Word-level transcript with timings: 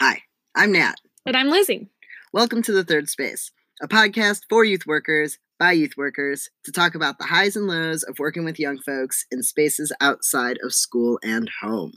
Hi, 0.00 0.22
I'm 0.56 0.72
Nat. 0.72 0.96
And 1.24 1.36
I'm 1.36 1.50
Lizzie. 1.50 1.86
Welcome 2.32 2.62
to 2.62 2.72
The 2.72 2.82
Third 2.82 3.08
Space, 3.08 3.52
a 3.80 3.86
podcast 3.86 4.40
for 4.50 4.64
youth 4.64 4.86
workers 4.86 5.38
by 5.56 5.70
youth 5.70 5.92
workers 5.96 6.50
to 6.64 6.72
talk 6.72 6.96
about 6.96 7.18
the 7.18 7.26
highs 7.26 7.54
and 7.54 7.68
lows 7.68 8.02
of 8.02 8.18
working 8.18 8.44
with 8.44 8.58
young 8.58 8.80
folks 8.80 9.24
in 9.30 9.44
spaces 9.44 9.92
outside 10.00 10.58
of 10.64 10.74
school 10.74 11.20
and 11.22 11.48
home. 11.62 11.92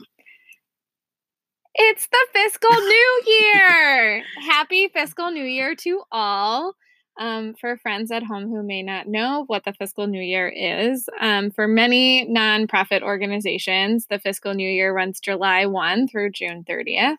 It's 1.74 2.06
the 2.06 2.24
fiscal 2.32 2.70
new 2.70 3.22
year. 3.26 4.22
Happy 4.48 4.86
fiscal 4.86 5.32
new 5.32 5.42
year 5.42 5.74
to 5.74 6.02
all. 6.12 6.74
Um, 7.18 7.54
for 7.54 7.76
friends 7.76 8.12
at 8.12 8.22
home 8.22 8.44
who 8.48 8.62
may 8.62 8.82
not 8.82 9.08
know 9.08 9.44
what 9.48 9.64
the 9.64 9.72
fiscal 9.72 10.06
new 10.06 10.20
year 10.20 10.48
is, 10.48 11.08
um, 11.20 11.50
for 11.50 11.66
many 11.66 12.26
nonprofit 12.26 13.02
organizations, 13.02 14.06
the 14.08 14.20
fiscal 14.20 14.54
new 14.54 14.70
year 14.70 14.94
runs 14.94 15.18
July 15.18 15.66
1 15.66 16.06
through 16.06 16.30
June 16.30 16.64
30th. 16.64 17.16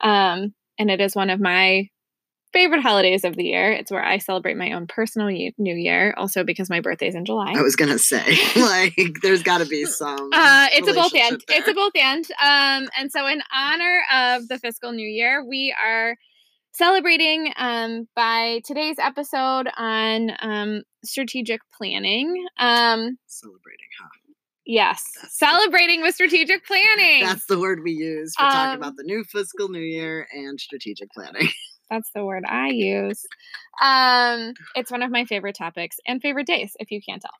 Um, 0.00 0.52
and 0.78 0.90
it 0.90 1.00
is 1.00 1.14
one 1.14 1.30
of 1.30 1.40
my 1.40 1.88
favorite 2.56 2.80
holidays 2.80 3.24
of 3.24 3.36
the 3.36 3.44
year. 3.44 3.70
It's 3.72 3.90
where 3.90 4.02
I 4.02 4.16
celebrate 4.16 4.56
my 4.56 4.72
own 4.72 4.86
personal 4.86 5.28
new 5.28 5.74
year, 5.74 6.14
also 6.16 6.42
because 6.42 6.70
my 6.70 6.80
birthday's 6.80 7.14
in 7.14 7.26
July. 7.26 7.52
I 7.54 7.60
was 7.60 7.76
gonna 7.76 7.98
say, 7.98 8.24
like, 8.56 9.18
there's 9.20 9.42
got 9.42 9.58
to 9.58 9.66
be 9.66 9.84
some. 9.84 10.30
Uh, 10.32 10.68
it's 10.72 10.88
a 10.88 10.94
both 10.94 11.14
and. 11.14 11.42
There. 11.46 11.58
It's 11.58 11.68
a 11.68 11.74
both 11.74 11.92
and. 11.94 12.24
Um, 12.42 12.88
and 12.98 13.12
so 13.12 13.26
in 13.26 13.42
honor 13.54 14.02
of 14.10 14.48
the 14.48 14.58
fiscal 14.58 14.92
new 14.92 15.06
year, 15.06 15.44
we 15.44 15.74
are 15.84 16.16
celebrating 16.76 17.52
um, 17.56 18.06
by 18.14 18.60
today's 18.64 18.96
episode 18.98 19.68
on 19.78 20.32
um, 20.40 20.82
strategic 21.02 21.60
planning. 21.76 22.46
Um, 22.58 23.16
celebrating, 23.26 23.86
huh? 23.98 24.08
Yes, 24.66 25.02
that's 25.20 25.38
celebrating 25.38 26.00
the, 26.00 26.06
with 26.06 26.14
strategic 26.14 26.66
planning. 26.66 27.24
That's 27.24 27.46
the 27.46 27.58
word 27.58 27.80
we 27.82 27.92
use 27.92 28.34
for 28.34 28.42
talking 28.42 28.74
um, 28.74 28.76
about 28.76 28.96
the 28.96 29.04
new 29.04 29.24
fiscal 29.24 29.68
new 29.68 29.80
year 29.80 30.26
and 30.32 30.60
strategic 30.60 31.10
planning. 31.12 31.48
That's 31.90 32.10
the 32.16 32.24
word 32.24 32.42
I 32.48 32.70
use. 32.70 33.24
Um, 33.80 34.54
it's 34.74 34.90
one 34.90 35.04
of 35.04 35.10
my 35.12 35.24
favorite 35.24 35.54
topics 35.54 35.98
and 36.04 36.20
favorite 36.20 36.48
days, 36.48 36.76
if 36.80 36.90
you 36.90 37.00
can't 37.00 37.22
tell. 37.22 37.30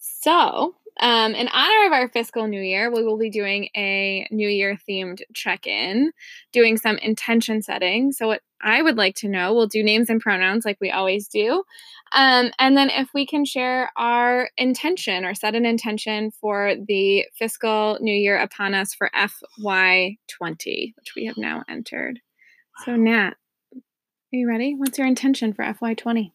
So, 0.00 0.74
um, 1.00 1.34
in 1.34 1.48
honor 1.48 1.86
of 1.86 1.92
our 1.92 2.08
fiscal 2.08 2.46
new 2.46 2.60
year, 2.60 2.90
we 2.90 3.02
will 3.02 3.18
be 3.18 3.30
doing 3.30 3.68
a 3.76 4.28
new 4.30 4.48
year 4.48 4.78
themed 4.88 5.22
check 5.34 5.66
in, 5.66 6.12
doing 6.52 6.76
some 6.76 6.98
intention 6.98 7.62
setting. 7.62 8.12
So, 8.12 8.28
what 8.28 8.42
I 8.62 8.80
would 8.80 8.96
like 8.96 9.16
to 9.16 9.28
know, 9.28 9.54
we'll 9.54 9.66
do 9.66 9.82
names 9.82 10.08
and 10.08 10.20
pronouns 10.20 10.64
like 10.64 10.78
we 10.80 10.90
always 10.92 11.26
do. 11.26 11.64
Um, 12.12 12.52
and 12.60 12.76
then, 12.76 12.90
if 12.90 13.12
we 13.12 13.26
can 13.26 13.44
share 13.44 13.90
our 13.96 14.50
intention 14.56 15.24
or 15.24 15.34
set 15.34 15.56
an 15.56 15.66
intention 15.66 16.30
for 16.30 16.74
the 16.86 17.26
fiscal 17.36 17.98
new 18.00 18.14
year 18.14 18.38
upon 18.38 18.74
us 18.74 18.94
for 18.94 19.10
FY20, 19.14 20.94
which 20.96 21.14
we 21.16 21.26
have 21.26 21.36
now 21.36 21.64
entered. 21.68 22.20
So, 22.84 22.94
Nat, 22.94 23.34
are 23.74 24.36
you 24.36 24.48
ready? 24.48 24.74
What's 24.76 24.98
your 24.98 25.08
intention 25.08 25.52
for 25.52 25.64
FY20? 25.64 26.30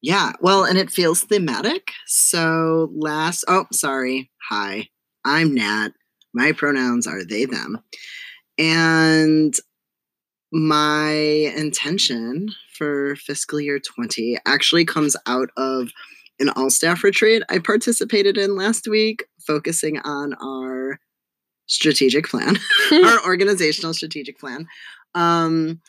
Yeah, 0.00 0.32
well, 0.40 0.64
and 0.64 0.78
it 0.78 0.90
feels 0.90 1.22
thematic. 1.22 1.92
So, 2.06 2.90
last, 2.94 3.44
oh, 3.48 3.66
sorry. 3.72 4.30
Hi, 4.48 4.88
I'm 5.24 5.54
Nat. 5.54 5.88
My 6.32 6.52
pronouns 6.52 7.06
are 7.06 7.24
they, 7.24 7.46
them. 7.46 7.78
And 8.58 9.54
my 10.52 11.10
intention 11.10 12.50
for 12.74 13.16
fiscal 13.16 13.60
year 13.60 13.80
20 13.80 14.38
actually 14.46 14.84
comes 14.84 15.16
out 15.26 15.50
of 15.56 15.90
an 16.40 16.48
all 16.50 16.70
staff 16.70 17.02
retreat 17.02 17.42
I 17.48 17.58
participated 17.58 18.38
in 18.38 18.56
last 18.56 18.86
week, 18.86 19.24
focusing 19.44 19.98
on 19.98 20.34
our 20.34 21.00
strategic 21.66 22.28
plan, 22.28 22.56
our 22.92 23.24
organizational 23.24 23.94
strategic 23.94 24.38
plan. 24.38 24.66
Um, 25.14 25.80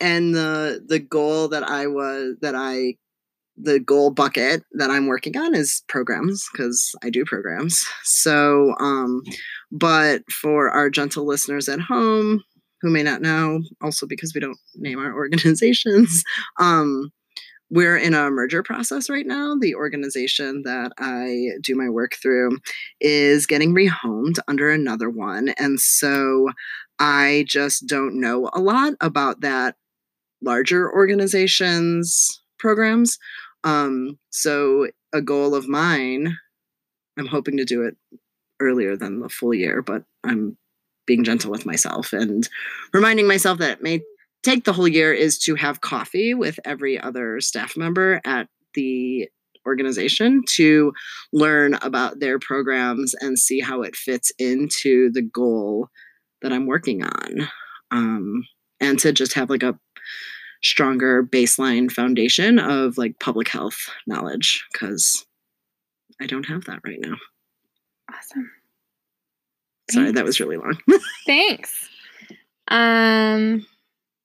and 0.00 0.34
the 0.34 0.84
the 0.86 0.98
goal 0.98 1.48
that 1.48 1.62
I 1.62 1.86
was 1.86 2.36
that 2.40 2.54
I 2.54 2.94
the 3.56 3.80
goal 3.80 4.10
bucket 4.10 4.62
that 4.72 4.90
I'm 4.90 5.06
working 5.06 5.36
on 5.36 5.54
is 5.54 5.82
programs 5.88 6.46
because 6.52 6.94
I 7.02 7.10
do 7.10 7.24
programs. 7.24 7.82
So, 8.04 8.74
um, 8.78 9.22
but 9.72 10.22
for 10.30 10.68
our 10.70 10.90
gentle 10.90 11.26
listeners 11.26 11.68
at 11.68 11.80
home 11.80 12.42
who 12.82 12.90
may 12.90 13.02
not 13.02 13.22
know, 13.22 13.62
also 13.80 14.06
because 14.06 14.32
we 14.34 14.40
don't 14.40 14.58
name 14.74 14.98
our 14.98 15.14
organizations, 15.14 16.22
um, 16.60 17.10
we're 17.70 17.96
in 17.96 18.14
a 18.14 18.30
merger 18.30 18.62
process 18.62 19.10
right 19.10 19.26
now. 19.26 19.56
The 19.60 19.74
organization 19.74 20.62
that 20.64 20.92
I 20.98 21.48
do 21.62 21.74
my 21.74 21.88
work 21.88 22.14
through 22.22 22.58
is 23.00 23.46
getting 23.46 23.74
rehomed 23.74 24.36
under 24.46 24.70
another 24.70 25.10
one. 25.10 25.48
And 25.58 25.80
so 25.80 26.50
I 27.00 27.44
just 27.48 27.86
don't 27.86 28.20
know 28.20 28.50
a 28.52 28.60
lot 28.60 28.94
about 29.00 29.40
that 29.40 29.74
larger 30.46 30.90
organizations 30.90 32.40
programs. 32.58 33.18
Um, 33.64 34.18
so 34.30 34.88
a 35.12 35.20
goal 35.20 35.54
of 35.54 35.68
mine, 35.68 36.38
I'm 37.18 37.26
hoping 37.26 37.58
to 37.58 37.64
do 37.64 37.82
it 37.82 37.96
earlier 38.60 38.96
than 38.96 39.20
the 39.20 39.28
full 39.28 39.52
year, 39.52 39.82
but 39.82 40.04
I'm 40.24 40.56
being 41.06 41.24
gentle 41.24 41.50
with 41.50 41.66
myself 41.66 42.12
and 42.12 42.48
reminding 42.92 43.28
myself 43.28 43.58
that 43.58 43.78
it 43.78 43.82
may 43.82 44.00
take 44.42 44.64
the 44.64 44.72
whole 44.72 44.88
year 44.88 45.12
is 45.12 45.38
to 45.40 45.54
have 45.56 45.80
coffee 45.80 46.32
with 46.34 46.58
every 46.64 46.98
other 46.98 47.40
staff 47.40 47.76
member 47.76 48.20
at 48.24 48.48
the 48.74 49.28
organization 49.66 50.42
to 50.54 50.92
learn 51.32 51.74
about 51.82 52.20
their 52.20 52.38
programs 52.38 53.14
and 53.20 53.38
see 53.38 53.60
how 53.60 53.82
it 53.82 53.96
fits 53.96 54.30
into 54.38 55.10
the 55.12 55.22
goal 55.22 55.88
that 56.42 56.52
I'm 56.52 56.66
working 56.66 57.02
on. 57.02 57.48
Um, 57.90 58.44
and 58.80 58.98
to 59.00 59.12
just 59.12 59.34
have 59.34 59.50
like 59.50 59.62
a 59.62 59.78
stronger 60.66 61.22
baseline 61.22 61.90
foundation 61.90 62.58
of 62.58 62.98
like 62.98 63.18
public 63.20 63.48
health 63.48 63.88
knowledge 64.06 64.64
because 64.72 65.24
I 66.20 66.26
don't 66.26 66.44
have 66.44 66.64
that 66.64 66.80
right 66.84 67.00
now. 67.00 67.16
Awesome. 68.12 68.50
Sorry, 69.90 70.12
that 70.12 70.24
was 70.24 70.40
really 70.40 70.56
long. 70.56 70.78
Thanks. 71.26 71.88
Um 72.68 73.66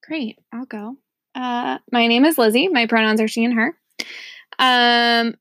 great. 0.04 0.40
I'll 0.52 0.66
go. 0.66 0.98
Uh 1.36 1.78
my 1.92 2.08
name 2.08 2.26
is 2.26 2.38
Lizzie. 2.38 2.68
My 2.68 2.88
pronouns 2.88 3.22
are 3.22 3.28
she 3.28 3.46
and 3.46 3.54
her. 3.54 3.78
Um 4.60 5.36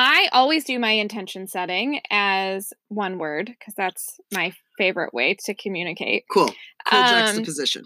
I 0.00 0.28
always 0.32 0.64
do 0.64 0.78
my 0.78 0.92
intention 0.92 1.48
setting 1.48 2.00
as 2.08 2.72
one 2.86 3.18
word 3.18 3.46
because 3.46 3.74
that's 3.74 4.20
my 4.32 4.52
favorite 4.78 5.12
way 5.12 5.36
to 5.44 5.54
communicate. 5.54 6.24
Cool. 6.30 6.54
Cool 6.86 7.00
um, 7.00 7.08
juxtaposition. 7.08 7.84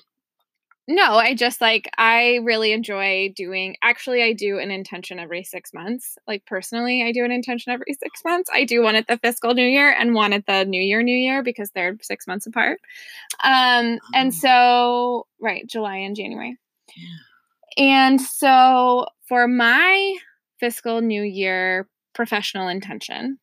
No, 0.88 1.14
I 1.14 1.34
just 1.34 1.60
like 1.60 1.88
I 1.96 2.40
really 2.42 2.72
enjoy 2.72 3.32
doing 3.36 3.76
actually 3.82 4.22
I 4.22 4.32
do 4.32 4.58
an 4.58 4.70
intention 4.70 5.18
every 5.18 5.44
6 5.44 5.72
months. 5.72 6.18
Like 6.26 6.44
personally, 6.44 7.04
I 7.04 7.12
do 7.12 7.24
an 7.24 7.30
intention 7.30 7.72
every 7.72 7.94
6 7.94 8.24
months. 8.24 8.50
I 8.52 8.64
do 8.64 8.82
one 8.82 8.96
at 8.96 9.06
the 9.06 9.18
fiscal 9.18 9.54
new 9.54 9.66
year 9.66 9.92
and 9.92 10.14
one 10.14 10.32
at 10.32 10.46
the 10.46 10.64
new 10.64 10.82
year 10.82 11.02
new 11.02 11.16
year 11.16 11.42
because 11.42 11.70
they're 11.70 11.96
6 12.00 12.26
months 12.26 12.46
apart. 12.46 12.80
Um 13.44 13.98
oh. 14.02 14.10
and 14.14 14.34
so 14.34 15.26
right, 15.40 15.66
July 15.66 15.98
and 15.98 16.16
January. 16.16 16.58
Yeah. 16.96 17.84
And 17.84 18.20
so 18.20 19.06
for 19.28 19.46
my 19.46 20.16
fiscal 20.58 21.00
new 21.00 21.22
year 21.22 21.88
professional 22.14 22.68
intention. 22.68 23.38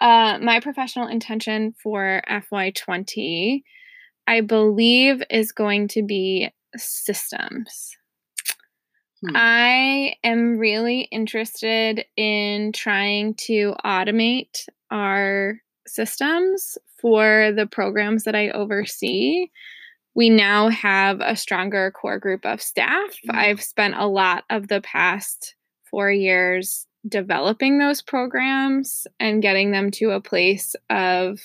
Uh, 0.00 0.38
my 0.42 0.60
professional 0.60 1.08
intention 1.08 1.74
for 1.82 2.22
FY20, 2.28 3.62
I 4.26 4.40
believe, 4.42 5.22
is 5.30 5.52
going 5.52 5.88
to 5.88 6.02
be 6.02 6.50
systems. 6.82 7.96
Hmm. 9.22 9.32
I 9.34 10.14
am 10.24 10.58
really 10.58 11.02
interested 11.12 12.04
in 12.16 12.72
trying 12.72 13.34
to 13.46 13.74
automate 13.84 14.68
our 14.90 15.58
systems 15.86 16.76
for 17.00 17.52
the 17.54 17.66
programs 17.66 18.24
that 18.24 18.34
I 18.34 18.50
oversee. 18.50 19.48
We 20.14 20.30
now 20.30 20.68
have 20.68 21.20
a 21.20 21.36
stronger 21.36 21.90
core 21.90 22.18
group 22.18 22.44
of 22.44 22.60
staff. 22.60 23.16
Hmm. 23.24 23.36
I've 23.36 23.62
spent 23.62 23.94
a 23.96 24.06
lot 24.06 24.44
of 24.50 24.68
the 24.68 24.80
past 24.80 25.54
four 25.90 26.10
years 26.10 26.86
developing 27.08 27.78
those 27.78 28.02
programs 28.02 29.06
and 29.20 29.42
getting 29.42 29.70
them 29.70 29.90
to 29.92 30.10
a 30.10 30.20
place 30.20 30.74
of 30.90 31.40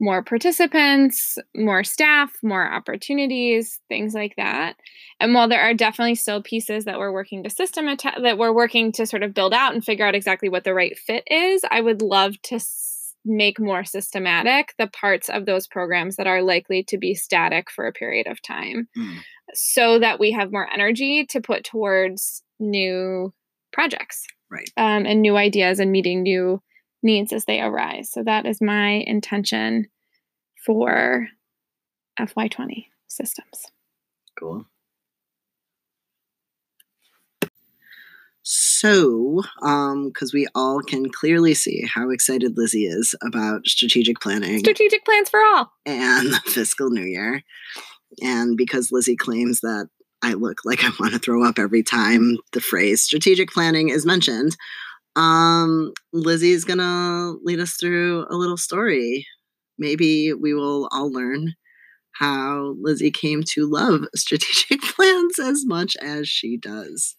more 0.00 0.22
participants, 0.22 1.38
more 1.56 1.82
staff, 1.82 2.36
more 2.42 2.70
opportunities, 2.70 3.80
things 3.88 4.14
like 4.14 4.34
that. 4.36 4.76
And 5.20 5.34
while 5.34 5.48
there 5.48 5.62
are 5.62 5.74
definitely 5.74 6.14
still 6.14 6.42
pieces 6.42 6.84
that 6.84 6.98
we're 6.98 7.12
working 7.12 7.42
to 7.42 7.50
system 7.50 7.88
att- 7.88 8.22
that 8.22 8.38
we're 8.38 8.52
working 8.52 8.92
to 8.92 9.06
sort 9.06 9.22
of 9.22 9.34
build 9.34 9.52
out 9.52 9.74
and 9.74 9.84
figure 9.84 10.06
out 10.06 10.14
exactly 10.14 10.48
what 10.48 10.64
the 10.64 10.74
right 10.74 10.96
fit 10.96 11.24
is, 11.26 11.62
I 11.70 11.80
would 11.80 12.00
love 12.00 12.40
to 12.42 12.56
s- 12.56 13.14
make 13.24 13.58
more 13.58 13.84
systematic 13.84 14.72
the 14.78 14.86
parts 14.86 15.28
of 15.28 15.46
those 15.46 15.66
programs 15.66 16.16
that 16.16 16.28
are 16.28 16.42
likely 16.42 16.84
to 16.84 16.96
be 16.96 17.14
static 17.14 17.70
for 17.70 17.86
a 17.86 17.92
period 17.92 18.26
of 18.28 18.40
time 18.40 18.88
mm. 18.96 19.16
so 19.54 19.98
that 19.98 20.20
we 20.20 20.30
have 20.30 20.52
more 20.52 20.68
energy 20.72 21.26
to 21.26 21.40
put 21.40 21.64
towards 21.64 22.42
new 22.60 23.32
projects 23.72 24.24
right 24.50 24.70
um, 24.76 25.04
and 25.04 25.20
new 25.20 25.36
ideas 25.36 25.78
and 25.80 25.92
meeting 25.92 26.22
new 26.22 26.62
needs 27.02 27.32
as 27.32 27.44
they 27.44 27.60
arise 27.60 28.10
so 28.10 28.22
that 28.22 28.46
is 28.46 28.60
my 28.60 29.04
intention 29.06 29.86
for 30.64 31.28
FY20 32.18 32.86
systems. 33.06 33.66
Cool. 34.38 34.66
So, 38.42 39.42
um, 39.62 40.08
because 40.08 40.32
we 40.32 40.46
all 40.54 40.80
can 40.80 41.10
clearly 41.10 41.52
see 41.52 41.84
how 41.86 42.10
excited 42.10 42.56
Lizzie 42.56 42.86
is 42.86 43.14
about 43.22 43.66
strategic 43.66 44.20
planning 44.20 44.60
Strategic 44.60 45.04
plans 45.04 45.28
for 45.28 45.40
all. 45.44 45.70
and 45.84 46.32
the 46.32 46.40
fiscal 46.46 46.88
new 46.88 47.04
year, 47.04 47.42
and 48.22 48.56
because 48.56 48.90
Lizzie 48.90 49.16
claims 49.16 49.60
that 49.60 49.88
I 50.22 50.32
look 50.32 50.60
like 50.64 50.82
I 50.82 50.90
want 50.98 51.12
to 51.12 51.18
throw 51.18 51.44
up 51.44 51.58
every 51.58 51.82
time 51.82 52.38
the 52.52 52.60
phrase 52.60 53.02
strategic 53.02 53.50
planning 53.50 53.90
is 53.90 54.06
mentioned, 54.06 54.56
um, 55.16 55.92
Lizzie's 56.12 56.64
gonna 56.64 57.34
lead 57.42 57.60
us 57.60 57.74
through 57.74 58.26
a 58.30 58.36
little 58.36 58.56
story. 58.56 59.26
Maybe 59.78 60.32
we 60.32 60.54
will 60.54 60.88
all 60.92 61.10
learn 61.12 61.54
how 62.12 62.74
Lizzie 62.80 63.10
came 63.10 63.42
to 63.54 63.70
love 63.70 64.02
strategic 64.14 64.82
plans 64.82 65.38
as 65.38 65.64
much 65.64 65.96
as 66.02 66.28
she 66.28 66.56
does. 66.56 67.16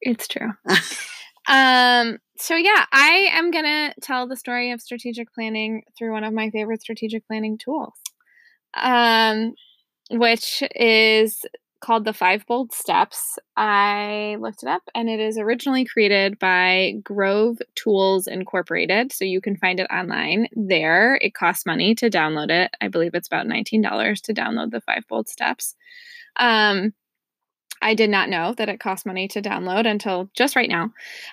It's 0.00 0.28
true. 0.28 0.50
um, 1.48 2.18
so 2.38 2.56
yeah, 2.56 2.86
I 2.92 3.28
am 3.32 3.50
gonna 3.50 3.94
tell 4.02 4.26
the 4.26 4.36
story 4.36 4.72
of 4.72 4.80
strategic 4.80 5.32
planning 5.32 5.82
through 5.98 6.12
one 6.12 6.24
of 6.24 6.32
my 6.32 6.50
favorite 6.50 6.80
strategic 6.80 7.26
planning 7.26 7.58
tools. 7.58 7.94
Um, 8.74 9.54
which 10.10 10.62
is 10.74 11.44
called 11.80 12.04
the 12.04 12.12
Five 12.12 12.46
Bold 12.46 12.72
Steps. 12.72 13.38
I 13.56 14.36
looked 14.40 14.62
it 14.62 14.68
up 14.68 14.82
and 14.94 15.08
it 15.08 15.20
is 15.20 15.38
originally 15.38 15.84
created 15.84 16.38
by 16.38 16.94
Grove 17.02 17.58
Tools 17.74 18.26
Incorporated. 18.26 19.12
So 19.12 19.24
you 19.24 19.40
can 19.40 19.56
find 19.56 19.80
it 19.80 19.88
online 19.90 20.48
there. 20.52 21.18
It 21.20 21.34
costs 21.34 21.66
money 21.66 21.94
to 21.96 22.10
download 22.10 22.50
it. 22.50 22.74
I 22.80 22.88
believe 22.88 23.14
it's 23.14 23.28
about 23.28 23.46
$19 23.46 24.22
to 24.22 24.34
download 24.34 24.70
the 24.70 24.80
Five 24.80 25.04
Bold 25.08 25.28
Steps. 25.28 25.74
Um, 26.36 26.92
I 27.82 27.94
did 27.94 28.10
not 28.10 28.28
know 28.28 28.54
that 28.54 28.68
it 28.68 28.80
cost 28.80 29.06
money 29.06 29.26
to 29.28 29.42
download 29.42 29.86
until 29.86 30.30
just 30.34 30.54
right 30.54 30.68
now. 30.68 30.84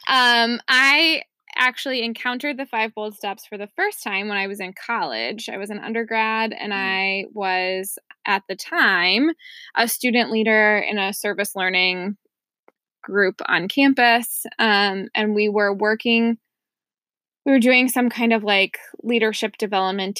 Um, 0.07 0.59
I 0.67 1.23
actually 1.57 2.03
encountered 2.03 2.57
the 2.57 2.65
five 2.65 2.93
bold 2.93 3.15
steps 3.15 3.45
for 3.45 3.57
the 3.57 3.69
first 3.75 4.03
time 4.03 4.27
when 4.27 4.37
I 4.37 4.47
was 4.47 4.59
in 4.59 4.73
college. 4.73 5.49
I 5.49 5.57
was 5.57 5.69
an 5.69 5.79
undergrad 5.79 6.53
and 6.53 6.73
I 6.73 7.25
was 7.33 7.97
at 8.25 8.43
the 8.47 8.55
time 8.55 9.31
a 9.75 9.87
student 9.87 10.31
leader 10.31 10.77
in 10.77 10.97
a 10.97 11.13
service 11.13 11.55
learning 11.55 12.17
group 13.03 13.41
on 13.45 13.67
campus. 13.67 14.45
Um, 14.59 15.07
and 15.15 15.33
we 15.33 15.49
were 15.49 15.73
working, 15.73 16.37
we 17.45 17.51
were 17.51 17.59
doing 17.59 17.87
some 17.87 18.09
kind 18.09 18.33
of 18.33 18.43
like 18.43 18.77
leadership 19.01 19.57
development 19.57 20.19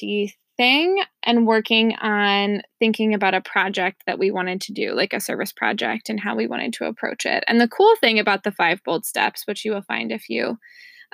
thing 0.57 1.03
and 1.23 1.45
working 1.45 1.95
on 1.95 2.61
thinking 2.79 3.13
about 3.13 3.33
a 3.33 3.41
project 3.41 4.03
that 4.07 4.17
we 4.17 4.31
wanted 4.31 4.61
to 4.61 4.73
do, 4.73 4.93
like 4.93 5.13
a 5.13 5.19
service 5.19 5.51
project, 5.51 6.09
and 6.09 6.19
how 6.19 6.35
we 6.35 6.47
wanted 6.47 6.73
to 6.73 6.85
approach 6.85 7.25
it. 7.25 7.43
And 7.47 7.61
the 7.61 7.67
cool 7.67 7.95
thing 7.97 8.19
about 8.19 8.43
the 8.43 8.51
five 8.51 8.81
bold 8.83 9.05
steps, 9.05 9.43
which 9.45 9.63
you 9.63 9.71
will 9.71 9.83
find 9.83 10.11
if 10.11 10.29
you 10.29 10.57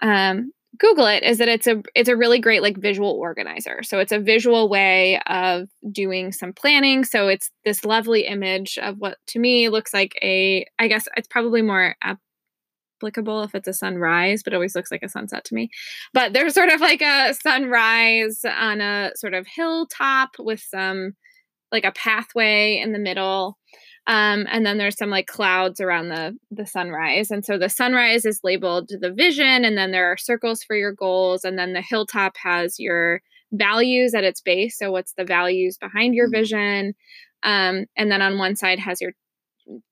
um, 0.01 0.51
Google 0.79 1.05
it 1.05 1.23
is 1.23 1.37
that 1.37 1.47
it's 1.47 1.67
a 1.67 1.83
it's 1.93 2.09
a 2.09 2.15
really 2.15 2.39
great 2.39 2.63
like 2.63 2.77
visual 2.77 3.11
organizer. 3.11 3.83
So 3.83 3.99
it's 3.99 4.11
a 4.11 4.19
visual 4.19 4.69
way 4.69 5.19
of 5.27 5.69
doing 5.91 6.31
some 6.31 6.51
planning. 6.51 7.03
So 7.03 7.27
it's 7.27 7.51
this 7.63 7.85
lovely 7.85 8.25
image 8.25 8.79
of 8.79 8.97
what 8.97 9.17
to 9.27 9.39
me 9.39 9.69
looks 9.69 9.93
like 9.93 10.17
a 10.21 10.65
I 10.79 10.87
guess 10.87 11.07
it's 11.15 11.27
probably 11.27 11.61
more 11.61 11.95
applicable 12.01 13.43
if 13.43 13.53
it's 13.53 13.67
a 13.67 13.73
sunrise, 13.73 14.41
but 14.41 14.53
always 14.53 14.75
looks 14.75 14.91
like 14.91 15.03
a 15.03 15.09
sunset 15.09 15.43
to 15.45 15.53
me. 15.53 15.69
But 16.11 16.33
there's 16.33 16.55
sort 16.55 16.69
of 16.69 16.81
like 16.81 17.01
a 17.01 17.35
sunrise 17.35 18.43
on 18.43 18.81
a 18.81 19.11
sort 19.15 19.35
of 19.35 19.45
hilltop 19.47 20.31
with 20.39 20.59
some 20.59 21.13
like 21.71 21.85
a 21.85 21.91
pathway 21.91 22.77
in 22.77 22.93
the 22.93 22.99
middle 22.99 23.57
um, 24.05 24.45
and 24.49 24.65
then 24.65 24.77
there's 24.77 24.97
some 24.97 25.09
like 25.09 25.27
clouds 25.27 25.79
around 25.79 26.09
the 26.09 26.37
the 26.51 26.65
sunrise 26.65 27.31
and 27.31 27.45
so 27.45 27.57
the 27.57 27.69
sunrise 27.69 28.25
is 28.25 28.41
labeled 28.43 28.89
the 28.99 29.11
vision 29.11 29.65
and 29.65 29.77
then 29.77 29.91
there 29.91 30.11
are 30.11 30.17
circles 30.17 30.63
for 30.63 30.75
your 30.75 30.91
goals 30.93 31.43
and 31.43 31.57
then 31.57 31.73
the 31.73 31.81
hilltop 31.81 32.35
has 32.37 32.79
your 32.79 33.21
values 33.51 34.13
at 34.13 34.23
its 34.23 34.41
base 34.41 34.77
so 34.77 34.91
what's 34.91 35.13
the 35.13 35.25
values 35.25 35.77
behind 35.77 36.15
your 36.15 36.27
mm-hmm. 36.27 36.41
vision 36.41 36.93
um, 37.43 37.85
and 37.95 38.11
then 38.11 38.21
on 38.21 38.37
one 38.37 38.55
side 38.55 38.79
has 38.79 39.01
your 39.01 39.13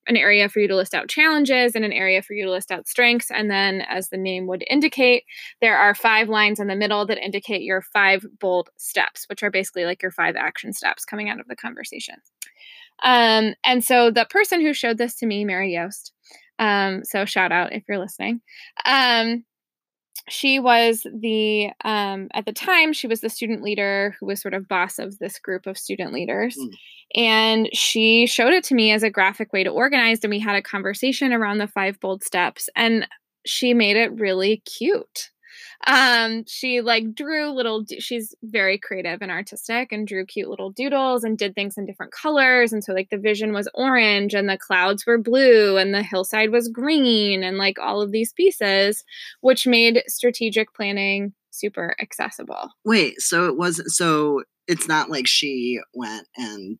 an 0.07 0.17
area 0.17 0.49
for 0.49 0.59
you 0.59 0.67
to 0.67 0.75
list 0.75 0.93
out 0.93 1.07
challenges 1.07 1.75
and 1.75 1.85
an 1.85 1.93
area 1.93 2.21
for 2.21 2.33
you 2.33 2.45
to 2.45 2.51
list 2.51 2.71
out 2.71 2.87
strengths. 2.87 3.31
And 3.31 3.49
then, 3.49 3.81
as 3.81 4.09
the 4.09 4.17
name 4.17 4.47
would 4.47 4.63
indicate, 4.69 5.23
there 5.61 5.77
are 5.77 5.95
five 5.95 6.29
lines 6.29 6.59
in 6.59 6.67
the 6.67 6.75
middle 6.75 7.05
that 7.05 7.17
indicate 7.17 7.61
your 7.61 7.81
five 7.81 8.25
bold 8.39 8.69
steps, 8.77 9.25
which 9.29 9.43
are 9.43 9.51
basically 9.51 9.85
like 9.85 10.01
your 10.01 10.11
five 10.11 10.35
action 10.35 10.73
steps 10.73 11.05
coming 11.05 11.29
out 11.29 11.39
of 11.39 11.47
the 11.47 11.55
conversation. 11.55 12.15
Um, 13.01 13.55
and 13.65 13.83
so 13.83 14.11
the 14.11 14.25
person 14.29 14.61
who 14.61 14.73
showed 14.73 14.97
this 14.97 15.15
to 15.17 15.25
me, 15.25 15.45
Mary 15.45 15.73
Yost, 15.73 16.13
um, 16.59 17.03
so 17.03 17.25
shout 17.25 17.51
out 17.51 17.73
if 17.73 17.83
you're 17.87 17.97
listening. 17.97 18.41
Um, 18.85 19.43
she 20.29 20.59
was 20.59 21.05
the 21.13 21.69
um, 21.83 22.27
at 22.33 22.45
the 22.45 22.53
time 22.53 22.93
she 22.93 23.07
was 23.07 23.21
the 23.21 23.29
student 23.29 23.63
leader 23.63 24.15
who 24.19 24.25
was 24.25 24.41
sort 24.41 24.53
of 24.53 24.67
boss 24.67 24.99
of 24.99 25.17
this 25.19 25.39
group 25.39 25.65
of 25.65 25.77
student 25.77 26.13
leaders 26.13 26.57
mm. 26.57 26.69
and 27.15 27.69
she 27.73 28.27
showed 28.27 28.53
it 28.53 28.63
to 28.65 28.75
me 28.75 28.91
as 28.91 29.03
a 29.03 29.09
graphic 29.09 29.51
way 29.51 29.63
to 29.63 29.69
organize 29.69 30.19
and 30.23 30.29
we 30.29 30.39
had 30.39 30.55
a 30.55 30.61
conversation 30.61 31.33
around 31.33 31.57
the 31.57 31.67
five 31.67 31.99
bold 31.99 32.23
steps 32.23 32.69
and 32.75 33.07
she 33.45 33.73
made 33.73 33.97
it 33.97 34.19
really 34.19 34.61
cute 34.65 35.31
um 35.87 36.43
she 36.47 36.81
like 36.81 37.13
drew 37.13 37.51
little 37.51 37.83
she's 37.99 38.35
very 38.43 38.77
creative 38.77 39.21
and 39.21 39.31
artistic 39.31 39.91
and 39.91 40.07
drew 40.07 40.25
cute 40.25 40.49
little 40.49 40.71
doodles 40.71 41.23
and 41.23 41.37
did 41.37 41.55
things 41.55 41.77
in 41.77 41.85
different 41.85 42.11
colors. 42.11 42.73
And 42.73 42.83
so 42.83 42.93
like 42.93 43.09
the 43.09 43.17
vision 43.17 43.53
was 43.53 43.69
orange 43.73 44.33
and 44.33 44.49
the 44.49 44.57
clouds 44.57 45.05
were 45.05 45.17
blue 45.17 45.77
and 45.77 45.93
the 45.93 46.03
hillside 46.03 46.51
was 46.51 46.67
green 46.67 47.43
and 47.43 47.57
like 47.57 47.79
all 47.79 48.01
of 48.01 48.11
these 48.11 48.33
pieces 48.33 49.03
which 49.41 49.67
made 49.67 50.03
strategic 50.07 50.73
planning 50.73 51.33
super 51.51 51.95
accessible. 51.99 52.69
Wait 52.85 53.19
so 53.21 53.47
it 53.47 53.57
wasn't 53.57 53.89
so 53.91 54.43
it's 54.67 54.87
not 54.87 55.09
like 55.09 55.27
she 55.27 55.79
went 55.93 56.27
and 56.37 56.77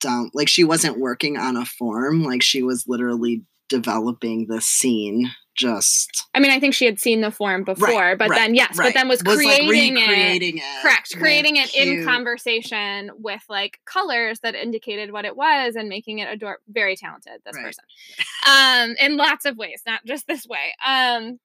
dumped 0.00 0.34
like 0.34 0.48
she 0.48 0.64
wasn't 0.64 0.98
working 0.98 1.36
on 1.36 1.56
a 1.56 1.64
form 1.64 2.24
like 2.24 2.42
she 2.42 2.62
was 2.62 2.84
literally 2.86 3.42
developing 3.68 4.46
the 4.48 4.60
scene 4.60 5.30
just 5.54 6.26
I 6.34 6.40
mean, 6.40 6.50
I 6.50 6.58
think 6.58 6.74
she 6.74 6.86
had 6.86 6.98
seen 6.98 7.20
the 7.20 7.30
form 7.30 7.64
before, 7.64 7.88
right, 7.88 8.18
but 8.18 8.30
right, 8.30 8.38
then 8.38 8.54
yes, 8.54 8.76
right. 8.76 8.86
but 8.86 8.94
then 8.94 9.08
was, 9.08 9.22
was 9.24 9.36
creating, 9.36 9.96
like 9.96 10.08
it, 10.08 10.42
it, 10.42 10.62
correct, 10.82 11.16
creating 11.16 11.56
it 11.56 11.68
cute. 11.68 11.98
in 11.98 12.04
conversation 12.04 13.10
with 13.18 13.42
like 13.48 13.80
colors 13.84 14.40
that 14.40 14.54
indicated 14.54 15.12
what 15.12 15.24
it 15.24 15.36
was 15.36 15.76
and 15.76 15.88
making 15.88 16.18
it 16.20 16.28
adore 16.28 16.58
very 16.68 16.96
talented 16.96 17.40
this 17.44 17.56
person. 17.56 17.84
Um 18.48 18.94
in 19.00 19.16
lots 19.16 19.44
of 19.44 19.56
ways, 19.56 19.82
not 19.86 20.04
just 20.06 20.26
this 20.26 20.46
way. 20.46 20.74
Um 20.86 21.38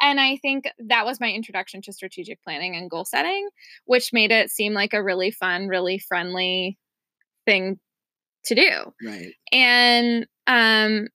and 0.00 0.20
I 0.20 0.36
think 0.36 0.68
that 0.80 1.06
was 1.06 1.20
my 1.20 1.30
introduction 1.30 1.80
to 1.82 1.92
strategic 1.92 2.42
planning 2.42 2.76
and 2.76 2.90
goal 2.90 3.04
setting, 3.04 3.48
which 3.86 4.12
made 4.12 4.30
it 4.30 4.50
seem 4.50 4.74
like 4.74 4.92
a 4.92 5.02
really 5.02 5.30
fun, 5.30 5.68
really 5.68 5.98
friendly 5.98 6.76
thing 7.46 7.78
to 8.46 8.54
do. 8.54 8.92
Right. 9.04 9.32
And 9.52 10.26
um 10.46 11.08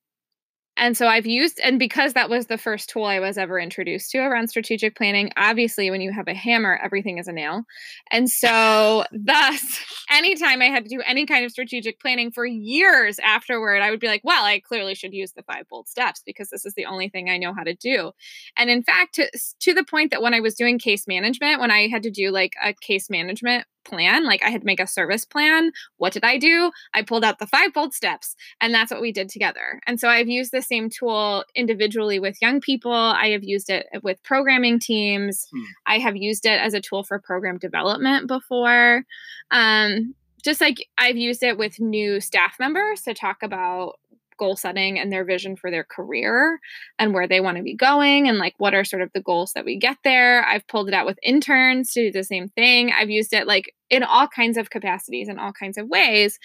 and 0.78 0.96
so 0.96 1.08
I've 1.08 1.26
used, 1.26 1.60
and 1.64 1.80
because 1.80 2.14
that 2.14 2.30
was 2.30 2.46
the 2.46 2.58
first 2.58 2.90
tool 2.90 3.06
I 3.06 3.20
was 3.20 3.38
ever 3.38 3.60
introduced 3.60 4.12
to 4.12 4.20
around 4.20 4.48
strategic 4.50 4.96
planning, 4.96 5.32
obviously, 5.36 5.90
when 5.90 6.02
you 6.02 6.12
have 6.12 6.28
a 6.28 6.34
hammer, 6.36 6.80
everything 6.84 7.18
is 7.18 7.28
a 7.28 7.34
nail. 7.34 7.64
And 8.12 8.30
so, 8.30 9.04
thus, 9.12 9.84
anytime 10.12 10.62
I 10.62 10.66
had 10.66 10.84
to 10.86 10.90
do 10.90 11.02
any 11.06 11.26
kind 11.26 11.44
of 11.44 11.52
strategic 11.52 12.00
planning 12.00 12.32
for 12.32 12.46
years 12.46 13.18
afterward, 13.20 13.82
I 13.82 13.90
would 13.90 14.00
be 14.00 14.08
like, 14.08 14.22
well, 14.24 14.46
I 14.46 14.60
clearly 14.60 14.94
should 14.94 15.14
use 15.14 15.34
the 15.34 15.44
five 15.44 15.68
bold 15.68 15.88
steps 15.88 16.22
because 16.26 16.50
this 16.50 16.66
is 16.66 16.76
the 16.76 16.86
only 16.86 17.10
thing 17.10 17.30
I 17.30 17.38
know 17.38 17.54
how 17.54 17.64
to 17.64 17.74
do. 17.74 18.12
And 18.56 18.70
in 18.70 18.84
fact, 18.84 19.16
to, 19.16 19.30
to 19.62 19.74
the 19.74 19.84
point 19.84 20.12
that 20.12 20.22
when 20.22 20.36
I 20.36 20.40
was 20.42 20.54
doing 20.54 20.78
case 20.78 21.08
management, 21.08 21.60
when 21.60 21.72
I 21.72 21.88
had 21.88 22.04
to 22.04 22.12
do 22.12 22.30
like 22.30 22.54
a 22.64 22.74
case 22.74 23.10
management 23.10 23.66
plan. 23.88 24.26
Like 24.26 24.44
I 24.44 24.50
had 24.50 24.62
to 24.62 24.66
make 24.66 24.80
a 24.80 24.88
service 24.88 25.26
plan. 25.26 25.72
What 25.98 26.14
did 26.14 26.24
I 26.24 26.38
do? 26.38 26.72
I 26.94 27.02
pulled 27.02 27.24
out 27.24 27.40
the 27.40 27.48
five 27.48 27.74
bold 27.74 27.94
steps, 27.94 28.36
and 28.62 28.74
that's 28.74 28.92
what 28.92 29.02
we 29.02 29.12
did 29.12 29.30
together. 29.30 29.80
And 29.88 30.00
so 30.00 30.10
I've 30.10 30.28
used 30.28 30.52
the 30.52 30.62
same 30.62 30.90
tool 30.90 31.44
individually 31.56 32.20
with 32.20 32.42
young 32.42 32.62
people. 32.62 32.92
I 32.92 33.30
have 33.30 33.44
used 33.44 33.70
it 33.70 33.88
with 34.04 34.22
programming 34.24 34.80
teams. 34.80 35.48
Hmm. 35.52 35.64
I 35.86 36.00
have 36.00 36.16
used 36.16 36.46
it 36.46 36.60
as 36.60 36.74
a 36.74 36.82
tool 36.82 37.04
for 37.04 37.20
program 37.20 37.58
development 37.58 38.28
before. 38.28 39.04
Um, 39.52 40.16
just 40.44 40.62
like 40.62 40.88
I've 40.98 41.18
used 41.18 41.44
it 41.44 41.58
with 41.58 41.80
new 41.80 42.22
staff 42.22 42.56
members 42.60 43.02
to 43.02 43.14
talk 43.14 43.44
about 43.44 44.00
goal 44.38 44.56
setting 44.56 45.00
and 45.00 45.12
their 45.12 45.26
vision 45.26 45.56
for 45.56 45.72
their 45.72 45.84
career 45.84 46.60
and 47.00 47.14
where 47.14 47.28
they 47.28 47.40
want 47.40 47.58
to 47.58 47.64
be 47.64 47.76
going 47.76 48.28
and 48.28 48.38
like 48.38 48.54
what 48.58 48.74
are 48.74 48.84
sort 48.84 49.02
of 49.02 49.12
the 49.14 49.22
goals 49.22 49.54
that 49.54 49.66
we 49.66 49.78
get 49.78 49.98
there. 50.04 50.46
I've 50.46 50.68
pulled 50.68 50.88
it 50.88 50.94
out 50.94 51.06
with 51.06 51.20
interns 51.24 51.92
to 51.94 52.06
do 52.06 52.12
the 52.12 52.24
same 52.24 52.50
thing. 52.50 52.92
I've 52.92 53.10
used 53.10 53.34
it 53.34 53.48
like 53.48 53.74
in 53.90 54.04
all 54.04 54.28
kinds 54.28 54.58
of 54.58 54.70
capacities 54.70 55.30
in 55.30 55.40
all 55.40 55.54
kinds 55.54 55.78
of 55.78 55.88
ways. 55.88 56.40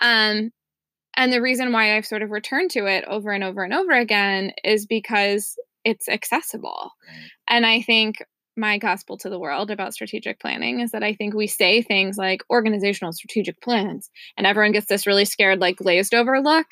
Um, 0.00 0.50
and 1.16 1.32
the 1.32 1.42
reason 1.42 1.72
why 1.72 1.96
I've 1.96 2.06
sort 2.06 2.22
of 2.22 2.30
returned 2.30 2.70
to 2.72 2.86
it 2.86 3.04
over 3.06 3.32
and 3.32 3.42
over 3.42 3.64
and 3.64 3.74
over 3.74 3.92
again 3.92 4.52
is 4.62 4.86
because 4.86 5.56
it's 5.84 6.08
accessible. 6.08 6.92
And 7.48 7.66
I 7.66 7.82
think 7.82 8.22
my 8.58 8.76
gospel 8.76 9.16
to 9.18 9.30
the 9.30 9.38
world 9.38 9.70
about 9.70 9.94
strategic 9.94 10.40
planning 10.40 10.80
is 10.80 10.90
that 10.90 11.02
I 11.02 11.14
think 11.14 11.34
we 11.34 11.46
say 11.46 11.80
things 11.80 12.18
like 12.18 12.42
organizational 12.50 13.12
strategic 13.12 13.60
plans, 13.62 14.10
and 14.36 14.46
everyone 14.46 14.72
gets 14.72 14.86
this 14.86 15.06
really 15.06 15.24
scared, 15.24 15.60
like 15.60 15.76
glazed 15.76 16.14
over 16.14 16.40
look. 16.40 16.66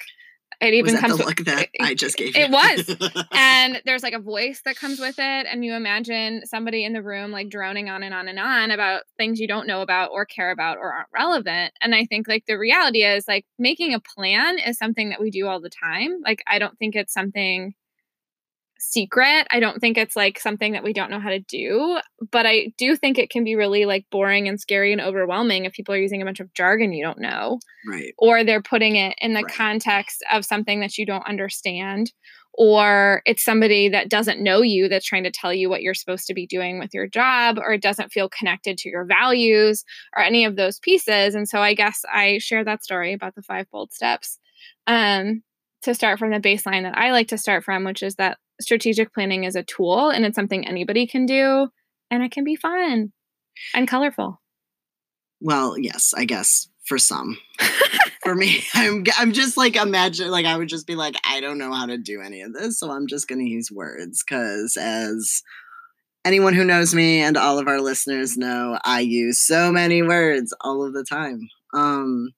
It 0.61 0.73
even 0.75 0.85
was 0.85 0.93
that 0.95 1.01
comes 1.01 1.13
the 1.19 1.19
with, 1.19 1.39
look 1.39 1.47
that 1.47 1.69
it- 1.75 1.83
I 1.83 1.95
just 1.95 2.17
gave 2.17 2.35
you. 2.37 2.43
it 2.45 2.51
was. 2.51 3.25
and 3.33 3.83
there's 3.85 4.03
like 4.03 4.15
a 4.15 4.19
voice 4.19 4.63
that 4.65 4.77
comes 4.77 4.99
with 4.99 5.17
it 5.19 5.47
and 5.51 5.65
you 5.65 5.75
imagine 5.75 6.43
somebody 6.47 6.85
in 6.85 6.93
the 6.93 7.03
room 7.03 7.31
like 7.31 7.49
droning 7.49 7.89
on 7.91 8.03
and 8.03 8.15
on 8.15 8.27
and 8.29 8.39
on 8.39 8.71
about 8.71 9.03
things 9.19 9.39
you 9.39 9.47
don't 9.47 9.67
know 9.67 9.83
about 9.83 10.11
or 10.13 10.25
care 10.25 10.51
about 10.51 10.79
or 10.79 10.93
aren't 10.93 11.09
relevant 11.13 11.73
and 11.81 11.95
i 11.95 12.05
think 12.07 12.27
like 12.27 12.45
the 12.47 12.59
reality 12.59 13.05
is 13.05 13.27
like 13.29 13.45
making 13.59 13.93
a 13.95 14.01
plan 14.01 14.59
is 14.59 14.79
something 14.79 15.11
that 15.11 15.21
we 15.21 15.31
do 15.31 15.47
all 15.47 15.61
the 15.61 15.69
time 15.71 16.21
like 16.25 16.43
i 16.47 16.59
don't 16.59 16.79
think 16.79 16.95
it's 16.97 17.13
something 17.13 17.75
secret 18.79 19.47
i 19.51 19.59
don't 19.61 19.81
think 19.81 19.97
it's 19.97 20.17
like 20.17 20.39
something 20.39 20.73
that 20.73 20.85
we 20.85 20.93
don't 20.93 21.11
know 21.11 21.21
how 21.21 21.31
to 21.31 21.41
do 21.41 21.99
but 22.31 22.47
i 22.47 22.73
do 22.77 22.95
think 22.97 23.19
it 23.19 23.31
can 23.31 23.45
be 23.45 23.55
really 23.55 23.85
like 23.87 24.05
boring 24.11 24.49
and 24.49 24.61
scary 24.61 24.93
and 24.93 25.01
overwhelming 25.01 25.65
if 25.65 25.73
people 25.73 25.95
are 25.95 25.99
using 25.99 26.21
a 26.21 26.25
bunch 26.25 26.41
of 26.41 26.53
jargon 26.55 26.93
you 26.93 27.05
don't 27.05 27.19
know 27.21 27.59
right. 27.89 28.13
or 28.19 28.45
they're 28.45 28.63
putting 28.63 28.97
it 28.97 29.15
in 29.19 29.33
the 29.33 29.43
Right. 29.43 29.55
context 29.55 30.23
of 30.33 30.45
something 30.45 30.81
that 30.81 30.99
you 30.99 31.07
don't 31.07 31.27
understand 31.27 32.13
or 32.59 33.21
it's 33.27 33.45
somebody 33.45 33.89
that 33.91 34.09
doesn't 34.09 34.43
know 34.43 34.63
you 34.63 34.89
that's 34.89 35.05
trying 35.05 35.25
to 35.25 35.31
tell 35.31 35.53
you 35.53 35.69
what 35.69 35.83
you're 35.83 35.93
supposed 35.95 36.27
to 36.27 36.33
be 36.35 36.47
doing 36.47 36.79
with 36.79 36.95
your 36.95 37.07
job 37.07 37.59
or 37.59 37.73
it 37.75 37.83
doesn't 37.83 38.13
feel 38.13 38.29
connected 38.31 38.79
to 38.79 38.89
your 38.89 39.05
values 39.05 39.85
or 40.17 40.23
any 40.23 40.45
of 40.45 40.57
those 40.57 40.79
pieces 40.81 41.35
and 41.35 41.49
so 41.49 41.61
i 41.61 41.75
guess 41.75 42.03
i 42.13 42.39
share 42.39 42.65
that 42.65 42.83
story 42.83 43.13
about 43.13 43.35
the 43.35 43.43
five 43.43 43.67
bold 43.71 43.93
steps 43.93 44.39
um, 44.87 45.43
to 45.83 45.95
start 45.95 46.19
from 46.19 46.31
the 46.31 46.41
baseline 46.41 46.83
that 46.83 46.97
i 46.97 47.13
like 47.13 47.29
to 47.29 47.39
start 47.39 47.63
from 47.63 47.85
which 47.85 48.03
is 48.03 48.15
that 48.17 48.39
strategic 48.61 49.13
planning 49.13 49.45
is 49.45 49.57
a 49.57 49.63
tool 49.63 50.11
and 50.11 50.25
it's 50.25 50.37
something 50.37 50.67
anybody 50.67 51.07
can 51.07 51.27
do 51.27 51.69
and 52.11 52.23
it 52.23 52.33
can 52.33 52.45
be 52.45 52.57
fun 52.57 53.13
and 53.75 53.89
colorful 53.89 54.41
Well, 55.41 55.79
yes, 55.79 56.15
I 56.17 56.25
guess 56.25 56.69
for 56.87 56.99
some. 56.99 57.37
for 58.23 58.35
me, 58.35 58.63
I'm 58.75 59.05
I'm 59.19 59.33
just 59.33 59.57
like 59.57 59.77
imagine 59.77 60.31
like 60.31 60.47
I 60.47 60.57
would 60.57 60.69
just 60.69 60.87
be 60.87 60.95
like 60.95 61.15
I 61.25 61.41
don't 61.41 61.59
know 61.59 61.73
how 61.73 61.87
to 61.87 61.99
do 61.99 62.21
any 62.21 62.43
of 62.43 62.53
this, 62.53 62.79
so 62.79 62.91
I'm 62.91 63.07
just 63.07 63.29
going 63.29 63.45
to 63.45 63.51
use 63.51 63.71
words 63.71 64.23
cuz 64.23 64.77
as 64.77 65.43
anyone 66.25 66.55
who 66.55 66.65
knows 66.65 66.95
me 66.95 67.21
and 67.21 67.37
all 67.37 67.59
of 67.59 67.69
our 67.69 67.81
listeners 67.81 68.37
know, 68.37 68.79
I 68.85 69.01
use 69.01 69.41
so 69.41 69.71
many 69.71 70.03
words 70.03 70.55
all 70.61 70.85
of 70.85 70.93
the 70.95 71.05
time. 71.05 71.49
Um 71.75 72.31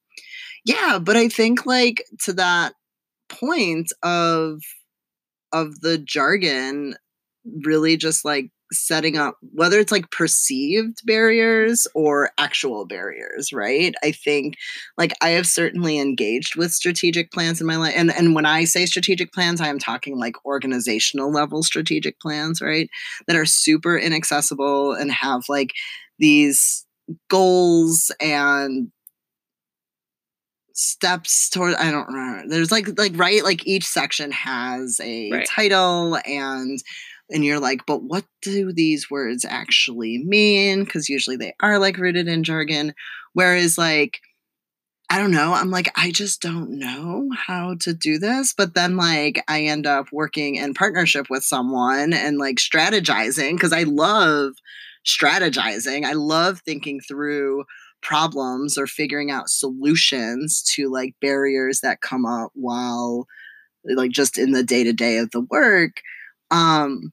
yeah, 0.65 0.99
but 0.99 1.17
I 1.17 1.29
think 1.29 1.65
like 1.65 2.05
to 2.25 2.33
that 2.35 2.75
point 3.29 3.93
of 4.03 4.61
of 5.53 5.81
the 5.81 5.99
jargon 5.99 6.95
really 7.65 7.97
just 7.97 8.25
like 8.25 8.51
setting 8.71 9.17
up 9.17 9.37
whether 9.55 9.79
it's 9.79 9.91
like 9.93 10.11
perceived 10.11 10.99
barriers 11.07 11.87
or 11.95 12.31
actual 12.37 12.85
barriers 12.85 13.51
right? 13.51 13.95
I 14.03 14.13
think 14.13 14.57
like 14.99 15.15
i 15.23 15.31
have 15.31 15.47
certainly 15.47 15.99
engaged 15.99 16.55
with 16.57 16.73
strategic 16.73 17.33
plans 17.33 17.61
in 17.61 17.67
my 17.67 17.77
life 17.77 17.95
and 17.97 18.11
and 18.13 18.35
when 18.35 18.45
i 18.47 18.65
say 18.65 18.85
strategic 18.85 19.33
plans 19.33 19.61
i 19.61 19.69
am 19.69 19.79
talking 19.79 20.19
like 20.19 20.35
organizational 20.45 21.33
level 21.33 21.63
strategic 21.63 22.21
plans 22.21 22.61
right? 22.61 22.91
That 23.27 23.37
are 23.37 23.47
super 23.47 23.97
inaccessible 23.97 24.93
and 24.93 25.11
have 25.13 25.45
like 25.49 25.73
these 26.19 26.85
goals 27.31 28.11
and 28.21 28.91
steps 30.79 31.49
toward 31.51 31.75
i 31.75 31.91
don't 31.91 32.07
remember. 32.07 32.49
There's 32.49 32.71
like 32.71 32.97
like 32.97 33.13
right 33.17 33.43
like 33.43 33.67
each 33.67 33.85
section 33.85 34.31
has 34.31 35.01
a 35.03 35.33
Right. 35.33 35.47
title 35.49 36.19
and 36.25 36.79
and 37.31 37.45
you're 37.45 37.59
like 37.59 37.85
but 37.85 38.05
what 38.05 38.25
do 38.43 38.73
these 38.73 39.11
words 39.11 39.45
actually 39.45 40.23
mean? 40.25 40.85
Because 40.85 41.09
usually 41.09 41.37
they 41.37 41.53
are 41.61 41.81
like 41.81 41.99
rooted 41.99 42.29
in 42.29 42.45
jargon. 42.45 42.95
Whereas 43.33 43.77
like 43.77 44.21
i 45.11 45.19
don't 45.19 45.31
know 45.33 45.53
i'm 45.55 45.71
like 45.71 45.91
i 45.97 46.11
just 46.13 46.41
don't 46.43 46.71
know 46.71 47.29
how 47.37 47.75
to 47.81 47.93
do 47.93 48.19
this. 48.19 48.55
But 48.57 48.75
then 48.75 48.97
like 48.97 49.43
i 49.49 49.63
end 49.63 49.85
up 49.85 50.07
working 50.13 50.55
in 50.55 50.75
partnership 50.75 51.27
with 51.29 51.43
someone 51.43 52.13
and 52.13 52.39
like 52.39 52.57
strategizing 52.59 53.55
because 53.55 53.73
i 53.73 53.83
love 53.83 54.53
strategizing. 55.05 56.05
I 56.05 56.13
love 56.13 56.61
thinking 56.61 57.01
through 57.01 57.65
problems 58.03 58.79
or 58.79 58.87
figuring 58.87 59.31
out 59.31 59.49
solutions 59.49 60.63
to 60.63 60.89
like 60.89 61.15
barriers 61.21 61.81
that 61.81 62.01
come 62.01 62.25
up 62.25 62.51
while 62.55 63.27
like 63.85 64.11
just 64.11 64.39
in 64.39 64.53
the 64.53 64.63
day 64.63 64.85
to 64.85 64.93
day 64.93 65.19
of 65.19 65.31
the 65.31 65.41
work 65.41 66.03
um 66.51 67.13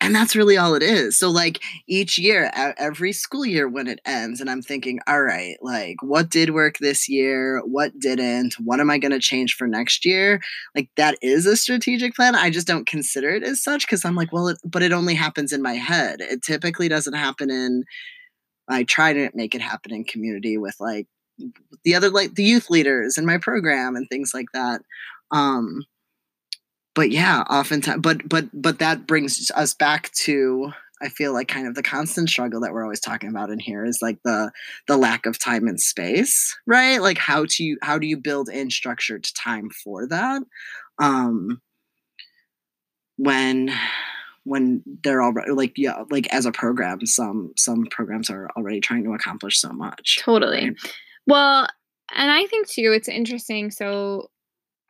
and 0.00 0.14
that's 0.14 0.36
really 0.36 0.56
all 0.56 0.74
it 0.74 0.82
is. 0.82 1.18
So 1.18 1.28
like 1.28 1.60
each 1.88 2.18
year 2.18 2.50
every 2.54 3.12
school 3.12 3.44
year 3.44 3.68
when 3.68 3.88
it 3.88 4.00
ends 4.04 4.40
and 4.40 4.48
i'm 4.48 4.62
thinking 4.62 5.00
all 5.06 5.22
right 5.22 5.56
like 5.60 5.96
what 6.02 6.30
did 6.30 6.50
work 6.50 6.78
this 6.78 7.08
year? 7.08 7.60
What 7.64 7.98
didn't? 7.98 8.54
What 8.62 8.80
am 8.80 8.90
i 8.90 8.98
going 8.98 9.12
to 9.12 9.18
change 9.18 9.54
for 9.54 9.66
next 9.66 10.04
year? 10.04 10.40
Like 10.74 10.88
that 10.96 11.18
is 11.20 11.46
a 11.46 11.56
strategic 11.56 12.14
plan. 12.14 12.34
I 12.34 12.50
just 12.50 12.66
don't 12.66 12.86
consider 12.86 13.30
it 13.30 13.42
as 13.42 13.62
such 13.62 13.86
because 13.86 14.04
i'm 14.04 14.14
like 14.14 14.32
well 14.32 14.48
it, 14.48 14.58
but 14.64 14.82
it 14.82 14.92
only 14.92 15.14
happens 15.14 15.52
in 15.52 15.62
my 15.62 15.74
head. 15.74 16.20
It 16.20 16.42
typically 16.42 16.88
doesn't 16.88 17.14
happen 17.14 17.50
in 17.50 17.84
I 18.68 18.84
try 18.84 19.12
to 19.12 19.30
make 19.34 19.54
it 19.54 19.60
happen 19.60 19.92
in 19.92 20.04
community 20.04 20.58
with 20.58 20.76
like 20.80 21.06
the 21.84 21.94
other 21.94 22.10
like 22.10 22.34
the 22.34 22.44
youth 22.44 22.70
leaders 22.70 23.16
in 23.18 23.26
my 23.26 23.38
program 23.38 23.96
and 23.96 24.08
things 24.08 24.32
like 24.34 24.48
that. 24.54 24.82
Um 25.30 25.84
but 26.94 27.10
yeah, 27.10 27.42
oftentimes 27.48 28.00
but 28.02 28.28
but 28.28 28.46
but 28.52 28.78
that 28.80 29.06
brings 29.06 29.50
us 29.54 29.74
back 29.74 30.10
to 30.12 30.72
I 31.00 31.08
feel 31.08 31.32
like 31.32 31.48
kind 31.48 31.68
of 31.68 31.74
the 31.74 31.82
constant 31.82 32.28
struggle 32.28 32.60
that 32.60 32.72
we're 32.72 32.82
always 32.82 33.00
talking 33.00 33.28
about 33.28 33.50
in 33.50 33.60
here 33.60 33.84
is 33.84 34.00
like 34.02 34.18
the 34.24 34.50
the 34.88 34.96
lack 34.96 35.26
of 35.26 35.38
time 35.38 35.68
and 35.68 35.80
space, 35.80 36.56
right? 36.66 37.00
Like 37.00 37.18
how 37.18 37.46
to 37.50 37.64
you 37.64 37.78
how 37.82 37.98
do 37.98 38.06
you 38.06 38.16
build 38.16 38.48
in 38.48 38.70
structured 38.70 39.26
time 39.36 39.70
for 39.70 40.06
that? 40.08 40.42
Um 41.00 41.60
when 43.16 43.70
when 44.48 44.82
they're 45.04 45.22
already 45.22 45.52
like 45.52 45.72
yeah 45.76 46.04
like 46.10 46.26
as 46.32 46.46
a 46.46 46.52
program 46.52 47.04
some 47.04 47.52
some 47.56 47.86
programs 47.90 48.30
are 48.30 48.48
already 48.56 48.80
trying 48.80 49.04
to 49.04 49.12
accomplish 49.12 49.60
so 49.60 49.70
much 49.70 50.18
Totally. 50.22 50.70
right? 50.70 50.76
Well, 51.26 51.68
and 52.14 52.30
I 52.30 52.46
think 52.46 52.68
too, 52.68 52.92
it's 52.94 53.08
interesting. 53.08 53.70
So 53.70 54.30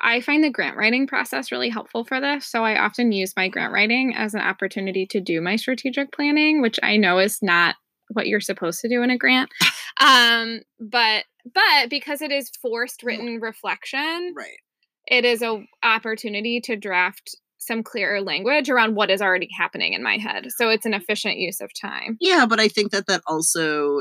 I 0.00 0.20
find 0.20 0.44
the 0.44 0.50
grant 0.50 0.76
writing 0.76 1.08
process 1.08 1.50
really 1.50 1.68
helpful 1.68 2.04
for 2.04 2.20
this. 2.20 2.46
So 2.46 2.64
I 2.64 2.78
often 2.78 3.10
use 3.10 3.32
my 3.36 3.48
grant 3.48 3.72
writing 3.72 4.14
as 4.14 4.34
an 4.34 4.40
opportunity 4.40 5.04
to 5.06 5.20
do 5.20 5.40
my 5.40 5.56
strategic 5.56 6.12
planning, 6.12 6.62
which 6.62 6.78
I 6.80 6.96
know 6.96 7.18
is 7.18 7.40
not 7.42 7.74
what 8.12 8.28
you're 8.28 8.40
supposed 8.40 8.80
to 8.80 8.88
do 8.88 9.02
in 9.02 9.10
a 9.10 9.18
grant. 9.18 9.50
Um, 10.00 10.60
but 10.78 11.24
but 11.52 11.90
because 11.90 12.22
it 12.22 12.30
is 12.30 12.52
forced 12.62 13.02
written 13.02 13.40
reflection, 13.40 14.32
right 14.36 14.58
it 15.08 15.24
is 15.24 15.42
a 15.42 15.64
opportunity 15.82 16.60
to 16.60 16.76
draft 16.76 17.34
some 17.58 17.82
clearer 17.82 18.20
language 18.20 18.70
around 18.70 18.94
what 18.94 19.10
is 19.10 19.20
already 19.20 19.48
happening 19.56 19.92
in 19.92 20.02
my 20.02 20.16
head. 20.16 20.46
So 20.56 20.70
it's 20.70 20.86
an 20.86 20.94
efficient 20.94 21.36
use 21.38 21.60
of 21.60 21.70
time. 21.80 22.16
yeah 22.20 22.46
but 22.46 22.60
i 22.60 22.68
think 22.68 22.92
that 22.92 23.06
that 23.06 23.22
also 23.26 24.00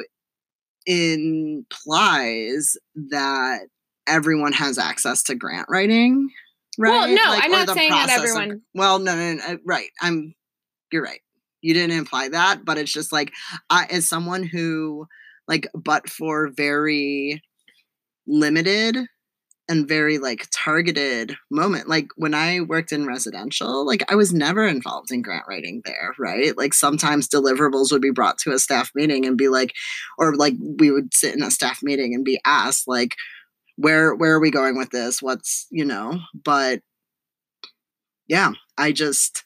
implies 0.85 2.77
that 3.09 3.59
everyone 4.07 4.53
has 4.53 4.77
access 4.77 5.23
to 5.23 5.35
grant 5.35 5.67
writing 5.69 6.29
right 6.77 6.91
Well, 6.91 7.07
no, 7.07 7.31
Like, 7.31 7.43
I'm 7.43 7.51
not 7.51 7.69
saying 7.69 7.89
that 7.91 8.05
process 8.07 8.17
of- 8.19 8.23
everyone- 8.37 8.61
well 8.73 8.99
no, 8.99 9.15
no 9.15 9.33
no 9.33 9.47
no 9.53 9.57
right 9.65 9.89
i'm 10.01 10.33
you're 10.91 11.03
right 11.03 11.19
you 11.61 11.73
didn't 11.73 11.97
imply 11.97 12.29
that 12.29 12.63
but 12.63 12.77
it's 12.77 12.91
just 12.93 13.11
like 13.11 13.33
i 13.69 13.85
as 13.89 14.07
someone 14.07 14.43
who 14.43 15.05
like 15.47 15.67
but 15.73 16.09
for 16.09 16.49
very 16.49 17.41
limited 18.27 18.97
and 19.69 19.87
very 19.87 20.17
like 20.17 20.47
targeted 20.51 21.35
moment 21.51 21.89
like 21.89 22.07
when 22.15 22.33
i 22.33 22.61
worked 22.61 22.91
in 22.91 23.05
residential 23.05 23.85
like 23.85 24.03
i 24.11 24.15
was 24.15 24.33
never 24.33 24.65
involved 24.65 25.11
in 25.11 25.21
grant 25.21 25.45
writing 25.47 25.81
there 25.85 26.13
right 26.19 26.57
like 26.57 26.73
sometimes 26.73 27.27
deliverables 27.27 27.91
would 27.91 28.01
be 28.01 28.11
brought 28.11 28.37
to 28.37 28.51
a 28.51 28.59
staff 28.59 28.91
meeting 28.95 29.25
and 29.25 29.37
be 29.37 29.49
like 29.49 29.73
or 30.17 30.35
like 30.35 30.53
we 30.79 30.91
would 30.91 31.13
sit 31.13 31.35
in 31.35 31.43
a 31.43 31.51
staff 31.51 31.79
meeting 31.83 32.13
and 32.15 32.23
be 32.25 32.39
asked 32.45 32.87
like 32.87 33.15
where 33.77 34.15
where 34.15 34.33
are 34.33 34.39
we 34.39 34.51
going 34.51 34.77
with 34.77 34.89
this 34.91 35.21
what's 35.21 35.67
you 35.71 35.85
know 35.85 36.19
but 36.43 36.81
yeah 38.27 38.51
i 38.77 38.91
just 38.91 39.43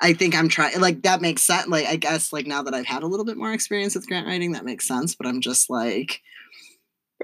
I 0.00 0.12
think 0.12 0.34
I'm 0.36 0.48
trying 0.48 0.80
like 0.80 1.02
that 1.02 1.20
makes 1.20 1.42
sense. 1.42 1.66
Like 1.66 1.86
I 1.86 1.96
guess 1.96 2.32
like 2.32 2.46
now 2.46 2.62
that 2.62 2.74
I've 2.74 2.86
had 2.86 3.02
a 3.02 3.06
little 3.06 3.24
bit 3.26 3.36
more 3.36 3.52
experience 3.52 3.94
with 3.94 4.06
grant 4.06 4.26
writing, 4.26 4.52
that 4.52 4.64
makes 4.64 4.86
sense. 4.86 5.14
But 5.14 5.26
I'm 5.26 5.40
just 5.40 5.68
like, 5.70 6.20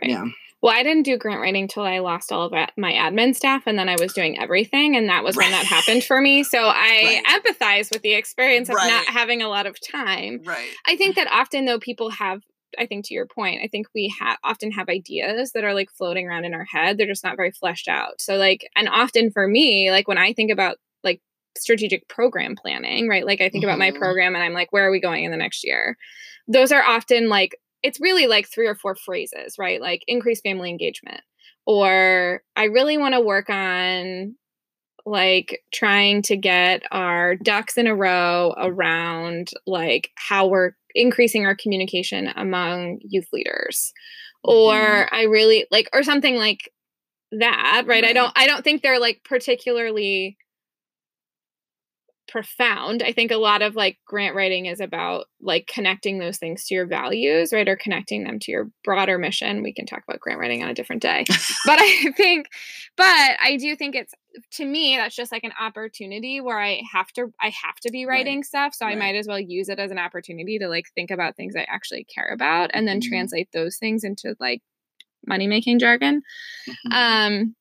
Right. 0.00 0.10
yeah, 0.10 0.24
Well, 0.64 0.72
I 0.74 0.82
didn't 0.82 1.02
do 1.02 1.18
grant 1.18 1.42
writing 1.42 1.68
till 1.68 1.82
I 1.82 1.98
lost 1.98 2.32
all 2.32 2.46
of 2.46 2.52
my 2.78 2.92
admin 2.92 3.36
staff, 3.36 3.64
and 3.66 3.78
then 3.78 3.90
I 3.90 3.96
was 4.00 4.14
doing 4.14 4.40
everything, 4.40 4.96
and 4.96 5.10
that 5.10 5.22
was 5.22 5.36
when 5.36 5.50
that 5.50 5.66
happened 5.66 6.04
for 6.04 6.22
me. 6.22 6.42
So 6.42 6.58
I 6.58 7.20
Right. 7.22 7.42
empathize 7.44 7.92
with 7.92 8.00
the 8.00 8.14
experience 8.14 8.70
of 8.70 8.76
Right. 8.76 8.88
not 8.88 9.04
having 9.04 9.42
a 9.42 9.48
lot 9.50 9.66
of 9.66 9.76
time. 9.78 10.40
right, 10.42 10.70
I 10.86 10.96
think 10.96 11.16
that 11.16 11.26
often, 11.30 11.66
though, 11.66 11.78
people 11.78 12.08
have. 12.08 12.40
I 12.78 12.86
think 12.86 13.04
to 13.08 13.14
your 13.14 13.26
point, 13.26 13.60
I 13.62 13.68
think 13.68 13.88
we 13.94 14.08
ha- 14.18 14.38
often 14.42 14.72
have 14.72 14.88
ideas 14.88 15.52
that 15.52 15.64
are 15.64 15.74
like 15.74 15.90
floating 15.90 16.26
around 16.26 16.46
in 16.46 16.54
our 16.54 16.64
head. 16.64 16.96
They're 16.96 17.06
just 17.06 17.22
not 17.24 17.36
very 17.36 17.50
fleshed 17.50 17.86
out. 17.86 18.22
So 18.22 18.36
like, 18.36 18.66
and 18.74 18.88
often 18.88 19.30
for 19.30 19.46
me, 19.46 19.90
like 19.90 20.08
when 20.08 20.16
I 20.18 20.32
think 20.32 20.50
about 20.50 20.78
like 21.04 21.20
strategic 21.58 22.08
program 22.08 22.56
planning, 22.56 23.06
right? 23.06 23.24
Like 23.26 23.42
I 23.42 23.50
think 23.50 23.62
about 23.64 23.78
my 23.78 23.90
Mhm. 23.92 23.98
program 23.98 24.34
and 24.34 24.42
I'm 24.42 24.54
like, 24.54 24.72
where 24.72 24.88
are 24.88 24.90
we 24.90 24.98
going 24.98 25.24
in 25.24 25.30
the 25.30 25.36
next 25.36 25.62
year? 25.62 25.96
Those 26.48 26.72
are 26.72 26.82
often 26.82 27.28
like, 27.28 27.54
it's 27.84 28.00
really 28.00 28.26
like 28.26 28.48
three 28.48 28.66
or 28.66 28.74
four 28.74 28.96
phrases, 28.96 29.58
right? 29.58 29.80
Like 29.80 30.02
increase 30.08 30.40
family 30.40 30.70
engagement, 30.70 31.20
or 31.66 32.42
I 32.56 32.64
really 32.64 32.96
want 32.98 33.14
to 33.14 33.20
work 33.20 33.50
on 33.50 34.34
like 35.06 35.62
trying 35.72 36.22
to 36.22 36.36
get 36.36 36.82
our 36.90 37.36
ducks 37.36 37.76
in 37.76 37.86
a 37.86 37.94
row 37.94 38.54
around 38.56 39.50
like 39.66 40.10
how 40.16 40.46
we're 40.46 40.72
increasing 40.94 41.44
our 41.44 41.54
communication 41.54 42.30
among 42.36 43.00
youth 43.02 43.28
leaders 43.30 43.92
mm-hmm. 44.46 44.56
or 44.56 45.14
i 45.14 45.24
really 45.24 45.66
like 45.70 45.90
or 45.92 46.02
something 46.02 46.36
like 46.36 46.70
that 47.32 47.84
right, 47.86 48.04
i 48.04 48.14
don't 48.14 48.32
i 48.36 48.46
don't 48.46 48.64
think 48.64 48.80
they're 48.80 49.00
like 49.00 49.20
particularly 49.24 50.38
profound 52.26 53.02
i 53.02 53.12
think 53.12 53.30
a 53.30 53.36
lot 53.36 53.60
of 53.62 53.76
like 53.76 53.98
grant 54.06 54.34
writing 54.34 54.66
is 54.66 54.80
about 54.80 55.26
like 55.40 55.66
connecting 55.66 56.18
those 56.18 56.38
things 56.38 56.64
to 56.66 56.74
your 56.74 56.86
values 56.86 57.52
right 57.52 57.68
or 57.68 57.76
connecting 57.76 58.24
them 58.24 58.38
to 58.38 58.50
your 58.50 58.70
broader 58.82 59.18
mission 59.18 59.62
we 59.62 59.72
can 59.74 59.84
talk 59.84 60.02
about 60.08 60.20
grant 60.20 60.40
writing 60.40 60.62
on 60.62 60.70
a 60.70 60.74
different 60.74 61.02
day 61.02 61.24
but 61.66 61.78
I 61.80 62.12
think, 62.16 62.48
but 62.96 63.04
I 63.06 63.56
do 63.58 63.76
think 63.76 63.94
it's 63.94 64.14
to 64.52 64.64
me 64.64 64.96
that's 64.96 65.14
just 65.14 65.32
like 65.32 65.44
an 65.44 65.52
opportunity 65.60 66.40
where 66.40 66.58
I 66.58 66.82
have 66.92 67.08
to 67.12 67.32
I 67.40 67.52
have 67.64 67.76
to 67.82 67.90
be 67.90 68.04
Right. 68.04 68.18
writing 68.18 68.42
stuff, 68.42 68.74
so 68.74 68.84
I 68.86 68.94
might 68.96 69.14
as 69.14 69.26
well 69.28 69.38
use 69.38 69.68
it 69.68 69.78
as 69.78 69.90
an 69.90 69.98
opportunity 69.98 70.58
to 70.58 70.68
like 70.68 70.86
think 70.94 71.10
about 71.10 71.36
things 71.36 71.54
I 71.56 71.66
actually 71.68 72.04
care 72.04 72.28
about 72.32 72.70
and 72.74 72.86
then 72.88 73.00
Mhm. 73.00 73.08
translate 73.08 73.48
those 73.52 73.76
things 73.76 74.02
into 74.02 74.34
like 74.40 74.62
money 75.26 75.46
making 75.46 75.78
jargon. 75.78 76.22
Mhm. 76.68 76.92
Um, 76.92 77.56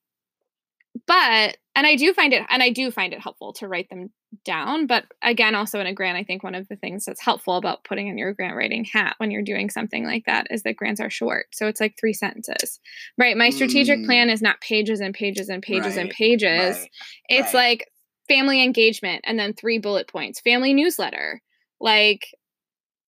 but 1.08 1.58
and 1.75 1.88
I 1.88 1.96
do 1.96 2.13
find 2.13 2.34
it 2.34 2.44
and 2.50 2.62
I 2.62 2.70
do 2.70 2.92
find 2.92 3.13
it 3.13 3.20
helpful 3.22 3.53
to 3.53 3.68
write 3.68 3.89
them 3.89 4.12
down. 4.46 4.86
But 4.88 5.06
again, 5.22 5.56
also 5.56 5.80
in 5.80 5.88
a 5.88 5.94
grant, 5.94 6.18
I 6.18 6.24
think 6.24 6.44
one 6.44 6.56
of 6.56 6.68
the 6.68 6.75
things 6.75 7.06
that's 7.06 7.22
helpful 7.22 7.56
about 7.56 7.84
putting 7.84 8.08
in 8.08 8.18
your 8.18 8.34
grant 8.34 8.56
writing 8.56 8.84
hat 8.86 9.15
when 9.18 9.32
you're 9.32 9.42
doing 9.42 9.70
something 9.70 10.06
like 10.06 10.25
that 10.25 10.48
is 10.51 10.63
that 10.63 10.75
grants 10.75 11.01
are 11.01 11.10
short. 11.10 11.48
So 11.53 11.68
it's 11.68 11.82
like 11.82 11.96
three 12.00 12.13
sentences. 12.13 12.80
Right. 13.18 13.36
My 13.38 13.50
strategic 13.50 14.00
Mm. 14.00 14.06
plan 14.06 14.30
is 14.30 14.42
not 14.42 14.62
pages 14.62 15.00
and 15.00 15.13
pages 15.13 15.50
and 15.50 15.62
pages 15.63 15.98
and 15.98 16.10
pages. 16.10 16.77
Right. 16.77 16.89
It's 17.30 17.53
right. 17.53 17.72
like 17.72 17.89
family 18.27 18.63
engagement 18.63 19.22
and 19.25 19.38
then 19.39 19.53
three 19.53 19.80
bullet 19.80 20.08
points. 20.08 20.39
Family 20.42 20.74
newsletter. 20.74 21.42
Like 21.82 22.27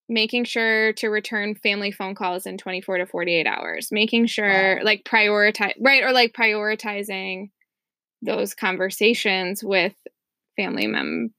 making 0.07 0.43
sure 0.43 0.93
to 0.93 1.07
return 1.07 1.55
family 1.55 1.91
phone 1.91 2.13
calls 2.13 2.45
in 2.45 2.57
24 2.57 2.99
to 2.99 3.05
48 3.07 3.47
hours. 3.47 3.87
Making 3.91 4.27
sure 4.27 4.77
Wow. 4.77 4.83
like 4.83 5.03
prioritize 5.03 5.73
right 5.79 6.03
or 6.03 6.11
like 6.11 6.33
prioritizing 6.33 7.49
those 8.25 8.53
conversations 8.53 9.63
with 9.63 9.93
family 10.55 10.87
mem- 10.87 11.33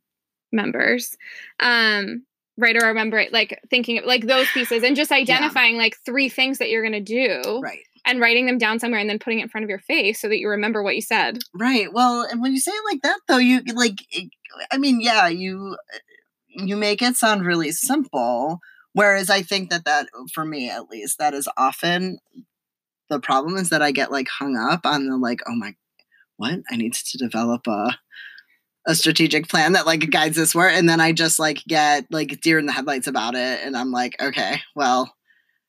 members. 0.52 1.16
Um 1.60 2.24
right 2.58 2.76
or 2.82 2.86
remember 2.86 3.18
it 3.18 3.32
like 3.34 3.60
thinking 3.68 3.98
of 3.98 4.04
like 4.06 4.26
those 4.26 4.48
pieces 4.48 4.82
and 4.82 4.96
just 4.96 5.12
identifying 5.12 5.76
like 5.76 5.96
three 6.04 6.28
things 6.28 6.58
that 6.58 6.70
you're 6.70 6.82
going 6.82 6.92
to 6.92 7.00
do 7.00 7.60
right. 7.60 7.80
and 8.06 8.18
writing 8.20 8.46
them 8.46 8.56
down 8.56 8.78
somewhere 8.78 9.00
and 9.00 9.10
then 9.10 9.18
putting 9.18 9.40
it 9.40 9.42
in 9.42 9.48
front 9.48 9.64
of 9.64 9.68
your 9.68 9.78
face 9.78 10.20
so 10.20 10.28
that 10.28 10.38
you 10.38 10.48
remember 10.48 10.82
what 10.82 10.94
you 10.94 11.02
said. 11.02 11.38
Right. 11.54 11.92
Well, 11.92 12.22
and 12.22 12.40
when 12.40 12.52
you 12.52 12.60
say 12.60 12.72
it 12.72 12.84
like 12.90 13.02
that, 13.02 13.20
though, 13.28 13.36
you 13.36 13.60
like, 13.74 13.98
it- 14.10 14.30
I 14.70 14.78
mean, 14.78 15.02
yeah, 15.02 15.28
you 15.28 15.76
you 16.48 16.76
make 16.76 17.02
it 17.02 17.16
sound 17.16 17.44
really 17.44 17.70
simple. 17.72 18.60
Whereas 18.94 19.28
I 19.28 19.42
think 19.42 19.68
that 19.68 19.84
that, 19.84 20.06
for 20.32 20.44
me 20.44 20.70
at 20.70 20.88
least, 20.88 21.18
that 21.18 21.34
is 21.34 21.48
often 21.58 22.18
the 23.10 23.20
problem 23.20 23.56
is 23.56 23.68
that 23.68 23.82
I 23.82 23.90
get 23.90 24.10
like 24.10 24.28
hung 24.28 24.56
up 24.56 24.86
on 24.86 25.06
the 25.06 25.16
like, 25.18 25.40
oh 25.46 25.54
my, 25.54 25.74
what? 26.36 26.60
I 26.70 26.76
need 26.76 26.94
to 26.94 27.18
develop 27.18 27.66
a 27.66 27.96
a 28.88 28.94
strategic 28.94 29.48
plan 29.48 29.72
that 29.72 29.84
like 29.86 30.10
guides 30.10 30.36
this 30.36 30.54
work, 30.54 30.72
and 30.72 30.88
then 30.88 31.00
I 31.00 31.12
just 31.12 31.38
like 31.38 31.62
get 31.66 32.06
like 32.10 32.40
deer 32.40 32.58
in 32.58 32.66
the 32.66 32.72
headlights 32.72 33.08
about 33.08 33.34
it, 33.34 33.60
and 33.64 33.76
I'm 33.76 33.90
like, 33.90 34.14
okay, 34.22 34.60
well, 34.76 35.12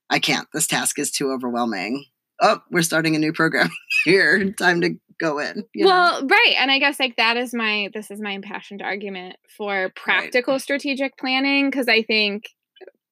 I 0.09 0.19
can't. 0.19 0.47
This 0.53 0.67
task 0.67 0.99
is 0.99 1.11
too 1.11 1.31
overwhelming. 1.31 2.05
Oh, 2.39 2.59
we're 2.71 2.83
starting 2.83 3.15
a 3.15 3.19
new 3.19 3.33
program 3.33 3.69
here. 4.05 4.51
Time 4.51 4.81
to 4.81 4.95
go 5.19 5.39
in. 5.39 5.63
you 5.73 5.83
know? 5.85 5.89
well, 5.89 6.27
right. 6.27 6.55
And 6.59 6.69
I 6.69 6.77
guess 6.77 6.99
like 6.99 7.15
that 7.15 7.37
is 7.37 7.53
my 7.55 7.89
this 7.93 8.11
is 8.11 8.21
my 8.21 8.31
impassioned 8.31 8.83
argument 8.83 9.37
for 9.57 9.91
practical 9.95 10.59
strategic 10.59 11.17
planning 11.17 11.71
because 11.71 11.87
I 11.87 12.03
think 12.03 12.43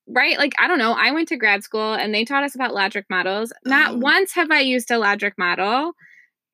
right 0.08 0.38
like 0.38 0.54
I 0.60 0.68
don't 0.68 0.78
know, 0.78 0.92
I 0.94 1.12
went 1.14 1.30
to 1.30 1.38
grad 1.38 1.64
school 1.64 1.96
and 1.96 2.14
they 2.14 2.24
taught 2.26 2.44
us 2.44 2.54
about 2.54 2.76
logic 2.76 3.06
models. 3.10 3.52
Not 3.66 3.96
Oh. 3.96 3.98
once 3.98 4.34
have 4.34 4.52
I 4.52 4.60
used 4.60 4.92
a 4.92 5.00
logic 5.00 5.34
model 5.40 5.94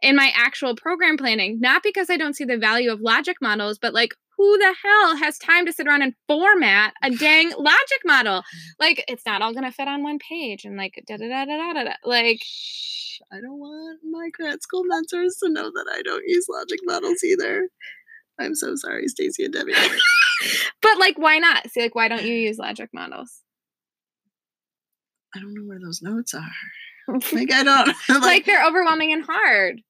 in 0.01 0.15
my 0.15 0.31
actual 0.35 0.75
program 0.75 1.17
planning, 1.17 1.59
not 1.59 1.83
because 1.83 2.09
I 2.09 2.17
don't 2.17 2.35
see 2.35 2.43
the 2.45 2.57
value 2.57 2.91
of 2.91 3.01
logic 3.01 3.37
models, 3.41 3.77
but 3.79 3.93
like 3.93 4.13
who 4.37 4.57
the 4.57 4.75
hell 4.83 5.17
has 5.17 5.37
time 5.37 5.65
to 5.67 5.73
sit 5.73 5.87
around 5.87 6.01
and 6.01 6.15
format 6.27 6.93
a 7.03 7.11
dang 7.11 7.51
logic 7.57 8.01
model? 8.05 8.43
Like 8.79 9.03
it's 9.07 9.25
not 9.25 9.41
all 9.41 9.53
going 9.53 9.65
to 9.65 9.71
fit 9.71 9.87
on 9.87 10.03
one 10.03 10.19
page 10.19 10.65
and 10.65 10.77
like 10.77 11.01
da 11.07 11.17
da 11.17 11.27
da 11.27 11.45
da 11.45 11.57
da 11.57 11.73
da. 11.73 11.83
da. 11.83 11.93
Like 12.03 12.39
Shh, 12.43 13.19
I 13.31 13.35
don't 13.35 13.59
want 13.59 13.99
my 14.09 14.29
grad 14.33 14.61
school 14.61 14.83
mentors 14.85 15.37
to 15.43 15.49
know 15.49 15.69
that 15.69 15.91
I 15.93 16.01
don't 16.01 16.23
use 16.25 16.47
logic 16.49 16.79
models 16.83 17.23
either. 17.23 17.67
I'm 18.39 18.55
so 18.55 18.75
sorry, 18.75 19.07
Stacey 19.07 19.45
and 19.45 19.53
Debbie. 19.53 19.73
But 20.81 20.97
like, 20.97 21.19
why 21.19 21.37
not? 21.37 21.69
See, 21.69 21.81
like, 21.81 21.93
why 21.93 22.07
don't 22.07 22.23
you 22.23 22.33
use 22.33 22.57
logic 22.57 22.89
models? 22.93 23.41
I 25.35 25.39
don't 25.39 25.53
know 25.53 25.63
where 25.67 25.79
those 25.79 26.01
notes 26.01 26.33
are. 26.33 26.49
Like 27.33 27.51
I 27.51 27.63
don't 27.63 27.87
like, 28.09 28.21
like. 28.21 28.45
they're 28.45 28.65
overwhelming 28.65 29.11
and 29.11 29.25
hard. 29.27 29.81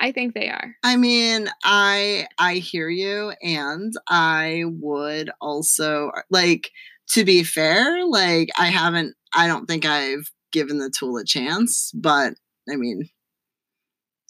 I 0.00 0.12
think 0.12 0.34
they 0.34 0.48
are. 0.48 0.74
I 0.82 0.96
mean, 0.96 1.48
I 1.62 2.26
I 2.38 2.54
hear 2.54 2.88
you, 2.88 3.32
and 3.42 3.92
I 4.08 4.64
would 4.66 5.30
also 5.40 6.10
uh, 6.16 6.22
like 6.30 6.70
to 7.10 7.24
be 7.24 7.42
fair. 7.42 8.04
Like 8.06 8.48
I 8.58 8.66
haven't. 8.66 9.14
I 9.34 9.46
don't 9.46 9.66
think 9.66 9.84
I've 9.84 10.30
given 10.52 10.78
the 10.78 10.90
tool 10.90 11.16
a 11.18 11.24
chance, 11.24 11.90
but 11.94 12.34
I 12.70 12.76
mean, 12.76 13.08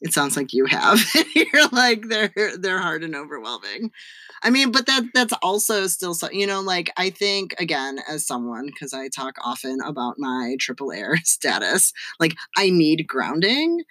it 0.01 0.13
sounds 0.13 0.37
like 0.37 0.53
you 0.53 0.67
have. 0.67 1.01
You're 1.35 1.69
like 1.73 2.09
they're 2.09 2.33
they're 2.59 2.81
hard 2.81 3.05
and 3.05 3.17
overwhelming. 3.17 3.91
I 4.43 4.51
mean, 4.51 4.71
but 4.71 4.87
that 4.87 5.05
that's 5.15 5.33
also 5.43 5.87
still 5.87 6.15
so 6.15 6.31
you 6.31 6.47
know, 6.47 6.61
like 6.61 6.93
I 6.97 7.11
think 7.11 7.55
again 7.59 7.99
as 8.09 8.27
someone 8.27 8.67
because 8.67 8.93
I 8.93 9.09
talk 9.09 9.37
often 9.43 9.81
about 9.81 10.19
my 10.19 10.57
triple 10.61 10.93
air 10.93 11.17
status, 11.25 11.93
like 12.21 12.35
I 12.57 12.71
need 12.71 13.07
grounding 13.07 13.83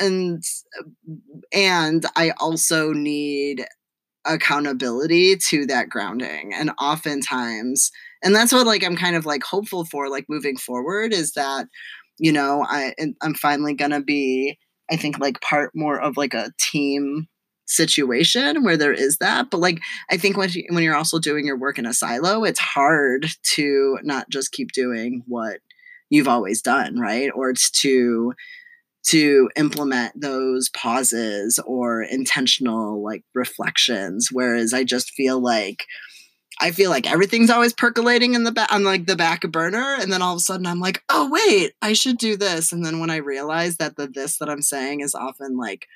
and 0.00 0.42
and 1.52 2.04
I 2.16 2.30
also 2.38 2.92
need 2.92 3.66
accountability 4.24 5.36
to 5.36 5.66
that 5.66 5.88
grounding 5.88 6.52
and 6.54 6.70
oftentimes 6.80 7.90
and 8.22 8.34
that's 8.34 8.52
what 8.52 8.66
like 8.66 8.82
I'm 8.82 8.96
kind 8.96 9.16
of 9.16 9.26
like 9.26 9.44
hopeful 9.44 9.84
for 9.84 10.08
like 10.08 10.24
moving 10.28 10.56
forward 10.56 11.12
is 11.12 11.32
that 11.32 11.66
you 12.18 12.32
know 12.32 12.64
I 12.66 12.94
I'm 13.22 13.34
finally 13.34 13.74
to 13.76 14.00
be 14.00 14.58
I 14.90 14.96
think 14.96 15.18
like 15.18 15.40
part 15.40 15.72
more 15.74 16.00
of 16.00 16.16
like 16.16 16.34
a 16.34 16.52
team 16.58 17.28
situation 17.66 18.62
where 18.62 18.76
there 18.76 18.92
is 18.92 19.18
that 19.18 19.50
but 19.50 19.58
like 19.58 19.80
I 20.10 20.16
think 20.16 20.36
when 20.36 20.50
you, 20.50 20.64
when 20.70 20.82
you're 20.82 20.96
also 20.96 21.18
doing 21.18 21.46
your 21.46 21.58
work 21.58 21.78
in 21.78 21.86
a 21.86 21.94
silo 21.94 22.44
it's 22.44 22.60
hard 22.60 23.26
to 23.54 23.98
not 24.02 24.28
just 24.30 24.52
keep 24.52 24.72
doing 24.72 25.22
what 25.26 25.60
you've 26.10 26.28
always 26.28 26.62
done 26.62 26.98
right? 26.98 27.30
Or 27.34 27.50
it's 27.50 27.70
to 27.82 28.34
to 29.04 29.50
implement 29.56 30.18
those 30.18 30.70
pauses 30.70 31.58
or 31.66 32.02
intentional 32.02 33.02
like 33.02 33.22
reflections 33.34 34.28
whereas 34.32 34.72
i 34.72 34.82
just 34.82 35.10
feel 35.10 35.40
like 35.40 35.86
i 36.60 36.70
feel 36.70 36.90
like 36.90 37.10
everything's 37.10 37.50
always 37.50 37.74
percolating 37.74 38.34
in 38.34 38.44
the 38.44 38.52
back 38.52 38.72
on 38.72 38.82
like 38.82 39.06
the 39.06 39.16
back 39.16 39.42
burner 39.42 39.96
and 40.00 40.12
then 40.12 40.22
all 40.22 40.32
of 40.32 40.38
a 40.38 40.40
sudden 40.40 40.66
i'm 40.66 40.80
like 40.80 41.02
oh 41.10 41.28
wait 41.30 41.72
i 41.82 41.92
should 41.92 42.18
do 42.18 42.36
this. 42.36 42.72
And 42.72 42.84
then 42.84 42.98
when 42.98 43.10
i 43.10 43.16
realize 43.16 43.76
that 43.76 43.96
the 43.96 44.06
this 44.06 44.38
that 44.38 44.48
i'm 44.48 44.62
saying 44.62 45.00
is 45.00 45.14
often 45.14 45.56
like 45.56 45.86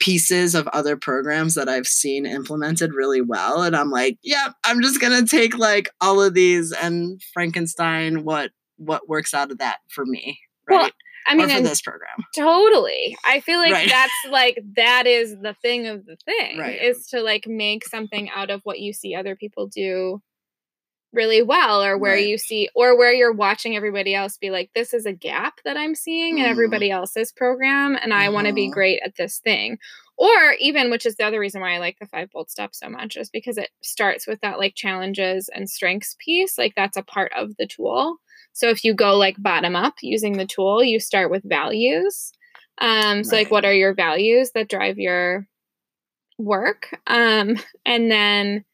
pieces 0.00 0.54
of 0.54 0.66
other 0.68 0.96
programs 0.96 1.54
that 1.54 1.68
i've 1.68 1.86
seen 1.86 2.26
implemented 2.26 2.92
really 2.94 3.20
well 3.20 3.62
and 3.62 3.76
i'm 3.76 3.90
like 3.90 4.18
yep 4.22 4.52
i'm 4.64 4.82
just 4.82 5.00
gonna 5.00 5.24
take 5.24 5.56
like 5.56 5.88
all 6.00 6.20
of 6.20 6.34
these 6.34 6.72
and 6.72 7.22
frankenstein 7.32 8.24
what 8.24 8.50
what 8.76 9.08
works 9.08 9.32
out 9.32 9.52
of 9.52 9.58
that 9.58 9.78
for 9.88 10.04
me 10.04 10.38
right? 10.68 10.80
Well, 10.80 10.90
I 11.26 11.34
mean, 11.34 11.46
or 11.50 11.56
for 11.56 11.62
this 11.62 11.82
program 11.82 12.24
totally. 12.34 13.16
I 13.24 13.40
feel 13.40 13.58
like 13.58 13.72
Right. 13.72 13.88
that's 13.88 14.12
like 14.30 14.58
that 14.76 15.06
is 15.06 15.36
the 15.40 15.54
thing 15.62 15.86
of 15.86 16.04
the 16.06 16.16
thing 16.24 16.58
Right. 16.58 16.80
is 16.82 17.06
to 17.08 17.20
like 17.22 17.46
make 17.46 17.84
something 17.86 18.28
out 18.30 18.50
of 18.50 18.60
what 18.64 18.80
you 18.80 18.92
see 18.92 19.14
other 19.14 19.36
people 19.36 19.66
do 19.66 20.20
really 21.12 21.42
well 21.42 21.82
or 21.84 21.96
where 21.96 22.14
Right. 22.14 22.26
you 22.26 22.38
see 22.38 22.68
or 22.74 22.98
where 22.98 23.12
you're 23.12 23.32
watching 23.32 23.76
everybody 23.76 24.14
else 24.16 24.36
be 24.36 24.50
like 24.50 24.70
this 24.74 24.92
is 24.92 25.06
a 25.06 25.12
gap 25.12 25.60
that 25.64 25.76
I'm 25.76 25.94
seeing 25.94 26.38
in 26.38 26.44
Mhm. 26.44 26.48
everybody 26.50 26.90
else's 26.90 27.30
program 27.30 27.96
and 28.02 28.12
I 28.12 28.28
want 28.30 28.48
to 28.48 28.52
be 28.52 28.66
Mhm. 28.68 28.72
great 28.72 29.00
at 29.04 29.14
this 29.16 29.38
thing. 29.38 29.78
Or 30.16 30.52
even 30.60 30.90
which 30.90 31.06
is 31.06 31.14
the 31.16 31.24
other 31.24 31.38
reason 31.40 31.60
why 31.60 31.74
I 31.74 31.78
like 31.78 31.98
the 32.00 32.06
five 32.06 32.30
bolt 32.30 32.50
stuff 32.50 32.70
so 32.74 32.88
much 32.88 33.16
is 33.16 33.30
because 33.30 33.58
it 33.58 33.70
starts 33.82 34.26
with 34.26 34.40
that 34.40 34.58
like 34.58 34.74
challenges 34.74 35.48
and 35.48 35.70
strengths 35.70 36.16
piece 36.18 36.58
like 36.58 36.74
that's 36.74 36.96
a 36.96 37.02
part 37.02 37.32
of 37.34 37.56
the 37.58 37.66
tool. 37.66 38.18
So 38.54 38.70
if 38.70 38.84
you 38.84 38.94
go 38.94 39.16
like 39.16 39.36
bottom 39.38 39.76
up 39.76 39.94
using 40.00 40.38
the 40.38 40.46
tool, 40.46 40.82
you 40.82 40.98
start 40.98 41.30
with 41.30 41.42
values. 41.44 42.32
Um, 42.80 43.22
so 43.22 43.36
like 43.36 43.50
what 43.50 43.64
are 43.64 43.72
your 43.72 43.94
values 43.94 44.52
that 44.54 44.68
drive 44.68 44.98
your 44.98 45.46
work. 46.38 46.98
Um, 47.06 47.58
and 47.84 48.10
then 48.10 48.64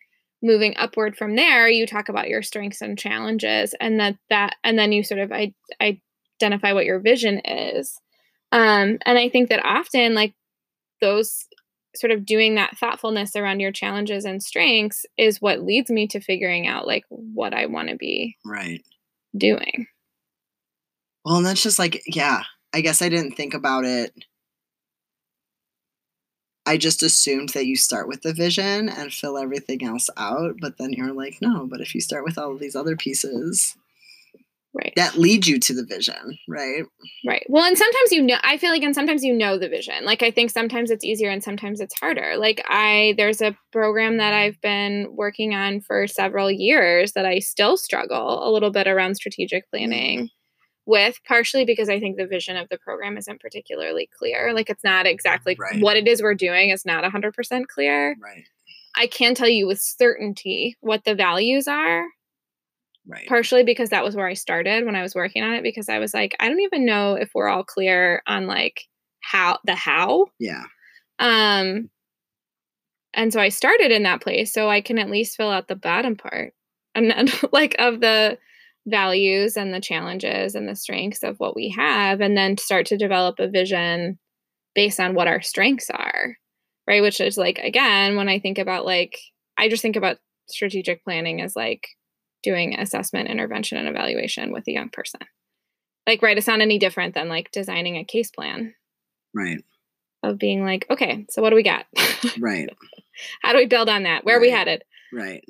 moving 0.42 0.74
upward 0.76 1.16
from 1.16 1.36
there, 1.36 1.68
you 1.68 1.86
talk 1.86 2.08
about 2.08 2.28
your 2.28 2.42
strengths 2.42 2.80
and 2.80 2.98
challenges, 2.98 3.74
and 3.80 4.00
that 4.00 4.16
that 4.30 4.56
and 4.64 4.78
then 4.78 4.92
you 4.92 5.02
sort 5.02 5.20
of 5.20 5.32
I, 5.32 5.54
identify 5.80 6.72
what 6.72 6.86
your 6.86 7.00
vision 7.00 7.40
is. 7.44 8.00
Um, 8.52 8.98
and 9.04 9.18
I 9.18 9.28
think 9.28 9.48
that 9.50 9.64
often, 9.64 10.14
like 10.14 10.34
those 11.00 11.46
sort 11.96 12.12
of 12.12 12.24
doing 12.24 12.54
that 12.54 12.78
thoughtfulness 12.78 13.34
around 13.34 13.60
your 13.60 13.72
challenges 13.72 14.24
and 14.24 14.42
strengths 14.42 15.04
is 15.18 15.40
what 15.40 15.62
leads 15.62 15.90
me 15.90 16.06
to 16.06 16.20
figuring 16.20 16.66
out 16.66 16.86
like 16.86 17.04
what 17.08 17.52
I 17.52 17.66
want 17.66 17.88
to 17.88 17.96
be 17.96 18.36
right 18.44 18.84
doing. 19.36 19.86
Well, 21.24 21.36
and 21.36 21.46
that's 21.46 21.62
just 21.62 21.78
like, 21.78 22.02
yeah, 22.06 22.42
I 22.72 22.80
guess 22.80 23.02
I 23.02 23.08
didn't 23.08 23.36
think 23.36 23.54
about 23.54 23.84
it. 23.84 24.12
I 26.66 26.76
just 26.76 27.02
assumed 27.02 27.50
that 27.50 27.66
you 27.66 27.76
start 27.76 28.06
with 28.06 28.22
the 28.22 28.32
vision 28.32 28.88
and 28.88 29.12
fill 29.12 29.36
everything 29.36 29.82
else 29.84 30.08
out. 30.16 30.56
But 30.60 30.78
then 30.78 30.92
you're 30.92 31.12
like, 31.12 31.38
no, 31.40 31.66
but 31.66 31.80
if 31.80 31.94
you 31.94 32.00
start 32.00 32.24
with 32.24 32.38
all 32.38 32.52
of 32.52 32.60
these 32.60 32.76
other 32.76 32.96
pieces, 32.96 33.76
right 34.74 34.92
that 34.96 35.16
lead 35.16 35.46
you 35.46 35.58
to 35.58 35.74
the 35.74 35.84
vision 35.84 36.38
right 36.48 36.84
right 37.26 37.44
well 37.48 37.64
and 37.64 37.76
sometimes 37.76 38.12
you 38.12 38.22
know 38.22 38.36
i 38.42 38.56
feel 38.56 38.70
like 38.70 38.82
and 38.82 38.94
sometimes 38.94 39.24
you 39.24 39.32
know 39.32 39.58
the 39.58 39.68
vision 39.68 40.04
like 40.04 40.22
i 40.22 40.30
think 40.30 40.50
sometimes 40.50 40.90
it's 40.90 41.04
easier 41.04 41.28
and 41.30 41.42
sometimes 41.42 41.80
it's 41.80 41.98
harder 41.98 42.36
like 42.36 42.62
i 42.68 43.14
there's 43.16 43.40
a 43.40 43.56
program 43.72 44.16
that 44.16 44.32
i've 44.32 44.60
been 44.60 45.08
working 45.14 45.54
on 45.54 45.80
for 45.80 46.06
several 46.06 46.50
years 46.50 47.12
that 47.12 47.26
i 47.26 47.38
still 47.38 47.76
struggle 47.76 48.46
a 48.48 48.50
little 48.50 48.70
bit 48.70 48.86
around 48.86 49.14
strategic 49.14 49.68
planning 49.70 50.20
mm 50.20 50.28
with 50.86 51.20
partially 51.26 51.64
because 51.64 51.88
I 51.88 52.00
think 52.00 52.16
the 52.16 52.26
vision 52.26 52.56
of 52.56 52.68
the 52.68 52.78
program 52.78 53.16
isn't 53.16 53.40
particularly 53.40 54.10
clear. 54.18 54.52
Like 54.52 54.68
it's 54.68 54.82
not 54.82 55.06
exactly 55.06 55.56
right. 55.58 55.80
what 55.80 55.96
it 55.96 56.08
is 56.08 56.20
we're 56.20 56.34
doing 56.34 56.70
is 56.70 56.84
not 56.84 57.04
100% 57.04 57.66
clear. 57.68 58.16
Right. 58.20 58.44
I 58.96 59.06
can 59.06 59.34
tell 59.34 59.48
you 59.48 59.66
with 59.66 59.80
certainty 59.80 60.76
what 60.80 61.04
the 61.04 61.14
values 61.14 61.68
are. 61.68 62.04
Right. 63.06 63.26
Partially 63.26 63.64
because 63.64 63.90
that 63.90 64.04
was 64.04 64.14
where 64.14 64.26
I 64.26 64.34
started 64.34 64.84
when 64.84 64.94
I 64.94 65.02
was 65.02 65.14
working 65.14 65.42
on 65.42 65.54
it 65.54 65.62
because 65.62 65.88
I 65.88 65.98
was 65.98 66.14
like 66.14 66.36
I 66.38 66.48
don't 66.48 66.60
even 66.60 66.84
know 66.84 67.14
if 67.14 67.30
we're 67.34 67.48
all 67.48 67.64
clear 67.64 68.22
on 68.26 68.46
like 68.46 68.82
how 69.20 69.58
the 69.64 69.74
how. 69.74 70.26
Yeah. 70.38 70.64
Um 71.18 71.90
and 73.12 73.32
so 73.32 73.40
I 73.40 73.48
started 73.48 73.90
in 73.90 74.04
that 74.04 74.22
place 74.22 74.52
so 74.52 74.68
I 74.68 74.80
can 74.80 74.98
at 74.98 75.10
least 75.10 75.36
fill 75.36 75.50
out 75.50 75.68
the 75.68 75.76
bottom 75.76 76.16
part 76.16 76.54
and 76.94 77.10
then 77.10 77.28
like 77.52 77.74
of 77.78 78.00
the 78.00 78.38
values 78.86 79.56
and 79.56 79.74
the 79.74 79.80
challenges 79.80 80.54
and 80.54 80.68
the 80.68 80.76
strengths 80.76 81.22
of 81.22 81.36
what 81.38 81.54
we 81.54 81.68
have 81.68 82.20
and 82.20 82.36
then 82.36 82.56
start 82.56 82.86
to 82.86 82.96
develop 82.96 83.38
a 83.38 83.48
vision 83.48 84.18
based 84.74 84.98
on 85.00 85.14
what 85.14 85.28
our 85.28 85.42
strengths 85.42 85.90
are 85.90 86.36
right 86.86 87.02
which 87.02 87.20
is 87.20 87.36
like 87.36 87.58
again 87.58 88.16
when 88.16 88.28
i 88.28 88.38
think 88.38 88.56
about 88.56 88.86
like 88.86 89.18
i 89.58 89.68
just 89.68 89.82
think 89.82 89.96
about 89.96 90.16
strategic 90.48 91.04
planning 91.04 91.42
as 91.42 91.54
like 91.54 91.88
doing 92.42 92.78
assessment 92.78 93.28
intervention 93.28 93.78
and 93.78 93.88
evaluation 93.88 94.52
with 94.52 94.66
a 94.68 94.72
young 94.72 94.88
person. 94.88 95.20
Like 96.06 96.22
right 96.22 96.36
it's 96.36 96.46
not 96.46 96.60
any 96.60 96.78
different 96.78 97.14
than 97.14 97.28
like 97.28 97.50
designing 97.52 97.96
a 97.96 98.04
case 98.04 98.30
plan. 98.30 98.74
Right. 99.34 99.62
Of 100.22 100.38
being 100.38 100.64
like 100.64 100.86
okay 100.90 101.26
so 101.30 101.42
what 101.42 101.50
do 101.50 101.56
we 101.56 101.62
got? 101.62 101.86
Right. 102.38 102.68
How 103.42 103.52
do 103.52 103.58
we 103.58 103.66
build 103.66 103.88
on 103.88 104.04
that? 104.04 104.24
Where 104.24 104.36
right. 104.36 104.38
are 104.38 104.46
we 104.46 104.50
headed? 104.50 104.84
Right. 105.12 105.44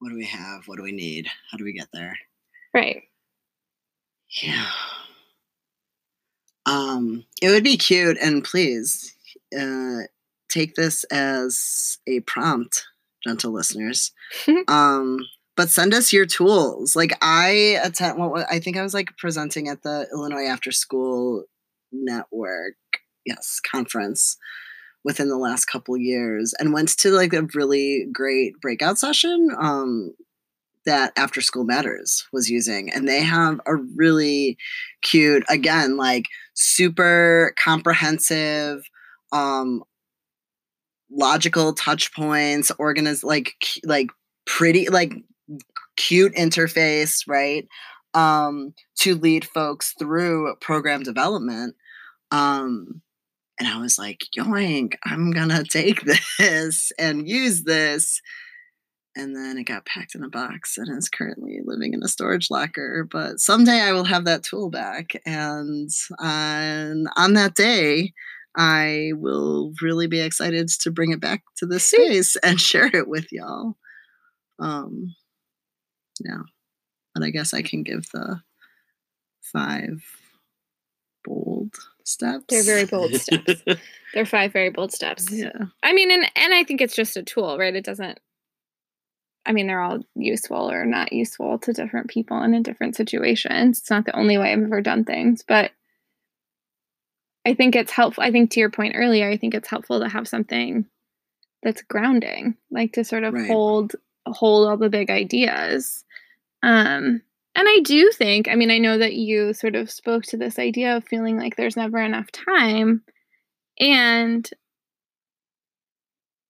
What 0.00 0.10
do 0.10 0.16
we 0.16 0.26
have? 0.26 0.66
What 0.66 0.76
do 0.76 0.82
we 0.82 0.92
need? 0.92 1.28
How 1.50 1.56
do 1.56 1.64
we 1.64 1.72
get 1.72 1.88
there? 1.92 2.18
Right. 2.74 3.04
Yeah. 4.42 4.66
Um, 6.66 7.24
it 7.40 7.50
would 7.50 7.64
be 7.64 7.76
cute, 7.76 8.18
and 8.20 8.42
please 8.42 9.16
uh, 9.58 10.00
take 10.48 10.74
this 10.74 11.04
as 11.04 11.98
a 12.06 12.20
prompt, 12.20 12.84
gentle 13.22 13.52
listeners. 13.52 14.12
um, 14.68 15.20
but 15.56 15.70
send 15.70 15.94
us 15.94 16.12
your 16.12 16.26
tools. 16.26 16.96
Like 16.96 17.16
I 17.22 17.78
attend, 17.82 18.18
what 18.18 18.46
I 18.50 18.58
think 18.58 18.76
I 18.76 18.82
was 18.82 18.94
like 18.94 19.16
presenting 19.16 19.68
at 19.68 19.82
the 19.82 20.06
Illinois 20.12 20.46
After 20.46 20.72
School 20.72 21.44
Network, 21.92 22.74
yes, 23.24 23.60
conference 23.70 24.36
within 25.04 25.28
the 25.28 25.36
last 25.36 25.66
couple 25.66 25.96
years, 25.96 26.54
and 26.58 26.72
went 26.72 26.88
to 26.98 27.10
like 27.10 27.32
a 27.32 27.46
really 27.54 28.06
great 28.12 28.60
breakout 28.60 28.98
session. 28.98 29.48
Um, 29.58 30.14
that 30.86 31.12
After 31.16 31.40
School 31.40 31.64
Matters 31.64 32.26
was 32.30 32.50
using. 32.50 32.92
And 32.92 33.08
they 33.08 33.22
have 33.22 33.58
a 33.66 33.74
really 33.74 34.58
cute, 35.02 35.42
again, 35.48 35.96
like 35.96 36.26
super 36.52 37.54
comprehensive, 37.58 38.82
um, 39.32 39.82
logical 41.10 41.72
touch 41.72 42.12
points, 42.12 42.70
organized, 42.78 43.24
like, 43.24 43.54
like 43.82 44.08
pretty, 44.46 44.90
like 44.90 45.14
cute 45.96 46.34
interface, 46.34 47.24
right? 47.26 47.66
Um, 48.14 48.74
to 49.00 49.16
lead 49.16 49.44
folks 49.44 49.94
through 49.98 50.54
program 50.60 51.02
development. 51.02 51.74
Um, 52.30 53.02
and 53.58 53.68
I 53.68 53.80
was 53.80 53.98
like, 53.98 54.24
yoink, 54.36 54.94
I'm 55.04 55.30
gonna 55.30 55.64
take 55.64 56.02
this 56.38 56.92
and 56.98 57.28
use 57.28 57.64
this 57.64 58.20
and 59.16 59.36
then 59.36 59.58
it 59.58 59.64
got 59.64 59.86
packed 59.86 60.14
in 60.14 60.24
a 60.24 60.28
box 60.28 60.76
and 60.76 60.96
is 60.96 61.08
currently 61.08 61.60
living 61.64 61.94
in 61.94 62.02
a 62.02 62.08
storage 62.08 62.50
locker. 62.50 63.06
But 63.10 63.40
someday 63.40 63.80
I 63.80 63.92
will 63.92 64.04
have 64.04 64.24
that 64.24 64.42
tool 64.42 64.70
back, 64.70 65.12
and 65.24 65.90
on, 66.18 67.06
on 67.16 67.34
that 67.34 67.54
day, 67.54 68.12
I 68.56 69.12
will 69.14 69.72
really 69.80 70.06
be 70.06 70.20
excited 70.20 70.68
to 70.68 70.90
bring 70.90 71.12
it 71.12 71.20
back 71.20 71.42
to 71.58 71.66
this 71.66 71.86
space 71.86 72.36
and 72.36 72.60
share 72.60 72.86
it 72.86 73.08
with 73.08 73.30
y'all. 73.32 73.76
Um, 74.58 75.14
yeah, 76.20 76.42
but 77.14 77.22
I 77.22 77.30
guess 77.30 77.54
I 77.54 77.62
can 77.62 77.82
give 77.82 78.10
the 78.12 78.40
five 79.40 80.04
bold 81.24 81.74
steps. 82.04 82.44
They're 82.48 82.62
very 82.62 82.84
bold 82.84 83.14
steps. 83.20 83.62
They're 84.12 84.26
five 84.26 84.52
very 84.52 84.70
bold 84.70 84.92
steps. 84.92 85.30
Yeah. 85.30 85.66
I 85.82 85.92
mean, 85.92 86.10
and 86.10 86.30
and 86.36 86.54
I 86.54 86.64
think 86.64 86.80
it's 86.80 86.96
just 86.96 87.16
a 87.16 87.22
tool, 87.22 87.58
right? 87.58 87.74
It 87.74 87.84
doesn't 87.84 88.18
I 89.46 89.52
mean, 89.52 89.66
they're 89.66 89.80
all 89.80 90.00
useful 90.14 90.70
or 90.70 90.86
not 90.86 91.12
useful 91.12 91.58
to 91.60 91.72
different 91.72 92.08
people 92.08 92.38
and 92.38 92.54
in 92.54 92.62
different 92.62 92.96
situations. 92.96 93.80
It's 93.80 93.90
not 93.90 94.06
the 94.06 94.16
only 94.16 94.38
way 94.38 94.52
I've 94.52 94.62
ever 94.62 94.80
done 94.80 95.04
things, 95.04 95.44
but 95.46 95.70
I 97.46 97.54
think 97.54 97.76
it's 97.76 97.92
helpful. 97.92 98.24
I 98.24 98.30
think 98.30 98.50
to 98.52 98.60
your 98.60 98.70
point 98.70 98.94
earlier, 98.96 99.28
I 99.28 99.36
think 99.36 99.54
it's 99.54 99.68
helpful 99.68 100.00
to 100.00 100.08
have 100.08 100.26
something 100.26 100.86
that's 101.62 101.82
grounding, 101.82 102.56
like 102.70 102.94
to 102.94 103.04
sort 103.04 103.24
of 103.24 103.34
right. 103.34 103.46
hold 103.46 103.94
hold 104.26 104.68
all 104.68 104.76
the 104.76 104.88
big 104.90 105.10
ideas. 105.10 106.04
Um, 106.62 107.22
and 107.56 107.68
I 107.68 107.80
do 107.84 108.10
think, 108.12 108.48
I 108.48 108.56
mean, 108.56 108.70
I 108.70 108.78
know 108.78 108.98
that 108.98 109.14
you 109.14 109.54
sort 109.54 109.76
of 109.76 109.90
spoke 109.90 110.24
to 110.24 110.36
this 110.36 110.58
idea 110.58 110.96
of 110.96 111.04
feeling 111.06 111.38
like 111.38 111.56
there's 111.56 111.76
never 111.76 111.98
enough 111.98 112.30
time. 112.32 113.02
And 113.80 114.48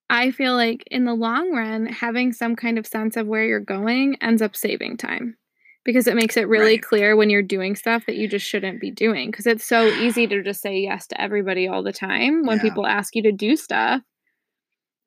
I 0.09 0.31
feel 0.31 0.53
like 0.55 0.83
in 0.91 1.05
the 1.05 1.13
long 1.15 1.51
run, 1.51 1.87
having 1.87 2.31
some 2.31 2.55
kind 2.55 2.77
of 2.77 2.85
sense 2.85 3.17
of 3.17 3.27
where 3.27 3.43
you're 3.45 3.59
going 3.59 4.17
ends 4.21 4.41
up 4.41 4.55
saving 4.55 4.97
time 4.97 5.37
because 5.83 6.07
it 6.07 6.15
makes 6.15 6.37
it 6.37 6.47
really 6.47 6.73
Right. 6.75 6.81
clear 6.81 7.15
when 7.15 7.29
you're 7.29 7.41
doing 7.41 7.75
stuff 7.75 8.05
that 8.05 8.15
you 8.15 8.27
just 8.27 8.45
shouldn't 8.45 8.79
be 8.81 8.91
doing. 8.91 9.31
Because 9.31 9.47
it's 9.47 9.65
so 9.65 9.91
easy 9.91 10.27
to 10.27 10.43
just 10.43 10.61
say 10.61 10.77
yes 10.79 11.07
to 11.07 11.19
everybody 11.21 11.67
all 11.67 11.83
the 11.83 11.91
time 11.93 12.45
when 12.45 12.57
Yeah. 12.57 12.63
people 12.63 12.85
ask 12.85 13.15
you 13.15 13.23
to 13.23 13.31
do 13.31 13.55
stuff. 13.55 14.01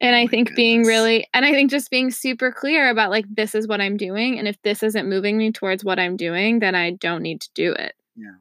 And 0.01 0.15
Oh 0.15 0.19
I 0.19 0.25
my 0.25 0.31
think 0.31 0.55
being 0.55 0.85
really, 0.85 1.27
and 1.35 1.45
I 1.45 1.53
think 1.53 1.71
just 1.71 1.91
being 1.91 2.11
super 2.11 2.53
clear 2.53 2.89
about 2.89 3.11
like, 3.11 3.27
this 3.29 3.55
is 3.55 3.67
what 3.67 3.81
I'm 3.81 3.97
doing. 3.97 4.39
And 4.39 4.47
if 4.47 4.61
this 4.63 4.83
isn't 4.83 5.09
moving 5.09 5.37
me 5.37 5.51
towards 5.51 5.85
what 5.85 5.99
I'm 5.99 6.17
doing, 6.17 6.61
then 6.61 6.75
I 6.75 6.93
don't 6.93 7.23
need 7.23 7.41
to 7.41 7.49
do 7.55 7.73
it. 7.73 7.95
Yeah. 8.17 8.37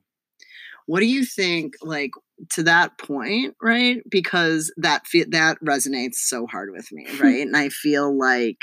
What 0.85 0.99
do 0.99 1.07
you 1.07 1.25
think, 1.25 1.73
like 1.81 2.11
to 2.51 2.63
that 2.63 2.97
point, 2.97 3.55
right? 3.61 4.01
Because 4.09 4.71
that 4.77 5.07
fe- 5.07 5.25
that 5.29 5.57
resonates 5.61 6.15
so 6.15 6.45
hard 6.45 6.71
with 6.71 6.91
me, 6.91 7.07
right? 7.19 7.41
and 7.41 7.57
I 7.57 7.69
feel 7.69 8.15
like, 8.15 8.59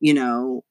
you 0.00 0.14
know, 0.14 0.64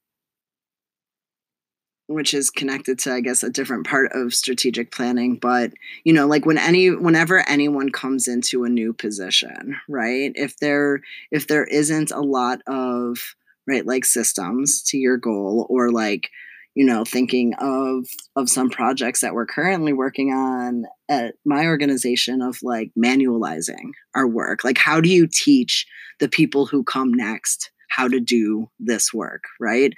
which 2.14 2.34
is 2.34 2.50
connected 2.50 3.00
to, 3.00 3.14
I 3.14 3.22
guess, 3.22 3.44
a 3.44 3.50
different 3.50 3.88
part 3.88 4.12
of 4.14 4.34
strategic 4.34 4.92
planning. 4.92 5.38
But 5.38 5.74
you 6.04 6.14
know, 6.14 6.28
like 6.28 6.46
when 6.46 6.58
any, 6.58 6.90
whenever 6.90 7.48
anyone 7.50 7.92
comes 7.92 8.28
into 8.28 8.64
a 8.64 8.70
new 8.70 8.94
position, 8.94 9.78
right? 9.88 10.32
If 10.36 10.58
there, 10.58 11.02
if 11.32 11.48
there 11.48 11.66
isn't 11.66 12.12
a 12.12 12.22
lot 12.22 12.62
of 12.68 13.36
right, 13.68 13.86
like 13.86 14.06
systems 14.06 14.82
to 14.84 14.98
your 14.98 15.18
goal, 15.18 15.68
or 15.70 15.92
like 15.92 16.30
you 16.76 16.86
know 16.86 17.04
thinking 17.04 17.54
of 17.60 18.06
of 18.36 18.50
some 18.50 18.70
projects 18.70 19.22
that 19.22 19.34
we're 19.34 19.46
currently 19.46 19.94
working 19.94 20.32
on 20.32 20.86
at 21.10 21.36
my 21.46 21.66
organization 21.66 22.42
of 22.42 22.58
like 22.64 22.92
manualizing 22.98 23.92
our 24.16 24.28
work 24.28 24.64
like 24.64 24.78
how 24.78 25.02
do 25.02 25.10
you 25.10 25.28
teach 25.28 25.86
the 26.20 26.30
people 26.30 26.66
who 26.66 26.84
come 26.84 27.14
next 27.14 27.72
how 27.90 28.08
to 28.08 28.20
do 28.20 28.70
this 28.80 29.14
work 29.14 29.44
right 29.60 29.94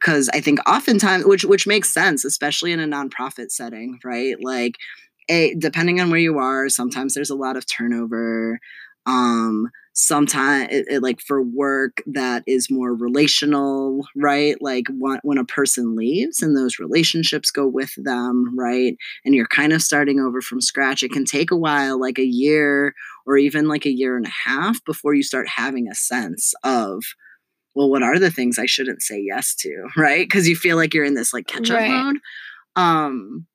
because 0.00 0.28
i 0.30 0.40
think 0.40 0.58
oftentimes 0.68 1.24
which 1.24 1.44
which 1.44 1.66
makes 1.66 1.92
sense 1.92 2.24
especially 2.24 2.72
in 2.72 2.80
a 2.80 2.86
nonprofit 2.86 3.50
setting 3.50 3.98
right? 4.04 4.36
Like 4.42 4.76
a 5.28 5.54
depending 5.54 6.00
on 6.00 6.10
where 6.10 6.20
you 6.20 6.38
are 6.38 6.68
sometimes 6.68 7.14
there's 7.14 7.30
a 7.30 7.34
lot 7.34 7.56
of 7.56 7.66
turnover 7.66 8.60
um 9.06 9.68
sometimes 9.98 10.68
it, 10.70 10.86
it, 10.90 11.02
like 11.02 11.20
for 11.20 11.42
work 11.42 12.02
that 12.06 12.42
is 12.46 12.70
more 12.70 12.94
relational 12.94 14.06
right? 14.14 14.60
Like 14.60 14.84
when, 14.90 15.18
when 15.22 15.38
a 15.38 15.44
person 15.44 15.96
leaves 15.96 16.42
and 16.42 16.54
those 16.56 16.78
relationships 16.78 17.50
go 17.50 17.66
with 17.66 17.92
them 17.96 18.56
right? 18.58 18.96
And 19.24 19.34
you're 19.34 19.46
kind 19.46 19.72
of 19.72 19.82
starting 19.82 20.20
over 20.20 20.40
from 20.40 20.60
scratch 20.60 21.02
it 21.02 21.12
can 21.12 21.24
take 21.24 21.50
a 21.50 21.56
while 21.56 21.98
like 22.00 22.18
a 22.18 22.26
year 22.26 22.94
or 23.26 23.36
even 23.36 23.68
like 23.68 23.86
a 23.86 23.92
year 23.92 24.16
and 24.16 24.26
a 24.26 24.48
half 24.48 24.84
before 24.84 25.14
you 25.14 25.22
start 25.22 25.48
having 25.48 25.88
a 25.88 25.94
sense 25.94 26.54
of 26.62 27.02
well 27.76 27.88
what 27.88 28.02
are 28.02 28.18
the 28.18 28.30
things 28.30 28.58
i 28.58 28.66
shouldn't 28.66 29.02
say 29.02 29.20
yes 29.20 29.54
to 29.54 29.86
right 29.96 30.28
because 30.28 30.48
you 30.48 30.56
feel 30.56 30.76
like 30.76 30.92
you're 30.92 31.04
in 31.04 31.14
this 31.14 31.32
like 31.32 31.46
catch 31.46 31.70
up 31.70 31.78
right. 31.78 31.90
mode 31.90 32.16
um 32.74 33.46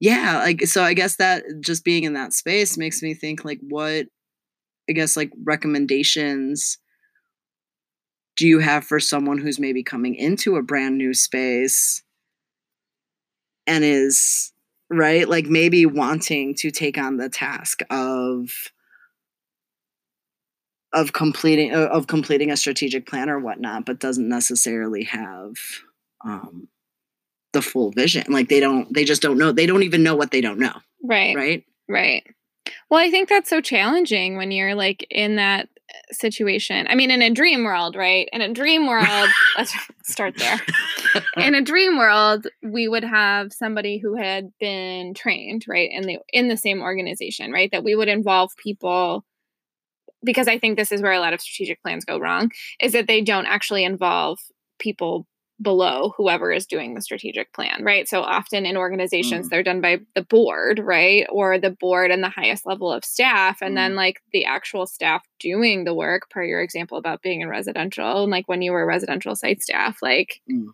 yeah 0.00 0.38
like 0.38 0.62
so 0.62 0.82
i 0.82 0.94
guess 0.94 1.16
that 1.16 1.44
just 1.60 1.84
being 1.84 2.04
in 2.04 2.14
that 2.14 2.32
space 2.32 2.78
makes 2.78 3.02
me 3.02 3.12
think 3.12 3.44
like 3.44 3.58
what 3.68 4.06
I 4.90 4.92
guess 4.92 5.16
like 5.16 5.30
recommendations 5.44 6.76
do 8.36 8.46
you 8.46 8.58
have 8.58 8.84
for 8.84 8.98
someone 8.98 9.38
who's 9.38 9.60
maybe 9.60 9.84
coming 9.84 10.16
into 10.16 10.56
a 10.56 10.62
brand 10.62 10.98
new 10.98 11.14
space 11.14 12.02
and 13.68 13.84
is 13.84 14.52
right 14.90 15.28
like 15.28 15.46
maybe 15.46 15.86
wanting 15.86 16.56
to 16.56 16.72
take 16.72 16.98
on 16.98 17.18
the 17.18 17.28
task 17.28 17.82
of 17.90 18.50
of 20.92 21.12
completing 21.12 21.72
of 21.72 22.06
completing 22.06 22.50
a 22.50 22.56
strategic 22.56 23.06
plan 23.06 23.30
or 23.30 23.38
whatnot 23.38 23.86
but 23.86 24.00
doesn't 24.00 24.28
necessarily 24.28 25.04
have 25.04 25.52
um 26.24 26.68
the 27.52 27.62
full 27.62 27.90
vision 27.92 28.24
like 28.28 28.48
they 28.48 28.60
don't 28.60 28.92
they 28.92 29.04
just 29.04 29.22
don't 29.22 29.38
know 29.38 29.52
they 29.52 29.66
don't 29.66 29.82
even 29.82 30.02
know 30.02 30.16
what 30.16 30.30
they 30.30 30.40
don't 30.40 30.58
know 30.58 30.74
right 31.02 31.36
right 31.36 31.64
right 31.88 32.24
well, 32.90 33.00
I 33.00 33.10
think 33.10 33.28
that's 33.28 33.48
so 33.48 33.60
challenging 33.60 34.36
when 34.36 34.50
you're 34.50 34.74
like 34.74 35.06
in 35.10 35.36
that 35.36 35.68
uh, 35.88 36.12
situation. 36.12 36.86
I 36.88 36.94
mean, 36.94 37.10
in 37.10 37.22
a 37.22 37.30
dream 37.30 37.64
world, 37.64 37.96
right? 37.96 38.28
In 38.32 38.40
a 38.40 38.52
dream 38.52 38.86
world, 38.86 39.28
let's 39.56 39.74
start 40.02 40.36
there. 40.36 40.60
In 41.36 41.56
a 41.56 41.62
dream 41.62 41.98
world, 41.98 42.46
we 42.62 42.86
would 42.86 43.02
have 43.02 43.52
somebody 43.52 43.98
who 43.98 44.14
had 44.14 44.52
been 44.60 45.12
trained, 45.12 45.64
right, 45.66 45.90
in 45.90 46.06
the 46.06 46.18
in 46.32 46.46
the 46.46 46.56
same 46.56 46.82
organization, 46.82 47.50
right? 47.50 47.68
That 47.72 47.82
we 47.82 47.96
would 47.96 48.06
involve 48.06 48.52
people 48.56 49.24
because 50.24 50.48
I 50.48 50.58
think 50.58 50.76
this 50.76 50.92
is 50.92 51.02
where 51.02 51.12
a 51.12 51.20
lot 51.20 51.32
of 51.32 51.40
strategic 51.40 51.82
plans 51.82 52.04
go 52.04 52.18
wrong, 52.18 52.50
is 52.80 52.92
that 52.92 53.06
they 53.06 53.20
don't 53.20 53.46
actually 53.46 53.84
involve 53.84 54.38
people 54.78 55.26
below 55.62 56.14
whoever 56.16 56.50
is 56.50 56.66
doing 56.66 56.94
the 56.94 57.02
strategic 57.02 57.52
plan, 57.52 57.82
right? 57.84 58.08
So 58.08 58.22
often 58.22 58.64
in 58.64 58.76
organizations, 58.76 59.46
mm. 59.46 59.50
they're 59.50 59.62
done 59.62 59.80
by 59.80 60.00
the 60.14 60.22
board, 60.22 60.78
right? 60.78 61.26
Or 61.30 61.58
the 61.58 61.70
board 61.70 62.10
and 62.10 62.22
the 62.22 62.30
highest 62.30 62.66
level 62.66 62.90
of 62.90 63.04
staff. 63.04 63.60
And 63.60 63.72
mm. 63.72 63.76
then, 63.76 63.94
like, 63.94 64.20
the 64.32 64.46
actual 64.46 64.86
staff 64.86 65.22
doing 65.38 65.84
the 65.84 65.94
work, 65.94 66.30
per 66.30 66.42
your 66.42 66.62
example 66.62 66.96
about 66.96 67.22
being 67.22 67.42
in 67.42 67.48
residential, 67.48 68.22
and 68.22 68.30
like 68.30 68.48
when 68.48 68.62
you 68.62 68.72
were 68.72 68.86
residential 68.86 69.36
site 69.36 69.62
staff, 69.62 69.98
like, 70.00 70.40
mm. 70.50 70.68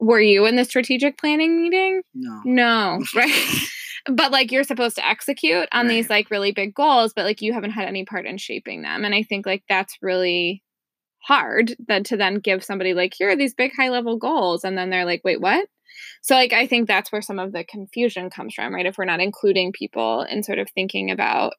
were 0.00 0.20
you 0.20 0.46
in 0.46 0.56
the 0.56 0.64
strategic 0.64 1.16
planning 1.16 1.62
meeting? 1.62 2.02
No. 2.14 2.40
No, 2.44 3.04
right? 3.14 3.68
But 4.08 4.32
like 4.32 4.52
you're 4.52 4.64
supposed 4.64 4.96
to 4.96 5.06
execute 5.06 5.68
on 5.72 5.86
right. 5.86 5.92
these 5.92 6.10
like 6.10 6.30
really 6.30 6.52
big 6.52 6.74
goals, 6.74 7.12
but 7.14 7.24
like 7.24 7.42
you 7.42 7.52
haven't 7.52 7.72
had 7.72 7.88
any 7.88 8.04
part 8.04 8.26
in 8.26 8.38
shaping 8.38 8.82
them. 8.82 9.04
And 9.04 9.14
I 9.14 9.22
think 9.22 9.46
like 9.46 9.64
that's 9.68 9.96
really 10.00 10.62
hard 11.26 11.74
than 11.88 12.04
to 12.04 12.16
then 12.16 12.36
give 12.36 12.62
somebody 12.62 12.94
like 12.94 13.12
here 13.16 13.30
are 13.30 13.36
these 13.36 13.54
big 13.54 13.72
high 13.76 13.88
level 13.88 14.16
goals 14.16 14.62
and 14.62 14.78
then 14.78 14.90
they're 14.90 15.04
like 15.04 15.22
wait 15.24 15.40
what 15.40 15.68
so 16.22 16.36
like 16.36 16.52
i 16.52 16.68
think 16.68 16.86
that's 16.86 17.10
where 17.10 17.22
some 17.22 17.40
of 17.40 17.52
the 17.52 17.64
confusion 17.64 18.30
comes 18.30 18.54
from 18.54 18.72
right 18.72 18.86
if 18.86 18.96
we're 18.96 19.04
not 19.04 19.20
including 19.20 19.72
people 19.72 20.20
and 20.20 20.44
sort 20.44 20.60
of 20.60 20.68
thinking 20.70 21.10
about 21.10 21.54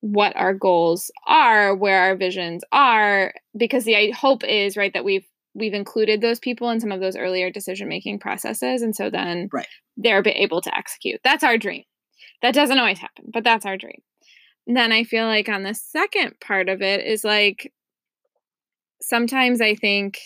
what 0.00 0.34
our 0.36 0.54
goals 0.54 1.10
are 1.26 1.74
where 1.74 2.00
our 2.00 2.16
visions 2.16 2.64
are 2.72 3.34
because 3.58 3.84
the 3.84 4.10
hope 4.12 4.42
is 4.42 4.76
right 4.76 4.94
that 4.94 5.04
we've 5.04 5.26
we've 5.54 5.74
included 5.74 6.20
those 6.20 6.38
people 6.38 6.70
in 6.70 6.80
some 6.80 6.92
of 6.92 7.00
those 7.00 7.16
earlier 7.16 7.50
decision 7.50 7.88
making 7.88 8.18
processes 8.18 8.82
and 8.82 8.94
so 8.94 9.10
then 9.10 9.48
right. 9.52 9.66
they're 9.96 10.22
able 10.26 10.60
to 10.60 10.76
execute 10.76 11.20
that's 11.24 11.44
our 11.44 11.58
dream 11.58 11.84
that 12.42 12.54
doesn't 12.54 12.78
always 12.78 12.98
happen 12.98 13.24
but 13.32 13.44
that's 13.44 13.66
our 13.66 13.76
dream 13.76 14.00
and 14.66 14.76
then 14.76 14.92
i 14.92 15.04
feel 15.04 15.26
like 15.26 15.48
on 15.48 15.62
the 15.62 15.74
second 15.74 16.34
part 16.40 16.68
of 16.68 16.82
it 16.82 17.04
is 17.04 17.24
like 17.24 17.72
sometimes 19.00 19.60
I 19.60 19.74
think 19.74 20.18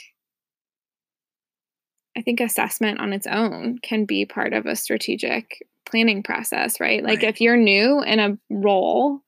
I 2.16 2.22
think 2.22 2.40
assessment 2.40 3.00
on 3.00 3.12
its 3.12 3.26
own 3.26 3.78
can 3.82 4.04
be 4.04 4.24
part 4.24 4.52
of 4.52 4.66
a 4.66 4.76
strategic 4.76 5.66
planning 5.84 6.22
process, 6.22 6.78
right? 6.78 7.02
Like 7.02 7.22
right. 7.22 7.28
if 7.28 7.40
you're 7.40 7.56
new 7.56 8.02
in 8.02 8.20
a 8.20 8.38
role 8.50 9.20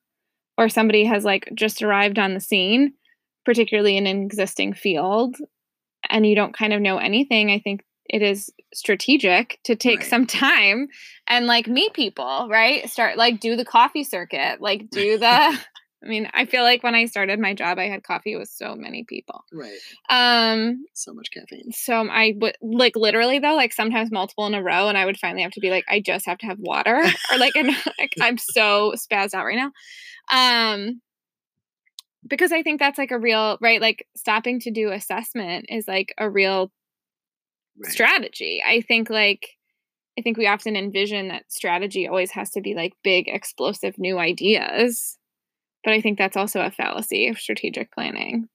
or 0.57 0.69
somebody 0.69 1.05
has 1.05 1.25
like 1.25 1.51
just 1.55 1.83
arrived 1.83 2.19
on 2.19 2.35
the 2.35 2.41
scene, 2.41 2.93
particularly 3.45 3.97
in 3.97 4.07
an 4.07 4.23
existing 4.23 4.73
field, 4.73 5.37
and 6.09 6.27
you 6.27 6.35
don't 6.35 6.57
kind 6.57 6.73
of 6.73 6.81
know 6.81 6.99
anything, 6.99 7.51
I 7.51 7.59
think 7.59 7.83
it 8.09 8.23
is 8.23 8.51
strategic 8.73 9.59
to 9.65 9.75
take 9.75 10.01
right. 10.01 10.09
some 10.09 10.27
time 10.27 10.89
and 11.27 11.47
like 11.47 11.67
meet 11.67 11.93
people, 11.93 12.49
right? 12.51 12.89
Start 12.89 13.17
like 13.17 13.41
do 13.41 13.57
the 13.57 13.65
coffee 13.65 14.05
circuit, 14.05 14.61
like 14.61 14.91
do 14.91 15.19
the 15.19 15.59
I 16.05 16.09
mean, 16.09 16.29
I 16.35 16.45
feel 16.45 16.63
like 16.63 16.83
when 16.83 16.95
I 16.95 17.07
started 17.07 17.41
my 17.41 17.55
job, 17.55 17.79
I 17.79 17.89
had 17.89 18.05
coffee 18.05 18.37
with 18.37 18.49
so 18.49 18.77
many 18.77 19.05
people. 19.05 19.45
Right. 19.53 19.79
Um. 20.09 20.85
So 20.93 21.13
much 21.13 21.31
caffeine. 21.33 21.73
So 21.73 22.09
I 22.09 22.35
would 22.37 22.57
like 22.63 22.95
literally 22.97 23.39
though, 23.39 23.57
like 23.57 23.73
sometimes 23.73 24.13
multiple 24.13 24.47
in 24.47 24.55
a 24.55 24.63
row, 24.63 24.89
and 24.89 24.97
I 24.97 25.05
would 25.05 25.19
finally 25.19 25.43
have 25.43 25.53
to 25.53 25.61
be 25.61 25.71
like, 25.71 25.85
I 25.89 26.01
just 26.01 26.27
have 26.27 26.39
to 26.39 26.47
have 26.47 26.59
water, 26.61 26.97
or 27.33 27.39
like, 27.39 27.55
I'm, 27.57 27.67
like 27.99 28.15
I'm 28.21 28.39
so 28.39 28.95
spazzed 28.97 29.35
out 29.35 29.47
right 29.47 29.57
now. 29.57 29.73
Um. 30.31 31.01
Because 32.27 32.53
I 32.53 32.62
think 32.62 32.81
that's 32.81 32.99
like 32.99 33.11
a 33.11 33.19
real 33.19 33.59
right, 33.61 33.81
like 33.81 34.07
stopping 34.17 34.61
to 34.61 34.71
do 34.71 34.91
assessment 34.91 35.67
is 35.69 35.87
like 35.87 36.15
a 36.19 36.29
real 36.29 36.73
right. 37.83 37.93
strategy. 37.93 38.62
I 38.67 38.81
think 38.81 39.11
like. 39.11 39.49
I 40.19 40.23
think 40.23 40.39
we 40.39 40.47
often 40.47 40.77
envision 40.77 41.29
that 41.29 41.53
strategy 41.53 42.09
always 42.09 42.31
has 42.31 42.49
to 42.53 42.62
be 42.62 42.75
like 42.75 42.95
big, 43.05 43.29
explosive 43.29 43.99
new 43.99 44.19
ideas 44.19 45.19
but 45.87 45.95
I 45.95 46.01
think 46.01 46.19
that's 46.19 46.37
also 46.37 46.61
a 46.62 46.71
fallacy 46.73 47.29
of 47.29 47.39
strategic 47.39 47.93
planning. 47.93 48.49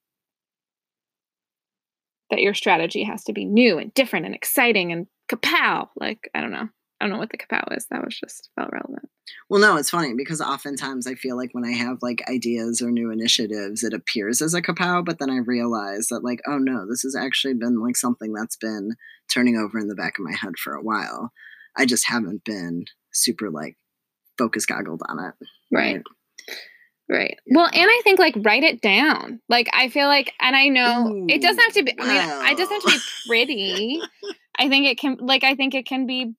That 2.29 2.41
your 2.41 2.53
strategy 2.53 3.05
has 3.05 3.23
to 3.23 3.33
be 3.33 3.45
new 3.45 3.77
and 3.77 3.93
different 3.93 4.25
and 4.25 4.35
exciting 4.35 4.91
and 4.91 5.07
kapow. 5.31 5.87
Like, 5.95 6.29
I 6.35 6.41
don't 6.41 6.51
know. 6.51 6.67
I 7.01 7.05
don't 7.05 7.13
know 7.13 7.17
what 7.17 7.31
the 7.31 7.37
kapow 7.37 7.75
is. 7.75 7.87
That 7.89 8.05
was 8.05 8.17
just 8.17 8.51
felt 8.55 8.69
relevant. 8.71 9.09
Well, 9.49 9.59
no, 9.59 9.77
it's 9.77 9.89
funny 9.89 10.13
because 10.15 10.39
oftentimes 10.39 11.07
I 11.07 11.15
feel 11.15 11.35
like 11.35 11.49
when 11.53 11.65
I 11.65 11.71
have 11.71 11.97
like 12.03 12.21
ideas 12.29 12.79
or 12.79 12.91
new 12.91 13.11
initiatives, 13.11 13.83
it 13.83 13.93
appears 13.93 14.39
as 14.39 14.53
a 14.53 14.61
kapow, 14.61 15.03
but 15.03 15.17
then 15.17 15.31
I 15.31 15.37
realize 15.37 16.07
that 16.09 16.23
like, 16.23 16.41
oh 16.47 16.59
no, 16.59 16.87
this 16.87 17.01
has 17.01 17.15
actually 17.15 17.55
been 17.55 17.81
like 17.81 17.97
something 17.97 18.33
that's 18.33 18.55
been 18.55 18.95
turning 19.33 19.57
over 19.57 19.79
in 19.79 19.87
the 19.87 19.95
back 19.95 20.19
of 20.19 20.25
my 20.25 20.33
head 20.39 20.59
for 20.63 20.75
a 20.75 20.83
while. 20.83 21.31
I 21.75 21.87
just 21.87 22.07
haven't 22.07 22.43
been 22.43 22.85
super 23.11 23.49
like 23.49 23.77
focus 24.37 24.67
goggled 24.67 25.01
on 25.09 25.17
it. 25.17 25.33
Right. 25.71 25.95
right? 25.95 26.03
Right. 27.09 27.37
Well, 27.47 27.65
and 27.65 27.89
I 27.89 28.01
think 28.03 28.19
like 28.19 28.35
write 28.37 28.63
it 28.63 28.79
down. 28.79 29.41
Like 29.49 29.69
I 29.73 29.89
feel 29.89 30.07
like, 30.07 30.33
and 30.39 30.55
I 30.55 30.67
know 30.67 31.07
Ooh, 31.07 31.25
it 31.27 31.41
doesn't 31.41 31.61
have 31.61 31.73
to 31.73 31.83
be. 31.83 31.99
I 31.99 32.07
mean, 32.07 32.15
wow. 32.15 32.45
it 32.45 32.57
doesn't 32.57 32.73
have 32.73 32.83
to 32.83 32.91
be 32.91 32.99
pretty. 33.27 34.01
I 34.57 34.69
think 34.69 34.85
it 34.85 34.97
can. 34.97 35.17
Like 35.19 35.43
I 35.43 35.55
think 35.55 35.73
it 35.73 35.85
can 35.85 36.05
be 36.05 36.35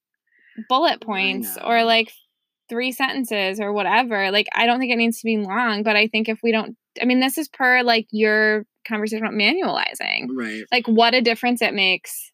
bullet 0.69 1.01
points 1.01 1.57
or 1.63 1.83
like 1.83 2.11
three 2.69 2.91
sentences 2.91 3.59
or 3.59 3.73
whatever. 3.73 4.31
Like 4.31 4.47
I 4.53 4.65
don't 4.65 4.79
think 4.79 4.91
it 4.91 4.97
needs 4.97 5.19
to 5.19 5.25
be 5.25 5.37
long, 5.37 5.83
but 5.83 5.95
I 5.95 6.07
think 6.07 6.29
if 6.29 6.39
we 6.43 6.51
don't, 6.51 6.75
I 7.01 7.05
mean, 7.05 7.19
this 7.19 7.37
is 7.37 7.47
per 7.47 7.83
like 7.83 8.07
your 8.11 8.65
conversation 8.87 9.25
about 9.25 9.35
manualizing. 9.35 10.27
Right. 10.35 10.63
Like 10.71 10.87
what 10.87 11.13
a 11.13 11.21
difference 11.21 11.61
it 11.61 11.73
makes 11.73 12.31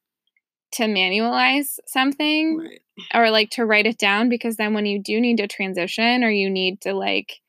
to 0.74 0.84
manualize 0.84 1.80
something 1.88 2.58
right. 2.60 2.80
or 3.14 3.32
like 3.32 3.50
to 3.52 3.66
write 3.66 3.88
it 3.88 3.98
down 3.98 4.30
because 4.30 4.56
then 4.56 4.74
when 4.74 4.86
you 4.86 5.02
do 5.02 5.20
need 5.20 5.38
to 5.38 5.48
transition 5.48 6.24
or 6.24 6.30
you 6.30 6.50
need 6.50 6.82
to 6.82 6.94
like 6.94 7.40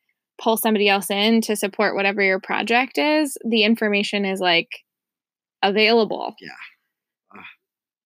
pull 0.40 0.56
somebody 0.56 0.88
else 0.88 1.10
in 1.10 1.42
to 1.42 1.54
support 1.54 1.94
whatever 1.94 2.22
your 2.22 2.40
project 2.40 2.96
is, 2.96 3.36
the 3.44 3.62
information 3.64 4.24
is 4.24 4.40
like 4.40 4.68
available. 5.62 6.34
Yeah. 6.40 6.48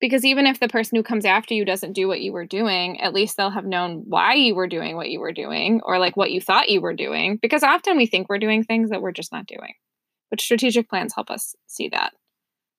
Because 0.04 0.26
even 0.26 0.44
if 0.44 0.60
the 0.60 0.68
person 0.68 0.96
who 0.96 1.02
comes 1.02 1.24
after 1.24 1.54
you 1.54 1.64
doesn't 1.64 1.94
do 1.94 2.06
what 2.06 2.20
you 2.20 2.30
were 2.30 2.44
doing, 2.44 3.00
at 3.00 3.14
least 3.14 3.38
they'll 3.38 3.48
have 3.48 3.64
known 3.64 4.02
why 4.04 4.34
you 4.34 4.54
were 4.54 4.66
doing 4.66 4.96
what 4.96 5.08
you 5.08 5.18
were 5.18 5.32
doing 5.32 5.80
or 5.82 5.98
like 5.98 6.14
what 6.14 6.30
you 6.30 6.42
thought 6.42 6.68
you 6.68 6.82
were 6.82 6.92
doing. 6.92 7.38
Because 7.40 7.62
often 7.62 7.96
we 7.96 8.04
think 8.04 8.28
we're 8.28 8.36
doing 8.36 8.62
things 8.62 8.90
that 8.90 9.00
we're 9.00 9.12
just 9.12 9.32
not 9.32 9.46
doing. 9.46 9.72
But 10.28 10.42
strategic 10.42 10.90
plans 10.90 11.14
help 11.14 11.30
us 11.30 11.54
see 11.68 11.88
that, 11.88 12.12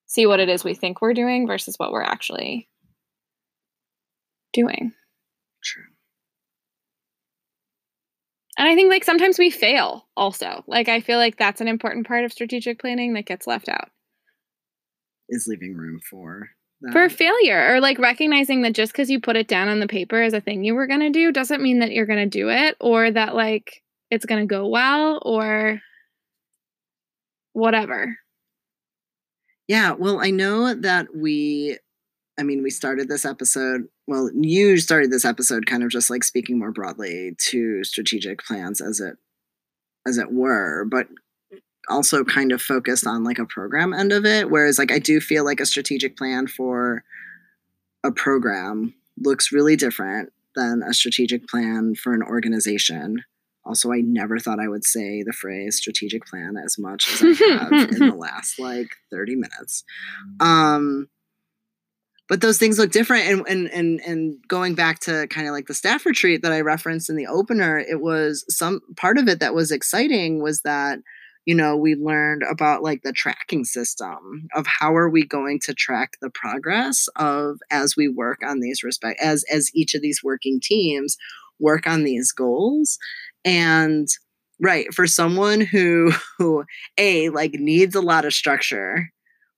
see 0.06 0.28
what 0.28 0.40
it 0.40 0.50
is 0.50 0.64
we 0.64 0.76
think 0.76 1.02
we're 1.02 1.16
doing 1.16 1.48
versus 1.48 1.80
what 1.80 1.92
we're 1.92 2.04
actually 2.04 2.70
doing. 4.54 4.94
True. 5.64 5.82
And 8.60 8.68
I 8.68 8.76
think 8.76 8.92
like 8.92 9.04
sometimes 9.04 9.40
we 9.40 9.50
fail 9.50 10.06
also. 10.16 10.64
Like 10.68 10.90
I 10.90 11.00
feel 11.00 11.18
like 11.18 11.38
that's 11.38 11.60
an 11.60 11.68
important 11.68 12.06
part 12.06 12.24
of 12.24 12.32
strategic 12.32 12.80
planning 12.80 13.16
that 13.16 13.26
gets 13.26 13.48
left 13.48 13.68
out. 13.68 13.90
Is 15.28 15.48
leaving 15.50 15.76
room 15.76 16.00
for 16.08 16.50
that. 16.86 16.94
For 16.94 17.10
failure 17.10 17.74
or 17.74 17.82
like 17.82 18.00
recognizing 18.00 18.62
that 18.62 18.74
just 18.74 18.92
because 18.92 19.10
you 19.10 19.20
put 19.20 19.36
it 19.36 19.48
down 19.48 19.68
on 19.68 19.80
the 19.80 19.88
paper 19.88 20.22
as 20.22 20.34
a 20.34 20.42
thing 20.42 20.64
you 20.64 20.76
were 20.76 20.88
going 20.88 21.02
to 21.02 21.10
do 21.10 21.32
doesn't 21.32 21.62
mean 21.62 21.80
that 21.80 21.92
you're 21.92 22.06
going 22.06 22.30
to 22.30 22.40
do 22.40 22.50
it 22.50 22.78
or 22.80 23.12
that 23.12 23.36
like 23.36 23.84
it's 24.12 24.26
going 24.26 24.42
to 24.42 24.48
go 24.48 24.68
well 24.68 25.22
or 25.24 25.82
whatever. 27.54 28.18
Yeah, 29.68 29.94
well, 29.94 30.20
I 30.22 30.30
know 30.30 30.76
that 30.76 31.08
we 31.16 31.80
I 32.38 32.44
mean, 32.44 32.62
we 32.64 32.70
started 32.70 33.08
this 33.08 33.26
episode, 33.26 33.88
well, 34.08 34.30
you 34.34 34.78
started 34.78 35.12
this 35.12 35.26
episode 35.26 35.66
kind 35.66 35.84
of 35.84 35.90
just 35.90 36.10
like 36.10 36.24
speaking 36.24 36.60
more 36.60 36.72
broadly 36.72 37.32
to 37.50 37.84
strategic 37.84 38.44
plans 38.44 38.82
as 38.82 39.00
it 39.00 39.16
as 40.08 40.18
it 40.18 40.32
were, 40.32 40.86
but 40.86 41.08
also 41.90 42.24
kind 42.24 42.52
of 42.52 42.62
focused 42.62 43.06
on 43.06 43.24
like 43.24 43.40
a 43.40 43.46
program 43.46 43.94
end 43.94 44.12
of 44.12 44.26
it 44.26 44.50
whereas 44.50 44.78
like 44.80 44.92
I 44.92 45.00
do 45.00 45.20
feel 45.20 45.46
like 45.46 45.60
a 45.60 45.66
strategic 45.66 46.18
plan 46.18 46.48
for 46.48 47.04
a 48.04 48.12
program 48.12 48.94
looks 49.18 49.52
really 49.52 49.76
different 49.76 50.32
than 50.56 50.82
a 50.84 50.94
strategic 50.94 51.48
plan 51.48 51.96
for 51.96 52.14
an 52.14 52.24
organization. 52.24 53.24
Also, 53.66 53.92
I 53.92 54.02
never 54.02 54.40
thought 54.40 54.60
I 54.60 54.68
would 54.68 54.86
say 54.86 55.24
the 55.24 55.34
phrase 55.34 55.78
strategic 55.78 56.26
plan 56.26 56.56
as 56.64 56.78
much 56.78 57.10
as 57.10 57.22
I 57.22 57.46
have 57.46 57.72
in 57.92 58.08
the 58.08 58.16
last 58.16 58.60
like 58.60 58.90
30 59.12 59.36
minutes. 59.36 59.84
Um, 60.40 61.10
but 62.30 62.42
those 62.42 62.58
things 62.58 62.80
look 62.80 62.92
different 62.92 63.28
and 63.28 63.48
and 63.48 63.68
and 63.70 64.00
and 64.02 64.38
going 64.48 64.74
back 64.74 65.00
to 65.02 65.28
kind 65.28 65.48
of 65.48 65.54
like 65.54 65.68
the 65.68 65.76
staff 65.76 66.06
retreat 66.06 66.42
that 66.42 66.52
I 66.52 66.62
referenced 66.62 67.10
in 67.10 67.16
the 67.16 67.28
opener, 67.28 67.78
it 67.78 68.02
was 68.02 68.46
some 68.50 68.82
part 68.98 69.18
of 69.18 69.28
it 69.28 69.40
that 69.40 69.54
was 69.54 69.72
exciting 69.72 70.42
was 70.42 70.62
that 70.62 71.00
you 71.46 71.56
know 71.56 71.78
we 71.78 71.96
learned 71.96 72.44
about 72.50 72.84
like 72.84 73.02
the 73.04 73.14
tracking 73.14 73.64
system 73.64 74.48
of 74.56 74.66
how 74.68 74.96
are 74.96 75.10
we 75.10 75.26
going 75.26 75.60
to 75.60 75.74
track 75.74 76.18
the 76.22 76.30
progress 76.30 77.08
of 77.16 77.60
as 77.72 77.96
we 77.96 78.08
work 78.08 78.42
on 78.46 78.60
these 78.60 78.84
respect 78.84 79.20
as 79.22 79.44
as 79.52 79.72
each 79.74 79.94
of 79.96 80.02
these 80.02 80.24
working 80.24 80.60
teams 80.60 81.18
work 81.60 81.88
on 81.88 82.04
these 82.04 82.32
goals. 82.32 82.98
And 83.44 84.08
right 84.62 84.94
for 84.94 85.06
someone 85.06 85.62
who 85.62 86.12
who 86.38 86.64
a 86.98 87.30
like 87.30 87.54
needs 87.54 87.96
a 87.96 88.02
lot 88.02 88.26
of 88.26 88.34
structure 88.34 89.12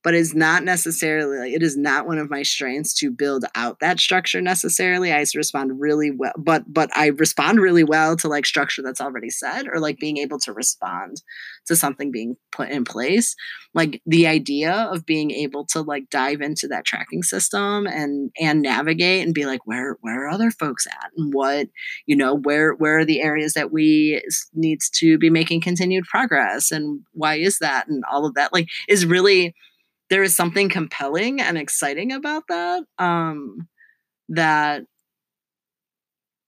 but 0.07 0.13
is 0.13 0.33
not 0.33 0.63
necessarily 0.63 1.53
it 1.53 1.61
is 1.61 1.75
not 1.75 2.07
one 2.07 2.17
of 2.17 2.29
my 2.29 2.41
strengths 2.41 2.93
to 2.93 3.11
build 3.11 3.43
out 3.55 3.81
that 3.81 3.99
structure 3.99 4.39
necessarily. 4.39 5.11
I 5.11 5.25
respond 5.35 5.81
really 5.81 6.11
well 6.11 6.31
but 6.37 6.63
but 6.71 6.89
i 6.95 7.07
respond 7.07 7.59
really 7.59 7.83
well 7.83 8.15
to 8.15 8.29
like 8.29 8.45
structure 8.45 8.81
that's 8.81 9.01
already 9.01 9.29
set 9.29 9.67
or 9.67 9.81
like 9.81 9.99
being 9.99 10.15
able 10.15 10.39
to 10.39 10.53
respond 10.53 11.21
to 11.67 11.75
something 11.75 12.11
being 12.11 12.37
put 12.51 12.69
in 12.69 12.83
place. 12.83 13.35
Like 13.73 14.01
the 14.05 14.25
idea 14.25 14.71
of 14.73 15.05
being 15.05 15.31
able 15.31 15.65
to 15.67 15.81
like 15.81 16.09
dive 16.09 16.41
into 16.41 16.67
that 16.69 16.85
tracking 16.85 17.21
system 17.21 17.85
and 17.85 18.31
and 18.39 18.61
navigate 18.61 19.25
and 19.25 19.35
be 19.35 19.45
like 19.45 19.61
where 19.65 19.97
where 20.01 20.25
are 20.25 20.29
other 20.29 20.49
folks 20.49 20.87
at 20.87 21.11
and 21.15 21.33
what 21.33 21.67
you 22.07 22.15
know 22.15 22.35
where 22.35 22.73
where 22.73 22.99
are 22.99 23.05
the 23.05 23.21
areas 23.21 23.53
that 23.53 23.71
we 23.71 24.21
needs 24.53 24.89
to 24.89 25.17
be 25.17 25.29
making 25.29 25.61
continued 25.61 26.05
progress 26.05 26.71
and 26.71 27.01
why 27.13 27.35
is 27.35 27.59
that? 27.59 27.87
and 27.87 28.03
all 28.11 28.25
of 28.25 28.33
that. 28.33 28.53
Like 28.53 28.67
is 28.87 29.05
really 29.05 29.53
there 30.09 30.23
is 30.23 30.35
something 30.35 30.69
compelling 30.69 31.41
and 31.41 31.57
exciting 31.57 32.11
about 32.11 32.43
that 32.49 32.83
um 32.97 33.67
that 34.29 34.83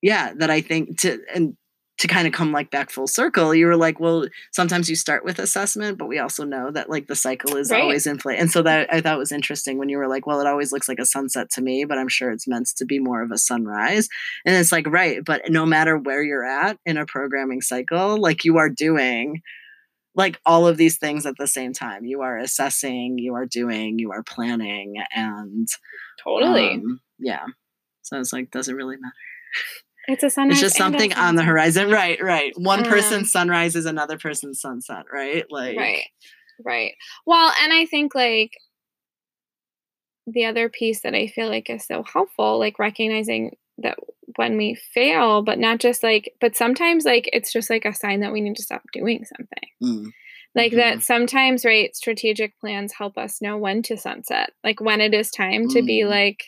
yeah 0.01 0.33
that 0.37 0.49
i 0.49 0.61
think 0.61 0.99
to 0.99 1.19
and 1.33 1.55
to 1.99 2.07
kind 2.07 2.25
of 2.25 2.31
come 2.31 2.53
like 2.53 2.71
back 2.71 2.89
full 2.89 3.07
circle 3.07 3.53
you 3.53 3.65
were 3.65 3.75
like 3.75 3.99
well 3.99 4.25
sometimes 4.51 4.89
you 4.89 4.95
start 4.95 5.25
with 5.25 5.37
assessment 5.37 5.97
but 5.97 6.07
we 6.07 6.17
also 6.17 6.45
know 6.45 6.71
that 6.71 6.89
like 6.89 7.07
the 7.07 7.15
cycle 7.15 7.57
is 7.57 7.69
right. 7.69 7.81
always 7.81 8.07
in 8.07 8.17
play 8.17 8.37
and 8.37 8.49
so 8.49 8.61
that 8.61 8.91
i 8.91 9.01
thought 9.01 9.17
was 9.17 9.33
interesting 9.33 9.77
when 9.77 9.89
you 9.89 9.97
were 9.97 10.07
like 10.07 10.25
well 10.25 10.39
it 10.39 10.47
always 10.47 10.71
looks 10.71 10.87
like 10.87 10.99
a 10.99 11.05
sunset 11.05 11.49
to 11.49 11.61
me 11.61 11.83
but 11.83 11.97
i'm 11.97 12.07
sure 12.07 12.31
it's 12.31 12.47
meant 12.47 12.67
to 12.67 12.85
be 12.85 12.99
more 12.99 13.21
of 13.21 13.31
a 13.31 13.37
sunrise 13.37 14.07
and 14.45 14.55
it's 14.55 14.71
like 14.71 14.87
right 14.87 15.23
but 15.25 15.41
no 15.49 15.65
matter 15.65 15.97
where 15.97 16.23
you're 16.23 16.45
at 16.45 16.77
in 16.85 16.97
a 16.97 17.05
programming 17.05 17.61
cycle 17.61 18.17
like 18.17 18.45
you 18.45 18.57
are 18.57 18.69
doing 18.69 19.41
like 20.19 20.37
all 20.45 20.67
of 20.67 20.75
these 20.75 20.97
things 20.97 21.25
at 21.25 21.35
the 21.39 21.47
same 21.47 21.71
time. 21.71 22.03
You 22.03 22.21
are 22.21 22.37
assessing, 22.37 23.17
you 23.17 23.35
are 23.35 23.45
doing, 23.45 23.99
you 23.99 24.11
are 24.11 24.21
planning, 24.21 24.95
and 25.15 25.65
totally, 26.21 26.73
um, 26.73 26.99
yeah. 27.17 27.45
So 28.01 28.19
it's 28.19 28.33
like, 28.33 28.51
does 28.51 28.67
it 28.67 28.75
really 28.75 28.97
matter? 28.97 29.13
It's 30.09 30.23
a 30.23 30.29
sunrise. 30.29 30.57
It's 30.57 30.61
just 30.61 30.75
something 30.75 31.13
on 31.13 31.35
the 31.35 31.43
horizon, 31.43 31.89
right? 31.89 32.21
Right. 32.21 32.51
One 32.57 32.83
um, 32.83 32.89
person's 32.89 33.31
sunrise 33.31 33.77
is 33.77 33.85
another 33.85 34.17
person's 34.17 34.59
sunset, 34.59 35.05
right? 35.11 35.45
Like, 35.49 35.77
right, 35.77 36.03
right. 36.65 36.91
Well, 37.25 37.53
and 37.63 37.71
I 37.71 37.85
think 37.85 38.13
like 38.13 38.51
the 40.27 40.45
other 40.45 40.67
piece 40.67 40.99
that 41.03 41.15
I 41.15 41.27
feel 41.27 41.47
like 41.47 41.69
is 41.69 41.85
so 41.85 42.03
helpful, 42.03 42.59
like 42.59 42.77
recognizing 42.77 43.55
that 43.83 43.97
when 44.35 44.57
we 44.57 44.75
fail, 44.93 45.41
but 45.41 45.59
not 45.59 45.79
just 45.79 46.03
like, 46.03 46.33
but 46.39 46.55
sometimes 46.55 47.05
like 47.05 47.29
it's 47.33 47.51
just 47.51 47.69
like 47.69 47.85
a 47.85 47.93
sign 47.93 48.21
that 48.21 48.31
we 48.31 48.41
need 48.41 48.55
to 48.55 48.63
stop 48.63 48.81
doing 48.93 49.25
something. 49.25 49.69
Mm. 49.83 50.11
Like 50.55 50.71
mm-hmm. 50.71 50.79
that 50.79 51.03
sometimes, 51.03 51.65
right? 51.65 51.95
Strategic 51.95 52.59
plans 52.59 52.93
help 52.97 53.17
us 53.17 53.41
know 53.41 53.57
when 53.57 53.81
to 53.83 53.97
sunset, 53.97 54.51
like 54.63 54.81
when 54.81 55.01
it 55.01 55.13
is 55.13 55.29
time 55.29 55.67
mm. 55.67 55.73
to 55.73 55.81
be 55.81 56.01
mm. 56.01 56.09
like, 56.09 56.43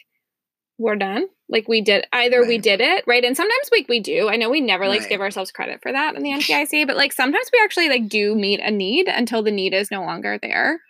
we're 0.78 0.96
done. 0.96 1.28
Like 1.48 1.68
we 1.68 1.82
did 1.82 2.06
either 2.12 2.40
right. 2.40 2.48
we 2.48 2.58
did 2.58 2.82
it, 2.82 3.04
right? 3.06 3.24
And 3.24 3.38
sometimes 3.38 3.70
like 3.72 3.88
we 3.88 4.00
do. 4.00 4.30
I 4.30 4.38
know 4.38 4.50
we 4.50 4.62
never 4.62 4.88
like 4.88 5.02
right. 5.02 5.10
give 5.10 5.22
ourselves 5.22 5.52
credit 5.52 5.80
for 5.84 5.92
that 5.92 6.16
in 6.16 6.24
the 6.24 6.30
NPIC, 6.32 6.88
but 6.88 6.98
like 6.98 7.14
sometimes 7.14 7.50
we 7.54 7.60
actually 7.64 7.90
like 7.90 8.08
do 8.08 8.36
meet 8.36 8.60
a 8.60 8.72
need 8.72 9.08
until 9.08 9.44
the 9.44 9.52
need 9.52 9.74
is 9.74 9.92
no 9.92 10.02
longer 10.02 10.40
there. 10.42 10.82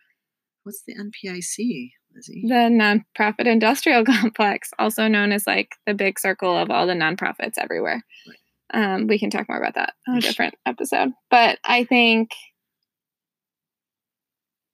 What's 0.63 0.83
the 0.87 0.95
NPIC? 0.95 1.89
Lizzie? 2.15 2.45
The 2.47 3.03
nonprofit 3.19 3.47
industrial 3.47 4.03
complex, 4.05 4.71
also 4.79 5.07
known 5.07 5.31
as 5.31 5.47
like 5.47 5.75
the 5.85 5.93
big 5.93 6.19
circle 6.19 6.57
of 6.57 6.69
all 6.69 6.87
the 6.87 6.93
nonprofits 6.93 7.57
everywhere. 7.57 8.03
Right. 8.27 8.37
Um, 8.73 9.07
we 9.07 9.19
can 9.19 9.29
talk 9.29 9.49
more 9.49 9.57
about 9.57 9.75
that 9.75 9.93
on 10.07 10.17
a 10.17 10.21
different 10.21 10.55
episode. 10.65 11.11
But 11.29 11.59
I 11.63 11.83
think, 11.83 12.31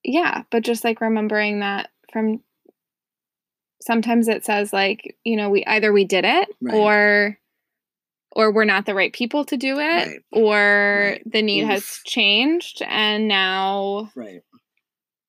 yeah, 0.04 0.44
but 0.52 0.64
just 0.64 0.84
like 0.84 1.02
remembering 1.02 1.62
that 1.62 1.90
from 2.14 2.42
sometimes 3.82 4.28
it 4.28 4.46
says 4.46 4.72
like, 4.72 5.18
you 5.24 5.36
know, 5.36 5.50
we 5.50 5.66
either 5.66 5.92
we 5.92 6.06
did 6.06 6.26
it 6.26 6.50
right. 6.62 6.76
or 6.76 7.38
or 8.32 8.52
we're 8.52 8.66
not 8.66 8.86
the 8.86 8.94
right 8.94 9.14
people 9.14 9.46
to 9.46 9.58
do 9.58 9.80
it 9.80 10.08
right. 10.08 10.20
or 10.32 11.18
the 11.26 11.42
need 11.42 11.64
Oof. 11.64 11.70
has 11.70 12.00
changed 12.06 12.84
and 12.88 13.28
now 13.28 14.12
right 14.16 14.44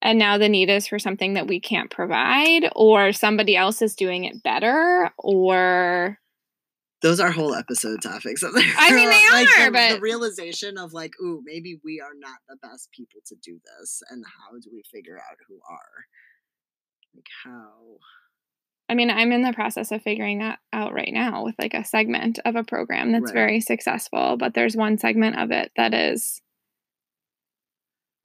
and 0.01 0.19
now 0.19 0.39
the 0.39 0.49
need 0.49 0.71
is 0.71 0.87
for 0.87 0.99
something 0.99 1.35
that 1.35 1.47
we 1.47 1.61
can't 1.61 1.91
provide 1.91 2.71
or 2.77 3.13
somebody 3.13 3.57
else 3.57 3.83
is 3.83 3.95
doing 3.95 4.25
it 4.25 4.43
better 4.43 5.11
or 5.19 6.19
those 7.01 7.21
are 7.21 7.31
whole 7.31 7.55
episode 7.55 8.03
topics. 8.03 8.43
I 8.45 8.93
mean 8.93 9.09
they 9.09 9.31
like 9.31 9.49
are 9.59 9.67
the, 9.67 9.71
but 9.71 9.95
the 9.97 10.01
realization 10.01 10.79
of 10.79 10.93
like 10.93 11.13
ooh 11.23 11.43
maybe 11.45 11.79
we 11.85 12.01
are 12.01 12.15
not 12.19 12.39
the 12.49 12.57
best 12.57 12.91
people 12.93 13.21
to 13.27 13.37
do 13.43 13.61
this 13.79 14.03
and 14.11 14.25
how 14.25 14.59
do 14.59 14.71
we 14.73 14.83
figure 14.93 15.17
out 15.17 15.37
who 15.49 15.61
are? 15.71 16.07
Like 17.15 17.27
how? 17.45 17.99
I 18.91 18.95
mean, 18.95 19.11
I'm 19.11 19.33
in 19.33 19.43
the 19.43 19.53
process 19.53 19.93
of 19.93 20.03
figuring 20.03 20.39
that 20.39 20.61
out 20.73 20.95
right 20.95 21.13
now 21.13 21.45
with 21.45 21.55
like 21.59 21.75
a 21.75 21.85
segment 21.85 22.39
of 22.47 22.57
a 22.57 22.65
program 22.65 23.13
that's 23.13 23.27
right. 23.27 23.35
very 23.35 23.61
successful, 23.61 24.37
but 24.39 24.55
there's 24.55 24.77
one 24.77 24.97
segment 24.97 25.39
of 25.39 25.51
it 25.51 25.71
that 25.77 25.93
is 25.93 26.41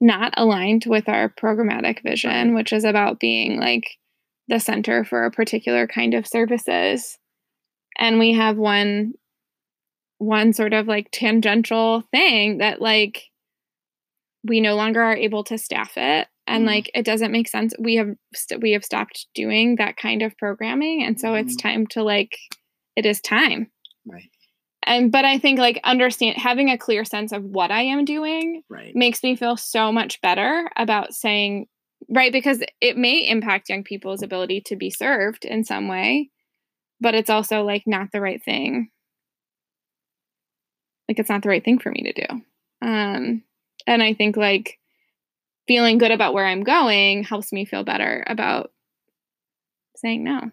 not 0.00 0.34
aligned 0.36 0.84
with 0.86 1.08
our 1.08 1.28
programmatic 1.28 2.02
vision, 2.02 2.54
which 2.54 2.72
is 2.72 2.84
about 2.84 3.20
being 3.20 3.58
like 3.58 3.84
the 4.48 4.60
center 4.60 5.04
for 5.04 5.24
a 5.24 5.30
particular 5.30 5.86
kind 5.86 6.14
of 6.14 6.26
services. 6.26 7.18
And 7.98 8.18
we 8.18 8.32
have 8.34 8.56
one 8.56 9.14
one 10.18 10.52
sort 10.52 10.72
of 10.72 10.86
like 10.86 11.10
tangential 11.10 12.02
thing 12.10 12.58
that 12.58 12.80
like 12.80 13.24
we 14.46 14.60
no 14.60 14.74
longer 14.74 15.02
are 15.02 15.16
able 15.16 15.44
to 15.44 15.58
staff 15.58 15.92
it 15.96 16.28
and 16.46 16.64
mm. 16.64 16.68
like 16.68 16.90
it 16.94 17.04
doesn't 17.04 17.32
make 17.32 17.48
sense 17.48 17.74
we 17.78 17.96
have 17.96 18.08
st- 18.34 18.62
we 18.62 18.72
have 18.72 18.84
stopped 18.84 19.26
doing 19.34 19.76
that 19.76 19.96
kind 19.96 20.22
of 20.22 20.36
programming 20.38 21.02
and 21.02 21.18
so 21.20 21.32
mm. 21.32 21.40
it's 21.40 21.56
time 21.56 21.86
to 21.86 22.02
like 22.02 22.38
it 22.96 23.04
is 23.04 23.20
time 23.20 23.70
right 24.06 24.30
and 24.84 25.10
but 25.10 25.24
i 25.24 25.38
think 25.38 25.58
like 25.58 25.80
understand 25.84 26.36
having 26.36 26.70
a 26.70 26.78
clear 26.78 27.04
sense 27.04 27.32
of 27.32 27.42
what 27.42 27.70
i 27.70 27.82
am 27.82 28.04
doing 28.04 28.62
right. 28.68 28.94
makes 28.94 29.22
me 29.22 29.36
feel 29.36 29.56
so 29.56 29.90
much 29.92 30.20
better 30.20 30.70
about 30.76 31.12
saying 31.12 31.66
right 32.08 32.32
because 32.32 32.62
it 32.80 32.96
may 32.96 33.26
impact 33.26 33.68
young 33.68 33.82
people's 33.82 34.22
ability 34.22 34.60
to 34.60 34.76
be 34.76 34.90
served 34.90 35.44
in 35.44 35.64
some 35.64 35.88
way 35.88 36.30
but 37.00 37.14
it's 37.14 37.30
also 37.30 37.62
like 37.62 37.82
not 37.86 38.12
the 38.12 38.20
right 38.20 38.42
thing. 38.42 38.88
Like 41.08 41.18
it's 41.18 41.28
not 41.28 41.42
the 41.42 41.50
right 41.50 41.62
thing 41.62 41.78
for 41.78 41.90
me 41.90 42.02
to 42.04 42.26
do. 42.26 42.42
Um 42.80 43.42
and 43.86 44.02
i 44.02 44.14
think 44.14 44.36
like 44.36 44.78
feeling 45.68 45.98
good 45.98 46.10
about 46.10 46.32
where 46.32 46.46
i'm 46.46 46.62
going 46.62 47.22
helps 47.22 47.52
me 47.52 47.66
feel 47.66 47.84
better 47.84 48.24
about 48.26 48.72
saying 49.96 50.24
no. 50.24 50.50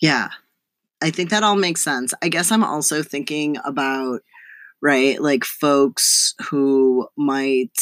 Yeah 0.00 0.28
I 1.06 1.10
think 1.10 1.30
that 1.30 1.44
all 1.44 1.54
makes 1.54 1.84
sense. 1.84 2.12
I 2.20 2.28
guess 2.28 2.50
I'm 2.50 2.64
also 2.64 3.00
thinking 3.00 3.58
about, 3.64 4.22
right, 4.82 5.22
like 5.22 5.44
folks 5.44 6.34
who 6.50 7.06
might 7.16 7.78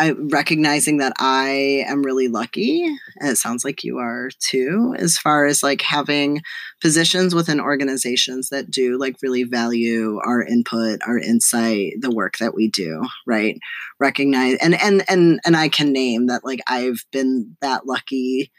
I 0.00 0.10
recognizing 0.10 0.98
that 0.98 1.12
I 1.18 1.84
am 1.88 2.02
really 2.02 2.26
lucky, 2.26 2.84
and 3.20 3.30
it 3.30 3.36
sounds 3.36 3.64
like 3.64 3.84
you 3.84 3.98
are 3.98 4.30
too, 4.40 4.94
as 4.98 5.18
far 5.18 5.46
as 5.46 5.62
like 5.62 5.82
having 5.82 6.40
positions 6.80 7.32
within 7.32 7.60
organizations 7.60 8.48
that 8.48 8.70
do 8.72 8.98
like 8.98 9.16
really 9.22 9.44
value 9.44 10.18
our 10.24 10.42
input, 10.42 10.98
our 11.06 11.18
insight, 11.18 11.94
the 12.00 12.10
work 12.10 12.38
that 12.38 12.54
we 12.56 12.68
do, 12.68 13.04
right? 13.24 13.56
Recognize 14.00 14.56
and 14.60 14.80
and 14.80 15.04
and 15.08 15.40
and 15.44 15.56
I 15.56 15.68
can 15.68 15.92
name 15.92 16.26
that 16.26 16.44
like 16.44 16.60
I've 16.66 17.04
been 17.12 17.56
that 17.60 17.86
lucky, 17.86 18.50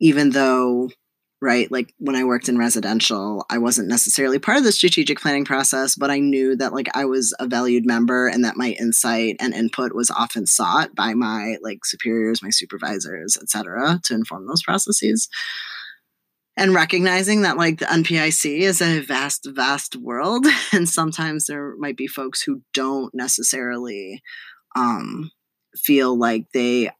even 0.00 0.30
though 0.30 0.88
right? 1.42 1.70
Like 1.72 1.94
when 1.98 2.16
I 2.16 2.24
worked 2.24 2.48
in 2.48 2.58
residential, 2.58 3.46
I 3.48 3.58
wasn't 3.58 3.88
necessarily 3.88 4.38
part 4.38 4.58
of 4.58 4.64
the 4.64 4.72
strategic 4.72 5.20
planning 5.20 5.44
process, 5.44 5.94
but 5.96 6.10
I 6.10 6.18
knew 6.18 6.54
that 6.56 6.74
like 6.74 6.88
I 6.94 7.06
was 7.06 7.34
a 7.40 7.46
valued 7.46 7.86
member 7.86 8.28
and 8.28 8.44
that 8.44 8.56
my 8.56 8.76
insight 8.78 9.36
and 9.40 9.54
input 9.54 9.94
was 9.94 10.10
often 10.10 10.46
sought 10.46 10.94
by 10.94 11.14
my 11.14 11.56
like 11.62 11.84
superiors, 11.84 12.42
my 12.42 12.50
supervisors, 12.50 13.38
et 13.40 13.48
cetera, 13.48 14.00
to 14.04 14.14
inform 14.14 14.46
those 14.46 14.62
processes. 14.62 15.28
And 16.56 16.74
recognizing 16.74 17.42
that 17.42 17.56
like 17.56 17.78
the 17.78 17.86
NPIC 17.86 18.60
is 18.60 18.82
a 18.82 19.00
vast, 19.00 19.46
vast 19.50 19.96
world. 19.96 20.46
And 20.72 20.88
sometimes 20.88 21.46
there 21.46 21.74
might 21.78 21.96
be 21.96 22.06
folks 22.06 22.42
who 22.42 22.62
don't 22.74 23.14
necessarily 23.14 24.22
um, 24.76 25.30
feel 25.74 26.18
like 26.18 26.46
they 26.52 26.90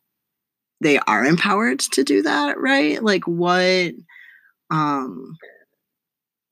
they 0.81 0.99
are 0.99 1.24
empowered 1.24 1.81
to 1.81 2.05
do 2.05 2.22
that, 2.22 2.59
right? 2.59 3.03
Like 3.03 3.26
what 3.26 3.93
um 4.70 5.37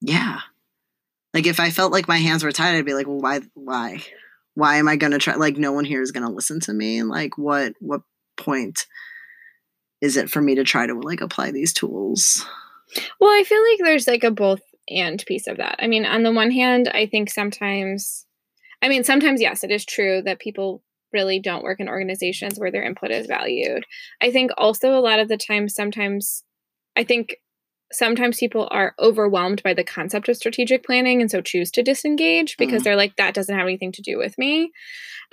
yeah. 0.00 0.40
Like 1.34 1.46
if 1.46 1.60
i 1.60 1.70
felt 1.70 1.92
like 1.92 2.08
my 2.08 2.18
hands 2.18 2.42
were 2.42 2.52
tied 2.52 2.76
i'd 2.76 2.84
be 2.84 2.94
like 2.94 3.06
well 3.06 3.20
why 3.20 3.40
why? 3.54 4.02
Why 4.54 4.76
am 4.76 4.88
i 4.88 4.96
to 5.12 5.18
try? 5.18 5.34
Like 5.34 5.56
no 5.56 5.72
one 5.72 5.84
here 5.84 6.02
is 6.02 6.12
to 6.26 6.32
listen 6.32 6.60
to 6.60 6.72
me 6.72 6.98
And 6.98 7.08
like 7.08 7.38
what 7.38 7.74
what 7.80 8.02
point 8.36 8.86
is 10.00 10.16
it 10.16 10.30
for 10.30 10.40
me 10.40 10.54
to 10.56 10.64
try 10.64 10.86
to 10.86 10.94
like 10.94 11.20
apply 11.20 11.50
these 11.50 11.72
tools? 11.72 12.44
Well 13.20 13.30
i 13.30 13.44
feel 13.44 13.62
like 13.62 13.78
there's 13.82 14.06
like 14.06 14.24
a 14.24 14.30
both 14.30 14.60
and 14.88 15.22
piece 15.26 15.46
of 15.46 15.58
that. 15.58 15.76
I 15.78 15.86
mean 15.86 16.06
on 16.06 16.22
the 16.22 16.32
one 16.32 16.50
hand 16.50 16.88
i 16.88 17.06
think 17.06 17.30
sometimes 17.30 18.26
i 18.82 18.88
mean 18.88 19.04
sometimes 19.04 19.40
yes 19.40 19.62
it 19.62 19.70
is 19.70 19.84
true 19.84 20.22
that 20.22 20.38
people 20.38 20.82
really 21.12 21.40
don't 21.40 21.62
work 21.62 21.80
in 21.80 21.88
organizations 21.88 22.58
where 22.58 22.70
their 22.70 22.82
input 22.82 23.10
is 23.10 23.26
valued 23.26 23.84
i 24.20 24.30
think 24.30 24.50
also 24.56 24.98
a 24.98 25.00
lot 25.00 25.18
of 25.18 25.28
the 25.28 25.36
time 25.36 25.68
sometimes 25.68 26.44
i 26.96 27.04
think 27.04 27.36
sometimes 27.92 28.38
people 28.38 28.68
are 28.70 28.94
overwhelmed 28.98 29.62
by 29.62 29.72
the 29.72 29.84
concept 29.84 30.28
of 30.28 30.36
strategic 30.36 30.84
planning 30.84 31.20
and 31.20 31.30
so 31.30 31.40
choose 31.40 31.70
to 31.70 31.82
disengage 31.82 32.56
because 32.58 32.82
mm. 32.82 32.84
they're 32.84 32.96
like 32.96 33.16
that 33.16 33.34
doesn't 33.34 33.56
have 33.56 33.66
anything 33.66 33.92
to 33.92 34.02
do 34.02 34.18
with 34.18 34.36
me 34.36 34.70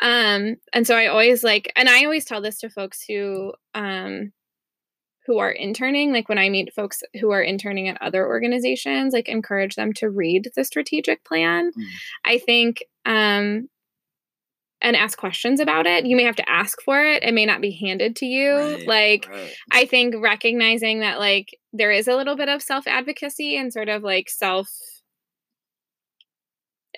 um 0.01 0.55
and 0.73 0.86
so 0.86 0.95
i 0.95 1.07
always 1.07 1.43
like 1.43 1.71
and 1.76 1.89
i 1.89 2.03
always 2.03 2.26
tell 2.26 2.41
this 2.41 2.59
to 2.59 2.69
folks 2.69 3.03
who 3.07 3.53
um 3.73 4.32
who 5.26 5.39
are 5.39 5.51
interning 5.51 6.13
like 6.13 6.30
when 6.30 6.38
i 6.38 6.49
meet 6.49 6.73
folks 6.73 7.01
who 7.19 7.32
are 7.32 7.43
interning 7.43 7.89
at 7.89 8.01
other 8.01 8.26
organizations 8.26 9.13
like 9.13 9.28
encourage 9.28 9.76
them 9.76 9.91
to 9.91 10.09
read 10.09 10.49
the 10.55 10.63
strategic 10.63 11.23
plan 11.26 11.71
mm. 11.78 11.84
i 12.23 12.38
think 12.38 12.84
um 13.05 13.67
and 14.82 14.95
ask 14.95 15.17
questions 15.17 15.59
about 15.59 15.86
it. 15.86 16.05
You 16.05 16.15
may 16.15 16.23
have 16.23 16.36
to 16.36 16.49
ask 16.49 16.82
for 16.84 17.03
it. 17.03 17.23
It 17.23 17.34
may 17.34 17.45
not 17.45 17.61
be 17.61 17.71
handed 17.71 18.15
to 18.17 18.26
you. 18.26 18.55
Right, 18.55 18.88
like 18.88 19.28
right. 19.30 19.53
I 19.71 19.86
think 19.86 20.15
recognizing 20.17 20.99
that 20.99 21.19
like 21.19 21.57
there 21.73 21.91
is 21.91 22.07
a 22.07 22.15
little 22.15 22.36
bit 22.36 22.49
of 22.49 22.61
self-advocacy 22.61 23.57
and 23.57 23.71
sort 23.71 23.89
of 23.89 24.03
like 24.03 24.30
self 24.30 24.69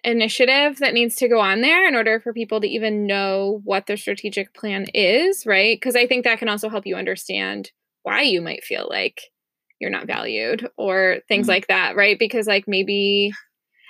initiative 0.03 0.77
that 0.77 0.93
needs 0.93 1.15
to 1.15 1.27
go 1.27 1.39
on 1.39 1.61
there 1.61 1.87
in 1.87 1.95
order 1.95 2.19
for 2.19 2.33
people 2.33 2.61
to 2.61 2.67
even 2.67 3.07
know 3.07 3.61
what 3.63 3.87
the 3.87 3.97
strategic 3.97 4.53
plan 4.53 4.85
is, 4.93 5.45
right? 5.45 5.75
Because 5.75 5.95
I 5.95 6.07
think 6.07 6.23
that 6.23 6.39
can 6.39 6.49
also 6.49 6.69
help 6.69 6.85
you 6.85 6.95
understand 6.95 7.71
why 8.03 8.21
you 8.21 8.41
might 8.41 8.63
feel 8.63 8.87
like 8.89 9.21
you're 9.79 9.91
not 9.91 10.07
valued 10.07 10.67
or 10.77 11.17
things 11.27 11.43
mm-hmm. 11.43 11.51
like 11.51 11.67
that, 11.67 11.95
right? 11.95 12.17
Because 12.17 12.47
like 12.47 12.65
maybe 12.67 13.31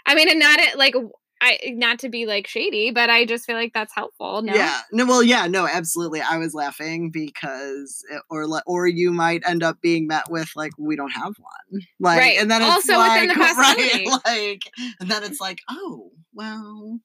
I 0.05 0.15
mean, 0.15 0.29
and 0.29 0.39
not 0.39 0.59
it 0.59 0.77
like 0.77 0.95
I 1.41 1.57
not 1.73 1.99
to 1.99 2.09
be 2.09 2.25
like 2.25 2.47
shady, 2.47 2.91
but 2.91 3.09
I 3.09 3.25
just 3.25 3.45
feel 3.45 3.55
like 3.55 3.73
that's 3.73 3.93
helpful. 3.93 4.41
No? 4.41 4.53
Yeah. 4.53 4.81
No. 4.91 5.05
Well, 5.05 5.23
yeah. 5.23 5.47
No. 5.47 5.67
Absolutely. 5.67 6.21
I 6.21 6.37
was 6.37 6.53
laughing 6.53 7.11
because, 7.11 8.03
eh, 8.11 8.19
or 8.29 8.47
or 8.65 8.87
you 8.87 9.11
might 9.11 9.43
end 9.47 9.63
up 9.63 9.81
being 9.81 10.07
met 10.07 10.29
with 10.29 10.49
like, 10.55 10.71
we 10.77 10.95
don't 10.95 11.11
have 11.11 11.33
one. 11.37 11.81
Like, 11.99 12.19
right. 12.19 12.37
and 12.39 12.49
then 12.49 12.61
also 12.61 12.93
like, 12.93 13.21
within 13.21 13.37
the 13.37 13.45
possibility. 13.45 14.07
right, 14.07 14.19
like, 14.25 14.61
and 14.99 15.09
then 15.09 15.23
it's 15.23 15.39
like, 15.39 15.59
oh, 15.69 16.11
well, 16.33 16.99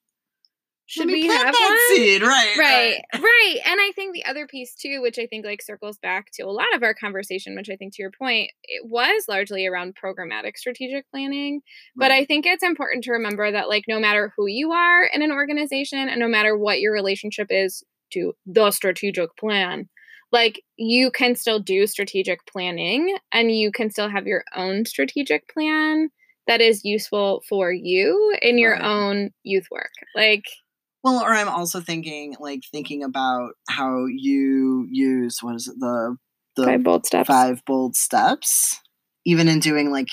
should 0.86 1.06
we 1.06 1.26
have 1.26 1.54
one? 1.58 1.78
Seed. 1.88 2.22
Right, 2.22 2.56
right, 2.58 3.02
right, 3.12 3.22
right. 3.22 3.56
And 3.64 3.80
I 3.80 3.92
think 3.94 4.14
the 4.14 4.24
other 4.24 4.46
piece 4.46 4.74
too, 4.74 5.00
which 5.00 5.18
I 5.18 5.26
think 5.26 5.44
like 5.44 5.62
circles 5.62 5.98
back 5.98 6.26
to 6.34 6.42
a 6.42 6.50
lot 6.50 6.74
of 6.74 6.82
our 6.82 6.94
conversation, 6.94 7.54
which 7.56 7.70
I 7.70 7.76
think 7.76 7.94
to 7.94 8.02
your 8.02 8.10
point, 8.10 8.50
it 8.64 8.82
was 8.84 9.24
largely 9.28 9.66
around 9.66 9.96
programmatic 9.96 10.56
strategic 10.56 11.08
planning. 11.10 11.54
Right. 11.54 11.62
But 11.96 12.10
I 12.10 12.24
think 12.24 12.46
it's 12.46 12.62
important 12.62 13.04
to 13.04 13.12
remember 13.12 13.50
that 13.50 13.68
like 13.68 13.84
no 13.88 14.00
matter 14.00 14.32
who 14.36 14.46
you 14.46 14.72
are 14.72 15.04
in 15.04 15.22
an 15.22 15.32
organization 15.32 16.08
and 16.08 16.20
no 16.20 16.28
matter 16.28 16.56
what 16.56 16.80
your 16.80 16.92
relationship 16.92 17.46
is 17.50 17.82
to 18.12 18.34
the 18.44 18.70
strategic 18.70 19.34
plan, 19.36 19.88
like 20.30 20.62
you 20.76 21.10
can 21.10 21.36
still 21.36 21.60
do 21.60 21.86
strategic 21.86 22.44
planning 22.46 23.16
and 23.32 23.52
you 23.52 23.70
can 23.70 23.90
still 23.90 24.08
have 24.08 24.26
your 24.26 24.44
own 24.54 24.84
strategic 24.84 25.48
plan 25.48 26.10
that 26.46 26.60
is 26.60 26.84
useful 26.84 27.42
for 27.48 27.72
you 27.72 28.36
in 28.42 28.58
your 28.58 28.72
right. 28.72 28.82
own 28.82 29.30
youth 29.44 29.66
work. 29.70 29.92
Like 30.14 30.44
well, 31.02 31.22
or 31.22 31.32
I'm 31.32 31.48
also 31.48 31.80
thinking 31.80 32.36
like 32.40 32.62
thinking 32.70 33.02
about 33.02 33.52
how 33.68 34.06
you 34.06 34.86
use 34.90 35.38
what 35.40 35.56
is 35.56 35.68
it 35.68 35.76
the 35.78 36.16
the 36.56 36.64
five 36.64 36.84
bold 36.84 37.06
steps. 37.06 37.26
Five 37.26 37.64
bold 37.64 37.96
steps, 37.96 38.78
even 39.24 39.48
in 39.48 39.60
doing 39.60 39.90
like 39.90 40.08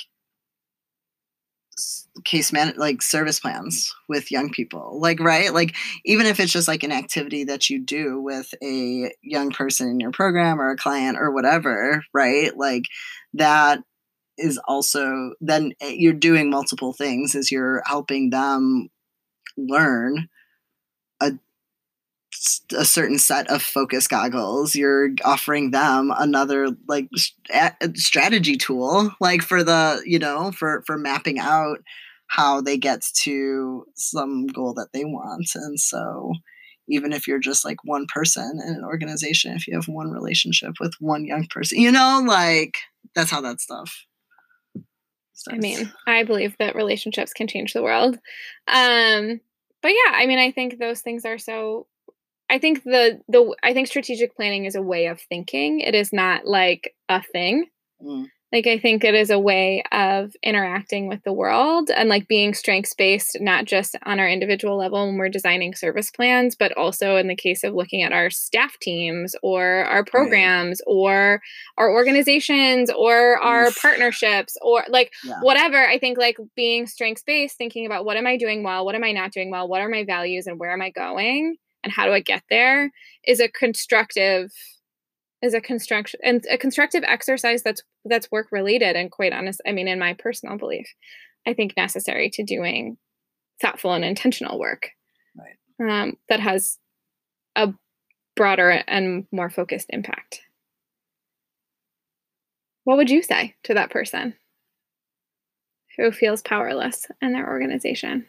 case 2.24 2.52
man 2.52 2.74
like 2.76 3.00
service 3.00 3.40
plans 3.40 3.94
with 4.08 4.30
young 4.30 4.50
people 4.50 5.00
like 5.00 5.20
right 5.20 5.54
like 5.54 5.74
even 6.04 6.26
if 6.26 6.38
it's 6.38 6.52
just 6.52 6.68
like 6.68 6.82
an 6.82 6.92
activity 6.92 7.44
that 7.44 7.70
you 7.70 7.82
do 7.82 8.20
with 8.20 8.52
a 8.62 9.10
young 9.22 9.50
person 9.50 9.88
in 9.88 10.00
your 10.00 10.10
program 10.10 10.60
or 10.60 10.70
a 10.70 10.76
client 10.76 11.16
or 11.18 11.30
whatever 11.30 12.02
right 12.12 12.56
like 12.56 12.82
that 13.32 13.78
is 14.36 14.60
also 14.66 15.32
then 15.40 15.72
eh, 15.80 15.94
you're 15.96 16.12
doing 16.12 16.50
multiple 16.50 16.92
things 16.92 17.34
as 17.34 17.50
you're 17.50 17.82
helping 17.86 18.28
them 18.30 18.88
learn 19.56 20.28
a 22.76 22.84
certain 22.84 23.18
set 23.18 23.50
of 23.50 23.62
focus 23.62 24.08
goggles 24.08 24.74
you're 24.74 25.10
offering 25.24 25.70
them 25.70 26.12
another 26.18 26.68
like 26.88 27.08
strategy 27.94 28.56
tool 28.56 29.10
like 29.20 29.42
for 29.42 29.62
the 29.62 30.02
you 30.06 30.18
know 30.18 30.50
for 30.52 30.82
for 30.86 30.96
mapping 30.96 31.38
out 31.38 31.78
how 32.28 32.60
they 32.60 32.78
get 32.78 33.02
to 33.14 33.84
some 33.94 34.46
goal 34.46 34.72
that 34.72 34.88
they 34.92 35.04
want 35.04 35.50
and 35.54 35.78
so 35.78 36.32
even 36.88 37.12
if 37.12 37.28
you're 37.28 37.38
just 37.38 37.64
like 37.64 37.78
one 37.84 38.06
person 38.12 38.60
in 38.66 38.74
an 38.74 38.84
organization 38.84 39.54
if 39.54 39.66
you 39.66 39.74
have 39.74 39.88
one 39.88 40.10
relationship 40.10 40.72
with 40.80 40.94
one 40.98 41.26
young 41.26 41.46
person 41.50 41.78
you 41.78 41.92
know 41.92 42.22
like 42.26 42.78
that's 43.14 43.30
how 43.30 43.40
that 43.40 43.60
stuff 43.60 44.06
starts. 45.34 45.56
i 45.56 45.58
mean 45.58 45.92
i 46.06 46.22
believe 46.22 46.56
that 46.58 46.74
relationships 46.74 47.32
can 47.32 47.46
change 47.46 47.74
the 47.74 47.82
world 47.82 48.18
um 48.68 49.40
but 49.82 49.90
yeah, 49.90 50.12
I 50.14 50.26
mean, 50.26 50.38
I 50.38 50.50
think 50.50 50.78
those 50.78 51.00
things 51.00 51.24
are 51.24 51.38
so. 51.38 51.86
I 52.50 52.58
think 52.58 52.82
the 52.82 53.20
the 53.28 53.54
I 53.62 53.72
think 53.72 53.86
strategic 53.86 54.34
planning 54.34 54.64
is 54.64 54.74
a 54.74 54.82
way 54.82 55.06
of 55.06 55.20
thinking. 55.20 55.80
It 55.80 55.94
is 55.94 56.12
not 56.12 56.46
like 56.46 56.94
a 57.08 57.22
thing. 57.22 57.66
Mm. 58.02 58.26
Like 58.52 58.66
I 58.66 58.78
think 58.80 59.04
it 59.04 59.14
is 59.14 59.30
a 59.30 59.38
way 59.38 59.84
of 59.92 60.32
interacting 60.42 61.06
with 61.06 61.22
the 61.22 61.32
world 61.32 61.88
and 61.88 62.08
like 62.08 62.26
being 62.26 62.52
strengths 62.52 62.92
based, 62.94 63.36
not 63.40 63.64
just 63.64 63.96
on 64.04 64.18
our 64.18 64.28
individual 64.28 64.76
level 64.76 65.06
when 65.06 65.18
we're 65.18 65.28
designing 65.28 65.72
service 65.76 66.10
plans, 66.10 66.56
but 66.56 66.76
also 66.76 67.16
in 67.16 67.28
the 67.28 67.36
case 67.36 67.62
of 67.62 67.74
looking 67.74 68.02
at 68.02 68.12
our 68.12 68.28
staff 68.28 68.76
teams 68.80 69.36
or 69.44 69.84
our 69.84 70.04
programs 70.04 70.82
right. 70.84 70.92
or 70.92 71.40
our 71.78 71.92
organizations 71.92 72.90
or 72.90 73.38
our 73.38 73.68
Oof. 73.68 73.80
partnerships 73.80 74.56
or 74.62 74.82
like 74.88 75.12
yeah. 75.22 75.38
whatever. 75.42 75.86
I 75.86 76.00
think 76.00 76.18
like 76.18 76.36
being 76.56 76.88
strengths 76.88 77.22
based, 77.22 77.56
thinking 77.56 77.86
about 77.86 78.04
what 78.04 78.16
am 78.16 78.26
I 78.26 78.36
doing 78.36 78.64
well, 78.64 78.84
what 78.84 78.96
am 78.96 79.04
I 79.04 79.12
not 79.12 79.30
doing 79.30 79.52
well, 79.52 79.68
what 79.68 79.80
are 79.80 79.88
my 79.88 80.04
values 80.04 80.48
and 80.48 80.58
where 80.58 80.72
am 80.72 80.82
I 80.82 80.90
going 80.90 81.56
and 81.82 81.92
how 81.92 82.06
do 82.06 82.12
I 82.12 82.20
get 82.20 82.42
there 82.50 82.90
is 83.26 83.40
a 83.40 83.48
constructive 83.48 84.50
is 85.42 85.54
a 85.54 85.60
construction 85.60 86.20
and 86.22 86.44
a 86.50 86.58
constructive 86.58 87.02
exercise 87.04 87.62
that's 87.62 87.82
that's 88.04 88.30
work 88.30 88.48
related 88.52 88.94
and 88.94 89.10
quite 89.10 89.32
honest 89.32 89.58
i 89.66 89.72
mean 89.72 89.88
in 89.88 89.98
my 89.98 90.12
personal 90.12 90.58
belief 90.58 90.86
i 91.46 91.54
think 91.54 91.74
necessary 91.78 92.28
to 92.28 92.42
doing 92.42 92.98
thoughtful 93.60 93.92
and 93.92 94.04
intentional 94.04 94.58
work. 94.58 94.90
Right. 95.36 96.02
um, 96.02 96.16
that 96.28 96.40
has 96.40 96.78
a 97.56 97.72
broader 98.36 98.70
and 98.70 99.26
more 99.32 99.50
focused 99.50 99.86
impact. 99.90 100.42
What 102.84 102.96
would 102.96 103.10
you 103.10 103.22
say 103.22 103.54
to 103.64 103.74
that 103.74 103.90
person 103.90 104.34
who 105.96 106.10
feels 106.10 106.42
powerless 106.42 107.06
in 107.20 107.32
their 107.32 107.48
organization 107.48 108.26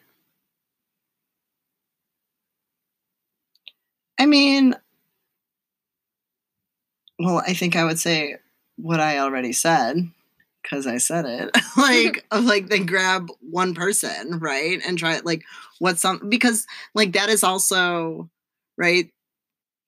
i 4.21 4.25
mean 4.25 4.75
well, 7.21 7.43
I 7.45 7.53
think 7.53 7.75
I 7.75 7.83
would 7.83 7.99
say 7.99 8.37
what 8.77 8.99
I 8.99 9.19
already 9.19 9.53
said 9.53 10.09
because 10.61 10.87
I 10.87 10.97
said 10.97 11.25
it. 11.25 11.55
like, 11.77 12.25
like 12.31 12.67
then 12.67 12.85
grab 12.85 13.29
one 13.41 13.73
person, 13.73 14.39
right, 14.39 14.79
and 14.85 14.97
try 14.97 15.15
it. 15.15 15.25
like 15.25 15.43
what's 15.79 16.01
some 16.01 16.29
because 16.29 16.65
like 16.95 17.13
that 17.13 17.29
is 17.29 17.43
also 17.43 18.29
right. 18.77 19.09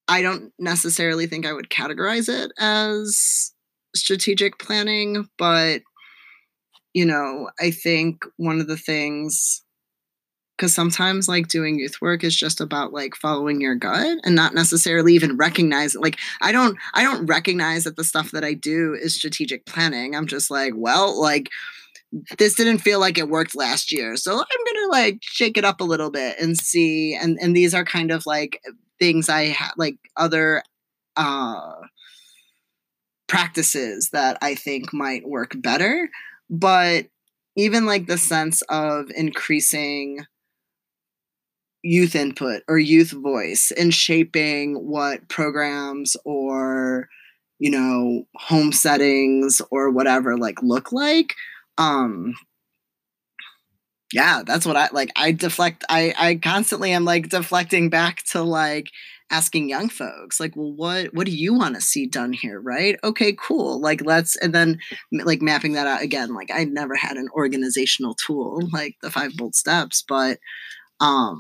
I 0.08 0.22
don't 0.22 0.52
necessarily 0.60 1.28
think 1.28 1.46
I 1.46 1.54
would 1.54 1.70
categorize 1.70 2.28
it 2.28 2.52
as 2.60 3.54
strategic 3.96 4.60
planning, 4.60 5.28
but 5.38 5.82
you 6.94 7.06
know, 7.06 7.50
I 7.60 7.72
think 7.72 8.26
one 8.38 8.60
of 8.60 8.68
the 8.68 8.78
things 8.78 9.63
because 10.58 10.74
sometimes 10.74 11.28
like 11.28 11.48
doing 11.48 11.80
youth 11.80 12.02
work 12.02 12.24
is 12.24 12.36
just 12.36 12.62
about 12.62 12.94
like 12.94 13.16
following 13.16 13.60
your 13.60 13.76
gut 13.76 14.18
and 14.24 14.36
not 14.36 14.54
necessarily 14.54 15.14
even 15.14 15.38
recognize 15.38 15.96
like 15.96 16.18
i 16.42 16.52
don't 16.52 16.78
i 16.94 17.04
don't 17.04 17.26
recognize 17.26 17.84
that 17.84 17.96
the 17.96 18.04
stuff 18.04 18.32
that 18.32 18.44
i 18.44 18.54
do 18.54 18.94
is 18.94 19.16
strategic 19.16 19.66
planning. 19.66 20.16
I'm 20.16 20.28
just 20.28 20.52
like 20.52 20.74
well 20.76 21.20
like 21.20 21.50
this 22.38 22.54
didn't 22.54 22.80
feel 22.80 23.00
like 23.00 23.18
it 23.18 23.30
worked 23.30 23.56
last 23.56 23.92
year 23.92 24.16
so 24.16 24.34
i'm 24.34 24.74
gonna 24.74 24.92
like 24.92 25.18
shake 25.22 25.58
it 25.58 25.66
up 25.66 25.82
a 25.82 25.86
little 25.86 26.12
bit 26.12 26.38
and 26.40 26.58
see 26.58 27.16
and 27.16 27.38
and 27.42 27.56
these 27.56 27.74
are 27.74 27.84
kind 27.84 28.12
of 28.12 28.26
like 28.26 28.62
things 29.00 29.30
i 29.30 29.46
have 29.46 29.74
like 29.78 29.98
other 30.16 30.62
uh 31.16 31.74
practices 33.28 34.10
that 34.12 34.38
i 34.42 34.54
think 34.54 34.94
might 34.94 35.28
work 35.28 35.54
better. 35.56 36.10
But 36.50 37.08
even 37.56 37.86
like 37.86 38.08
the 38.08 38.18
sense 38.18 38.62
of 38.64 39.10
increasing 39.16 40.26
youth 41.84 42.16
input 42.16 42.64
or 42.68 42.80
youth 42.80 43.12
voice 43.12 43.72
in 43.72 43.92
shaping 43.92 44.76
what 44.76 45.28
programs 45.30 46.16
or 46.26 47.08
you 47.60 47.70
know 47.70 48.24
home 48.36 48.72
settings 48.72 49.62
or 49.70 49.92
whatever 49.92 50.38
like 50.38 50.62
look 50.64 50.92
like. 50.92 51.36
Um 51.78 52.34
yeah 54.12 54.44
that's 54.46 54.66
what 54.66 54.78
i 54.78 54.88
like 54.94 55.12
i 55.16 55.32
deflect 55.32 55.84
i 55.90 56.14
i 56.20 56.36
constantly 56.36 56.92
am 56.92 57.04
like 57.04 57.30
deflecting 57.30 57.90
back 57.90 58.22
to 58.24 58.44
like 58.44 58.92
asking 59.32 59.68
young 59.68 59.90
folks 59.90 60.40
like 60.40 60.56
well 60.56 60.72
what 60.72 61.12
what 61.14 61.26
do 61.26 61.36
you 61.36 61.54
want 61.56 61.74
to 61.74 61.82
see 61.82 62.06
done 62.06 62.34
here? 62.34 62.62
Right? 62.62 62.98
Okay 63.04 63.34
cool 63.34 63.82
like 63.82 64.06
let's 64.06 64.36
and 64.36 64.54
then 64.54 64.78
like 65.12 65.42
mapping 65.42 65.74
that 65.74 65.88
out 65.88 66.04
again 66.04 66.36
like 66.36 66.52
i 66.54 66.64
never 66.66 66.96
had 66.96 67.18
an 67.18 67.28
organizational 67.34 68.14
tool 68.14 68.60
like 68.72 68.96
the 69.02 69.10
five 69.10 69.36
bold 69.36 69.56
steps 69.56 70.04
but 70.08 70.38
um 71.00 71.40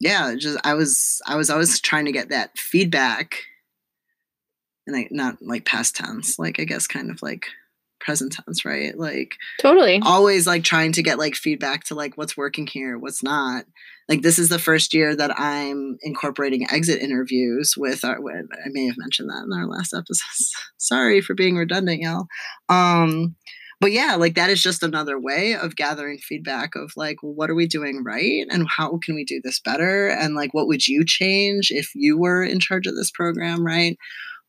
yeah, 0.00 0.34
just 0.36 0.58
I 0.64 0.74
was 0.74 1.20
I 1.26 1.36
was 1.36 1.50
always 1.50 1.80
trying 1.82 2.06
to 2.06 2.12
get 2.12 2.30
that 2.30 2.58
feedback, 2.58 3.36
and 4.86 4.96
I 4.96 5.08
not 5.10 5.36
like 5.40 5.64
past 5.64 5.96
tense, 5.96 6.38
like 6.38 6.60
I 6.60 6.64
guess 6.64 6.86
kind 6.86 7.10
of 7.10 7.22
like 7.22 7.46
present 8.00 8.32
tense, 8.32 8.64
right? 8.64 8.96
Like 8.96 9.36
totally 9.60 10.00
always 10.04 10.46
like 10.46 10.62
trying 10.62 10.92
to 10.92 11.02
get 11.02 11.18
like 11.18 11.34
feedback 11.34 11.84
to 11.84 11.94
like 11.94 12.16
what's 12.16 12.36
working 12.36 12.66
here, 12.66 12.98
what's 12.98 13.22
not. 13.22 13.64
Like 14.08 14.20
this 14.20 14.38
is 14.38 14.50
the 14.50 14.58
first 14.58 14.92
year 14.92 15.16
that 15.16 15.38
I'm 15.40 15.96
incorporating 16.02 16.66
exit 16.70 17.00
interviews 17.00 17.74
with 17.76 18.04
our. 18.04 18.16
I 18.16 18.68
may 18.68 18.86
have 18.86 18.98
mentioned 18.98 19.30
that 19.30 19.44
in 19.44 19.52
our 19.58 19.66
last 19.66 19.94
episode. 19.94 20.44
Sorry 20.76 21.22
for 21.22 21.34
being 21.34 21.56
redundant, 21.56 22.02
y'all. 22.02 22.26
Um, 22.68 23.36
but 23.80 23.92
yeah, 23.92 24.16
like 24.16 24.34
that 24.34 24.50
is 24.50 24.62
just 24.62 24.82
another 24.82 25.18
way 25.18 25.54
of 25.54 25.76
gathering 25.76 26.18
feedback 26.18 26.74
of 26.74 26.92
like, 26.96 27.16
what 27.22 27.50
are 27.50 27.54
we 27.54 27.66
doing 27.66 28.02
right? 28.04 28.46
And 28.50 28.66
how 28.68 28.98
can 28.98 29.14
we 29.14 29.24
do 29.24 29.40
this 29.42 29.60
better? 29.60 30.08
And 30.08 30.34
like, 30.34 30.54
what 30.54 30.66
would 30.66 30.86
you 30.86 31.04
change 31.04 31.70
if 31.70 31.90
you 31.94 32.18
were 32.18 32.42
in 32.42 32.60
charge 32.60 32.86
of 32.86 32.94
this 32.94 33.10
program, 33.10 33.64
right? 33.64 33.96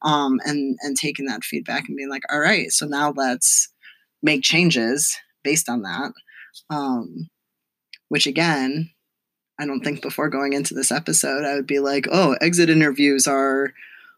Um, 0.01 0.39
and 0.45 0.78
and 0.82 0.95
taking 0.95 1.26
that 1.26 1.43
feedback 1.43 1.88
and 1.88 1.97
being 1.97 2.09
like, 2.09 2.23
all 2.32 2.39
right, 2.39 2.71
so 2.71 2.86
now 2.86 3.13
let's 3.15 3.69
make 4.21 4.43
changes 4.43 5.15
based 5.43 5.69
on 5.69 5.82
that. 5.84 6.11
Um, 6.69 7.30
which 8.09 8.28
again, 8.28 8.91
I 9.59 9.65
don't 9.65 9.82
think 9.82 10.01
before 10.01 10.30
going 10.30 10.53
into 10.53 10.73
this 10.73 10.91
episode, 10.91 11.45
I 11.45 11.55
would 11.55 11.67
be 11.67 11.80
like, 11.80 12.07
oh, 12.11 12.36
exit 12.41 12.69
interviews 12.69 13.28
are 13.28 13.73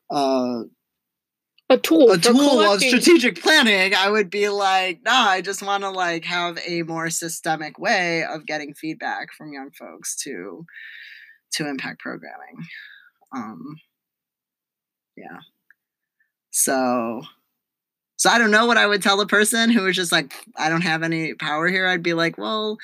uh, 0.10 0.64
a 1.70 1.78
tool 1.78 2.12
a 2.12 2.18
tool 2.18 2.62
of 2.62 2.82
strategic 2.82 3.42
planning 3.42 3.94
i 3.94 4.10
would 4.10 4.30
be 4.30 4.48
like 4.48 5.02
nah 5.04 5.28
i 5.28 5.42
just 5.42 5.62
want 5.62 5.84
to 5.84 5.90
like 5.90 6.24
have 6.24 6.58
a 6.66 6.84
more 6.84 7.10
systemic 7.10 7.78
way 7.78 8.24
of 8.24 8.46
getting 8.46 8.74
feedback 8.74 9.34
from 9.34 9.52
young 9.52 9.70
folks 9.72 10.16
to 10.16 10.66
to 11.52 11.68
impact 11.68 12.00
programming. 12.00 12.66
Um 13.36 13.78
yeah. 15.16 15.40
So 16.52 17.22
so 18.18 18.30
i 18.30 18.38
don't 18.38 18.52
know 18.52 18.66
what 18.66 18.78
i 18.78 18.88
would 18.88 19.02
tell 19.02 19.22
a 19.22 19.28
person 19.28 19.70
who 19.70 19.84
was 19.84 19.96
just 19.96 20.12
like 20.12 20.34
i 20.56 20.70
don't 20.70 20.82
have 20.82 21.04
any 21.04 21.34
power 21.34 21.68
here. 21.68 21.88
I'd 21.88 22.04
be 22.04 22.14
like 22.14 22.38
well 22.38 22.78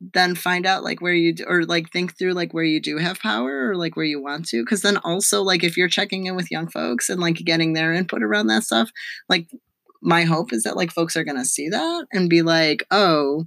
then 0.00 0.34
find 0.34 0.64
out 0.64 0.84
like 0.84 1.00
where 1.00 1.14
you 1.14 1.34
do, 1.34 1.44
or 1.48 1.64
like 1.64 1.90
think 1.90 2.16
through 2.16 2.32
like 2.32 2.54
where 2.54 2.64
you 2.64 2.80
do 2.80 2.98
have 2.98 3.18
power 3.18 3.70
or 3.70 3.76
like 3.76 3.96
where 3.96 4.06
you 4.06 4.22
want 4.22 4.46
to 4.46 4.62
because 4.62 4.82
then 4.82 4.96
also 4.98 5.42
like 5.42 5.64
if 5.64 5.76
you're 5.76 5.88
checking 5.88 6.26
in 6.26 6.36
with 6.36 6.50
young 6.50 6.68
folks 6.68 7.08
and 7.08 7.20
like 7.20 7.36
getting 7.36 7.72
their 7.72 7.92
input 7.92 8.22
around 8.22 8.46
that 8.46 8.62
stuff 8.62 8.90
like 9.28 9.48
my 10.00 10.22
hope 10.22 10.52
is 10.52 10.62
that 10.62 10.76
like 10.76 10.92
folks 10.92 11.16
are 11.16 11.24
going 11.24 11.36
to 11.36 11.44
see 11.44 11.68
that 11.68 12.06
and 12.12 12.30
be 12.30 12.42
like 12.42 12.86
oh 12.92 13.44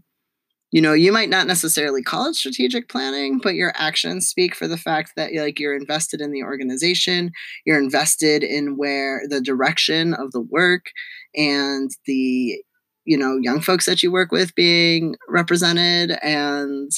you 0.72 0.82
know 0.82 0.94
you 0.94 1.14
might 1.14 1.30
not 1.30 1.48
necessarily 1.48 2.02
call 2.04 2.28
it 2.28 2.36
strategic 2.36 2.90
planning 2.90 3.40
but 3.42 3.56
your 3.56 3.72
actions 3.76 4.28
speak 4.28 4.54
for 4.54 4.68
the 4.68 4.78
fact 4.78 5.14
that 5.16 5.34
like 5.34 5.58
you're 5.58 5.76
invested 5.76 6.20
in 6.20 6.32
the 6.32 6.44
organization 6.44 7.32
you're 7.66 7.80
invested 7.80 8.44
in 8.44 8.76
where 8.76 9.22
the 9.30 9.40
direction 9.40 10.14
of 10.14 10.32
the 10.34 10.42
work 10.42 10.88
and 11.34 11.92
the 12.06 12.62
you 13.06 13.18
know 13.18 13.38
young 13.38 13.62
folks 13.62 13.86
that 13.86 14.04
you 14.04 14.12
work 14.12 14.32
with 14.32 14.56
being 14.56 15.16
represented 15.28 16.12
and 16.22 16.92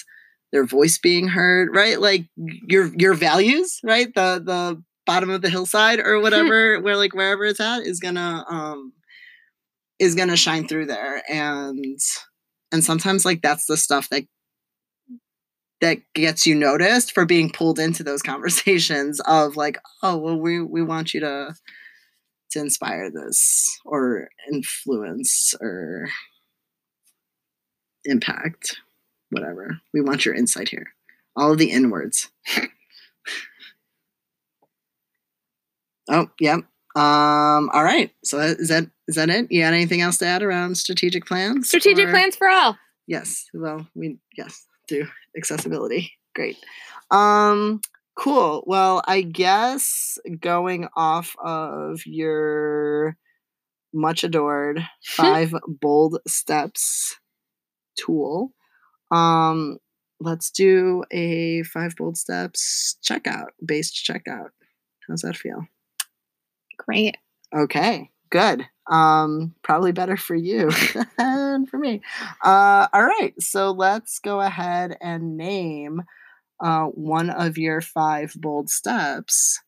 their 0.51 0.66
voice 0.66 0.97
being 0.97 1.28
heard 1.28 1.70
right? 1.74 1.99
Like 1.99 2.28
your 2.36 2.91
your 2.97 3.14
values 3.14 3.80
right? 3.84 4.14
The 4.14 4.41
the 4.45 4.84
bottom 5.06 5.30
of 5.30 5.41
the 5.41 5.49
hillside 5.49 5.99
or 5.99 6.20
whatever 6.22 6.80
where 6.80 6.97
like 6.97 7.14
wherever 7.14 7.45
it's 7.45 7.60
at 7.60 7.82
is 7.82 7.99
gonna 7.99 8.45
um 8.49 8.93
is 9.99 10.16
gonna 10.16 10.38
shine 10.38 10.68
through 10.68 10.86
there. 10.88 11.22
And 11.30 11.97
and 12.72 12.84
sometimes 12.84 13.26
like 13.26 13.41
that's 13.41 13.66
the 13.66 13.78
stuff 13.78 14.10
that 14.10 14.24
that 15.82 15.97
gets 16.16 16.47
you 16.47 16.56
noticed 16.56 17.12
for 17.12 17.26
being 17.26 17.51
pulled 17.51 17.78
into 17.78 18.04
those 18.04 18.22
conversations 18.24 19.20
of 19.22 19.58
like 19.58 19.78
oh 20.01 20.18
well 20.18 20.39
we 20.39 20.62
we 20.62 20.82
want 20.82 21.14
you 21.14 21.20
to 21.20 21.54
to 22.54 22.60
inspire 22.60 23.12
this 23.12 23.80
or 23.86 24.30
influence 24.51 25.54
or 25.60 26.08
impact, 28.06 28.78
whatever. 29.30 29.80
We 29.93 30.01
want 30.01 30.26
your 30.26 30.36
insight 30.36 30.70
here. 30.70 30.88
All 31.36 31.51
of 31.51 31.58
the 31.58 31.72
N 31.72 31.89
words. 31.89 32.30
oh, 36.10 36.30
yep. 36.39 36.60
Um, 36.95 37.72
all 37.74 37.84
right. 37.84 38.12
So 38.24 38.39
is 38.39 38.68
that 38.70 38.88
is 39.08 39.16
that 39.16 39.30
it? 39.30 39.51
You 39.51 39.64
got 39.64 39.74
anything 39.74 40.01
else 40.01 40.20
to 40.20 40.28
add 40.28 40.43
around 40.43 40.78
strategic 40.78 41.26
plans? 41.26 41.68
Strategic 41.68 42.08
or? 42.08 42.12
plans 42.12 42.36
for 42.36 42.47
all. 42.47 42.78
Yes. 43.08 43.45
Well, 43.54 43.88
we 43.95 44.20
yes, 44.38 44.66
do 44.88 45.08
accessibility. 45.36 46.14
Great. 46.36 46.58
Um 47.10 47.82
Cool. 48.16 48.64
Well, 48.68 49.01
I 49.07 49.22
guess 49.22 50.20
going 50.39 50.88
off 50.95 51.36
of 51.43 52.05
your 52.05 53.18
much 53.93 54.24
adored 54.24 54.88
five 55.05 55.53
bold 55.68 56.20
steps 56.28 57.18
tool, 57.97 58.53
um, 59.11 59.78
let's 60.20 60.51
do 60.51 61.03
a 61.11 61.64
five 61.64 61.95
bold 61.97 62.18
steps 62.18 62.97
checkout 63.03 63.49
based 63.66 63.95
checkout. 63.95 64.49
How's 65.07 65.22
that 65.22 65.38
feel? 65.38 65.68
Great. 66.78 67.18
Okay, 67.55 68.09
good. 68.30 68.66
Um, 68.89 69.55
probably 69.64 69.91
better 69.91 70.18
for 70.18 70.36
you 70.36 70.70
than 71.18 71.66
for 71.66 71.78
me. 71.78 72.01
Uh, 72.43 72.88
all 72.93 73.03
right, 73.05 73.34
so 73.39 73.72
let's 73.72 74.20
go 74.20 74.41
ahead 74.41 74.97
and 75.01 75.38
name 75.38 76.03
uh, 76.60 76.86
one 76.86 77.30
of 77.30 77.58
your 77.58 77.82
five 77.82 78.34
bold 78.36 78.70
steps 78.70 79.60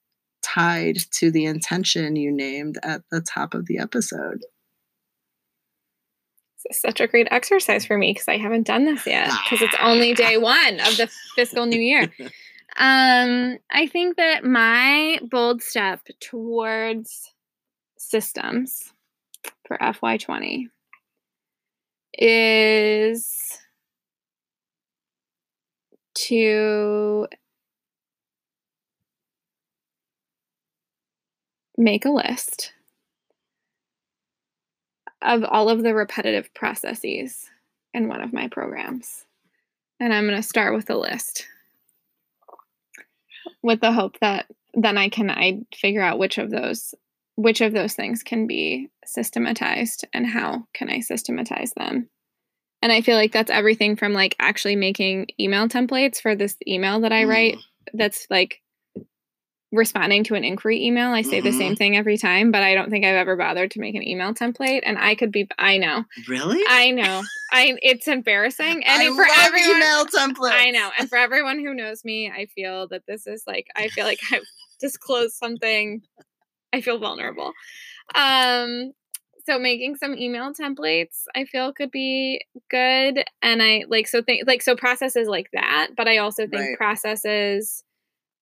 tied 0.42 0.98
to 1.12 1.32
the 1.32 1.46
intention 1.46 2.16
you 2.16 2.32
named 2.32 2.78
at 2.84 3.02
the 3.12 3.22
top 3.22 3.54
of 3.54 3.66
the 3.66 3.80
episode. 3.80 4.42
This 6.68 6.78
is 6.78 6.82
such 6.82 7.02
a 7.02 7.08
great 7.08 7.28
exercise 7.32 7.86
for 7.86 7.98
me 7.98 8.14
because 8.14 8.28
I 8.28 8.38
haven't 8.38 8.68
done 8.68 8.86
this 8.86 9.06
yet 9.06 9.32
because 9.44 9.62
it's 9.62 9.76
only 9.82 10.14
day 10.14 10.38
one 10.38 10.80
of 10.80 10.98
the 10.98 11.10
fiscal 11.36 11.66
new 11.66 11.80
year. 11.80 12.12
Um, 12.78 13.58
I 13.72 13.88
think 13.88 14.18
that 14.18 14.44
my 14.44 15.20
bold 15.24 15.64
step 15.64 16.02
towards 16.20 17.34
systems 17.98 18.92
for 19.66 19.78
FY20 19.78 20.66
is 22.18 23.60
to 26.16 27.28
make 31.78 32.06
a 32.06 32.12
list 32.12 32.72
of 35.22 35.44
all 35.44 35.70
of 35.70 35.84
the 35.84 35.94
repetitive 35.94 36.54
processes 36.54 37.50
in 37.94 38.08
one 38.08 38.22
of 38.22 38.34
my 38.34 38.48
programs. 38.48 39.26
And 40.00 40.14
I'm 40.14 40.26
going 40.26 40.36
to 40.36 40.44
start 40.44 40.76
with 40.76 40.90
a 40.90 40.98
list 40.98 41.48
with 43.64 43.82
the 43.82 43.92
hope 43.92 44.20
that 44.22 44.46
then 44.74 44.98
I 44.98 45.10
can 45.10 45.30
I 45.30 45.62
figure 45.74 46.02
out 46.02 46.20
which 46.20 46.38
of 46.38 46.52
those 46.52 46.94
which 47.36 47.62
of 47.62 47.74
those 47.74 47.94
things 47.94 48.24
can 48.24 48.48
be 48.48 48.90
systematized 49.06 50.06
and 50.14 50.26
how 50.26 50.68
can 50.74 50.90
I 50.90 51.00
systematize 51.02 51.74
them. 51.76 52.10
And 52.82 52.92
I 52.92 53.02
feel 53.02 53.16
like 53.16 53.32
that's 53.32 53.52
everything 53.52 53.96
from 53.96 54.14
like 54.14 54.36
actually 54.40 54.76
making 54.76 55.28
email 55.40 55.68
templates 55.68 56.22
for 56.22 56.36
this 56.36 56.56
email 56.68 57.02
that 57.02 57.12
I 57.12 57.24
write 57.24 57.58
that's 57.94 58.28
like 58.30 58.62
responding 59.72 60.24
to 60.26 60.36
an 60.36 60.44
inquiry 60.44 60.84
email. 60.86 61.12
I 61.12 61.22
say 61.22 61.38
mm-hmm. 61.38 61.46
the 61.46 61.52
same 61.52 61.72
mm-hmm. 61.72 61.76
thing 61.76 61.98
every 61.98 62.18
time, 62.18 62.52
but 62.52 62.64
I 62.64 62.74
don't 62.74 62.90
think 62.90 63.06
I've 63.06 63.16
ever 63.16 63.36
bothered 63.36 63.72
to 63.72 63.80
make 63.80 63.96
an 63.96 64.08
email 64.08 64.34
template. 64.34 64.82
And 64.84 64.98
I 64.98 65.16
could 65.16 65.32
be, 65.32 65.48
I 65.60 65.78
know. 65.78 66.06
Really? 66.28 66.62
I 66.68 66.92
know. 66.92 67.24
I 67.52 67.78
it's 67.82 68.08
embarrassing. 68.08 68.84
And 68.86 69.02
I 69.02 69.08
for 69.08 69.24
love 69.24 69.38
everyone, 69.42 69.78
email 69.78 70.06
templates. 70.06 70.52
I 70.52 70.72
know. 70.72 70.90
And 70.98 71.10
for 71.10 71.18
everyone 71.18 71.60
who 71.60 71.74
knows 71.74 72.04
me, 72.04 72.32
I 72.32 72.48
feel 72.48 72.88
that 72.90 73.04
this 73.08 73.28
is 73.28 73.44
like 73.46 73.68
I 73.76 73.90
feel 73.90 74.06
like 74.06 74.20
I've 74.32 74.44
disclosed 74.80 75.36
something. 75.36 76.02
I 76.74 76.82
feel 76.82 76.98
vulnerable. 76.98 77.54
Um, 78.14 78.92
so 79.46 79.60
making 79.60 79.96
some 79.96 80.18
email 80.18 80.54
templates 80.54 81.24
i 81.36 81.46
feel 81.46 81.74
could 81.74 81.92
be 81.92 82.42
good 82.70 83.24
and 83.42 83.62
i 83.62 83.84
like 83.88 84.08
so 84.08 84.22
think 84.22 84.48
like 84.48 84.62
so 84.62 84.76
processes 84.76 85.28
like 85.28 85.50
that 85.54 85.90
but 85.96 86.08
i 86.08 86.18
also 86.18 86.48
think 86.48 86.62
right. 86.62 86.78
processes 86.78 87.84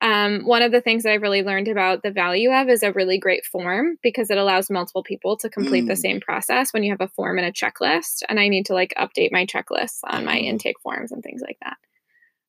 um, 0.03 0.41
one 0.45 0.61
of 0.61 0.73
the 0.73 0.81
things 0.81 1.03
that 1.03 1.13
I've 1.13 1.21
really 1.21 1.43
learned 1.43 1.69
about 1.69 2.03
the 2.03 2.11
value 2.11 2.51
of 2.51 2.67
is 2.67 2.83
a 2.83 2.91
really 2.91 3.17
great 3.17 3.45
form 3.45 3.97
because 4.03 4.29
it 4.29 4.37
allows 4.37 4.69
multiple 4.69 5.01
people 5.01 5.37
to 5.37 5.49
complete 5.49 5.85
mm. 5.85 5.87
the 5.87 5.95
same 5.95 6.19
process 6.19 6.73
when 6.73 6.83
you 6.83 6.91
have 6.91 6.99
a 6.99 7.07
form 7.07 7.37
and 7.37 7.47
a 7.47 7.53
checklist. 7.53 8.21
And 8.27 8.37
I 8.37 8.49
need 8.49 8.65
to 8.65 8.73
like 8.73 8.93
update 8.97 9.31
my 9.31 9.45
checklists 9.45 9.99
on 10.03 10.25
my 10.25 10.35
mm-hmm. 10.35 10.45
intake 10.45 10.81
forms 10.81 11.13
and 11.13 11.23
things 11.23 11.41
like 11.41 11.57
that. 11.61 11.77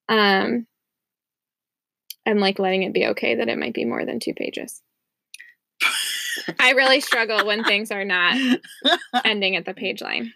Um, 0.08 0.66
and 2.26 2.40
like 2.40 2.58
letting 2.58 2.82
it 2.82 2.92
be 2.92 3.06
okay 3.08 3.36
that 3.36 3.48
it 3.48 3.56
might 3.56 3.74
be 3.74 3.84
more 3.84 4.04
than 4.04 4.18
two 4.18 4.34
pages. 4.34 4.82
I 6.58 6.72
really 6.72 7.00
struggle 7.00 7.46
when 7.46 7.64
things 7.64 7.90
are 7.90 8.04
not 8.04 8.36
ending 9.24 9.56
at 9.56 9.64
the 9.64 9.74
page 9.74 10.02
line. 10.02 10.32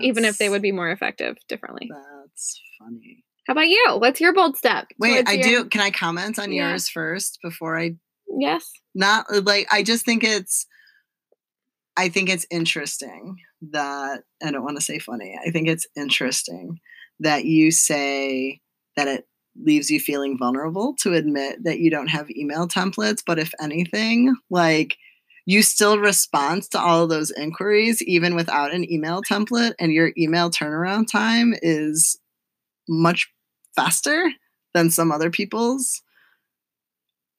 Even 0.00 0.24
if 0.24 0.38
they 0.38 0.48
would 0.48 0.62
be 0.62 0.72
more 0.72 0.90
effective 0.90 1.36
differently. 1.48 1.88
That's 1.90 2.60
funny. 2.78 3.24
How 3.46 3.52
about 3.52 3.68
you? 3.68 3.96
What's 3.98 4.20
your 4.20 4.32
bold 4.32 4.56
step? 4.56 4.88
Wait, 4.98 5.28
I 5.28 5.34
your... 5.34 5.42
do. 5.62 5.64
Can 5.68 5.80
I 5.80 5.90
comment 5.90 6.38
on 6.38 6.50
yeah. 6.50 6.70
yours 6.70 6.88
first 6.88 7.38
before 7.42 7.78
I? 7.78 7.94
Yes. 8.28 8.68
Not 8.94 9.26
uh, 9.32 9.42
like 9.44 9.68
I 9.70 9.82
just 9.82 10.04
think 10.04 10.24
it's. 10.24 10.66
I 11.96 12.08
think 12.08 12.28
it's 12.28 12.46
interesting 12.50 13.36
that 13.70 14.22
I 14.44 14.50
don't 14.50 14.64
want 14.64 14.76
to 14.76 14.82
say 14.82 14.98
funny. 14.98 15.38
I 15.46 15.50
think 15.50 15.68
it's 15.68 15.86
interesting 15.96 16.80
that 17.20 17.44
you 17.44 17.70
say 17.70 18.60
that 18.96 19.08
it 19.08 19.26
leaves 19.62 19.90
you 19.90 20.00
feeling 20.00 20.38
vulnerable 20.38 20.94
to 21.00 21.14
admit 21.14 21.64
that 21.64 21.78
you 21.78 21.90
don't 21.90 22.08
have 22.08 22.30
email 22.30 22.68
templates. 22.68 23.22
But 23.24 23.38
if 23.38 23.52
anything, 23.60 24.34
like 24.50 24.96
you 25.46 25.62
still 25.62 25.98
respond 25.98 26.64
to 26.70 26.80
all 26.80 27.04
of 27.04 27.08
those 27.08 27.30
inquiries 27.30 28.02
even 28.02 28.34
without 28.34 28.74
an 28.74 28.90
email 28.90 29.22
template, 29.22 29.74
and 29.78 29.92
your 29.92 30.12
email 30.18 30.50
turnaround 30.50 31.10
time 31.10 31.54
is 31.62 32.18
much 32.88 33.28
faster 33.74 34.30
than 34.74 34.90
some 34.90 35.12
other 35.12 35.30
people's 35.30 36.02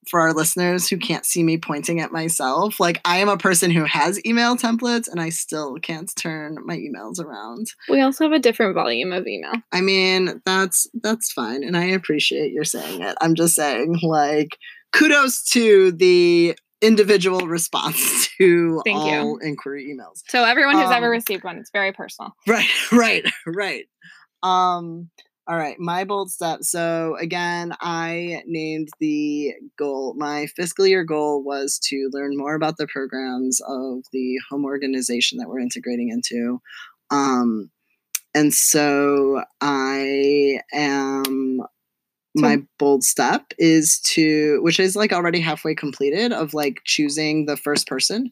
for 0.09 0.19
our 0.19 0.33
listeners 0.33 0.87
who 0.87 0.97
can't 0.97 1.25
see 1.25 1.43
me 1.43 1.57
pointing 1.57 1.99
at 1.99 2.11
myself, 2.11 2.79
like 2.79 3.01
I 3.05 3.17
am 3.17 3.29
a 3.29 3.37
person 3.37 3.71
who 3.71 3.85
has 3.85 4.23
email 4.25 4.55
templates 4.55 5.07
and 5.07 5.19
I 5.19 5.29
still 5.29 5.75
can't 5.75 6.11
turn 6.15 6.57
my 6.65 6.77
emails 6.77 7.19
around. 7.19 7.67
We 7.89 8.01
also 8.01 8.25
have 8.25 8.33
a 8.33 8.39
different 8.39 8.75
volume 8.75 9.11
of 9.11 9.27
email. 9.27 9.53
I 9.71 9.81
mean, 9.81 10.41
that's 10.45 10.87
that's 11.01 11.31
fine 11.31 11.63
and 11.63 11.77
I 11.77 11.85
appreciate 11.85 12.51
your 12.51 12.63
saying 12.63 13.01
it. 13.01 13.15
I'm 13.21 13.35
just 13.35 13.55
saying 13.55 13.99
like 14.01 14.57
kudos 14.93 15.43
to 15.51 15.91
the 15.91 16.57
individual 16.81 17.47
response 17.47 18.29
to 18.37 18.81
Thank 18.85 18.97
all 18.97 19.39
you. 19.41 19.47
inquiry 19.47 19.93
emails. 19.93 20.21
So 20.27 20.43
everyone 20.43 20.75
who's 20.75 20.87
um, 20.87 20.93
ever 20.93 21.09
received 21.09 21.43
one, 21.43 21.57
it's 21.57 21.71
very 21.71 21.91
personal. 21.91 22.35
Right, 22.47 22.69
right, 22.91 23.25
right. 23.45 23.85
Um 24.43 25.09
all 25.47 25.55
right, 25.55 25.79
my 25.79 26.03
bold 26.03 26.29
step. 26.29 26.63
So 26.63 27.15
again, 27.19 27.73
I 27.79 28.43
named 28.45 28.89
the 28.99 29.53
goal. 29.77 30.13
My 30.17 30.47
fiscal 30.47 30.85
year 30.85 31.05
goal 31.05 31.41
was 31.41 31.79
to 31.85 32.09
learn 32.11 32.35
more 32.35 32.53
about 32.53 32.75
the 32.77 32.87
programs 32.87 33.61
of 33.61 34.03
the 34.11 34.37
home 34.49 34.65
organization 34.65 35.37
that 35.37 35.47
we're 35.47 35.61
integrating 35.61 36.09
into. 36.09 36.59
Um, 37.11 37.71
and 38.35 38.53
so 38.53 39.43
I 39.61 40.59
am 40.73 41.61
my 42.35 42.61
bold 42.77 43.03
step 43.03 43.45
is 43.57 43.99
to 44.01 44.59
which 44.61 44.79
is 44.79 44.95
like 44.95 45.11
already 45.11 45.39
halfway 45.39 45.73
completed 45.73 46.31
of 46.31 46.53
like 46.53 46.81
choosing 46.85 47.45
the 47.47 47.57
first 47.57 47.87
person 47.87 48.31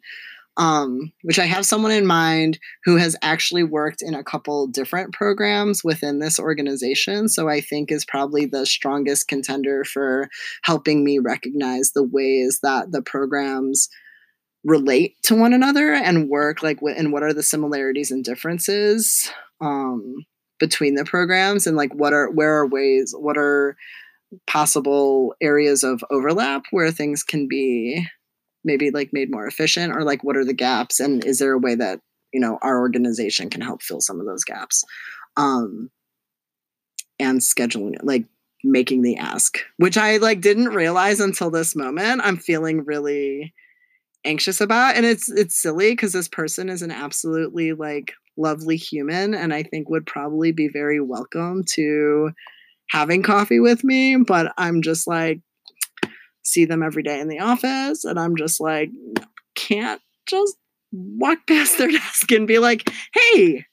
um, 0.57 1.11
which 1.23 1.39
I 1.39 1.45
have 1.45 1.65
someone 1.65 1.91
in 1.91 2.05
mind 2.05 2.59
who 2.85 2.95
has 2.97 3.15
actually 3.21 3.63
worked 3.63 4.01
in 4.01 4.13
a 4.13 4.23
couple 4.23 4.67
different 4.67 5.13
programs 5.13 5.83
within 5.83 6.19
this 6.19 6.39
organization. 6.39 7.27
So 7.27 7.49
I 7.49 7.61
think 7.61 7.91
is 7.91 8.05
probably 8.05 8.45
the 8.45 8.65
strongest 8.65 9.27
contender 9.27 9.83
for 9.83 10.29
helping 10.63 11.03
me 11.03 11.19
recognize 11.19 11.91
the 11.91 12.03
ways 12.03 12.59
that 12.63 12.91
the 12.91 13.01
programs 13.01 13.89
relate 14.63 15.15
to 15.23 15.35
one 15.35 15.53
another 15.53 15.93
and 15.93 16.29
work 16.29 16.63
like 16.63 16.79
and 16.81 17.13
what 17.13 17.21
are 17.21 17.33
the 17.33 17.43
similarities 17.43 18.09
and 18.09 18.23
differences 18.23 19.29
um, 19.61 20.25
between 20.59 20.95
the 20.95 21.05
programs 21.05 21.67
and 21.67 21.77
like 21.77 21.93
what 21.93 22.13
are 22.13 22.31
where 22.31 22.55
are 22.55 22.67
ways 22.67 23.13
what 23.15 23.37
are 23.37 23.77
possible 24.47 25.35
areas 25.39 25.83
of 25.83 26.03
overlap 26.09 26.63
where 26.71 26.89
things 26.89 27.23
can 27.23 27.47
be 27.47 28.03
maybe 28.65 28.91
like 28.91 29.13
made 29.13 29.31
more 29.31 29.47
efficient 29.47 29.95
or 29.95 30.03
like 30.03 30.23
what 30.23 30.35
are 30.35 30.45
the 30.45 30.53
gaps 30.53 30.99
and 30.99 31.23
is 31.23 31.39
there 31.39 31.53
a 31.53 31.59
way 31.59 31.75
that 31.75 31.99
you 32.33 32.39
know 32.39 32.57
our 32.61 32.79
organization 32.79 33.49
can 33.49 33.61
help 33.61 33.81
fill 33.81 34.01
some 34.01 34.19
of 34.19 34.25
those 34.25 34.43
gaps? 34.43 34.83
Um 35.37 35.89
and 37.19 37.39
scheduling 37.39 37.95
it 37.95 38.03
like 38.03 38.25
making 38.63 39.01
the 39.01 39.17
ask 39.17 39.59
which 39.77 39.97
i 39.97 40.17
like 40.17 40.41
didn't 40.41 40.69
realize 40.69 41.19
until 41.19 41.51
this 41.51 41.75
moment 41.75 42.21
i'm 42.23 42.37
feeling 42.37 42.83
really 42.83 43.53
anxious 44.25 44.59
about 44.59 44.95
and 44.95 45.05
it's 45.05 45.29
it's 45.29 45.61
silly 45.61 45.91
because 45.91 46.13
this 46.13 46.27
person 46.27 46.67
is 46.67 46.81
an 46.81 46.91
absolutely 46.91 47.73
like 47.73 48.13
lovely 48.37 48.75
human 48.75 49.33
and 49.33 49.53
i 49.53 49.61
think 49.61 49.87
would 49.87 50.05
probably 50.05 50.51
be 50.51 50.67
very 50.67 50.99
welcome 50.99 51.63
to 51.63 52.31
having 52.89 53.21
coffee 53.21 53.59
with 53.59 53.83
me 53.83 54.17
but 54.17 54.51
i'm 54.57 54.81
just 54.81 55.07
like 55.07 55.39
see 56.45 56.65
them 56.65 56.83
every 56.83 57.03
day 57.03 57.19
in 57.19 57.27
the 57.27 57.39
office. 57.39 58.05
And 58.05 58.19
I'm 58.19 58.35
just 58.35 58.61
like, 58.61 58.89
can't 59.55 60.01
just 60.27 60.55
walk 60.91 61.39
past 61.47 61.77
their 61.77 61.91
desk 61.91 62.31
and 62.31 62.47
be 62.47 62.59
like, 62.59 62.89
hey, 63.13 63.65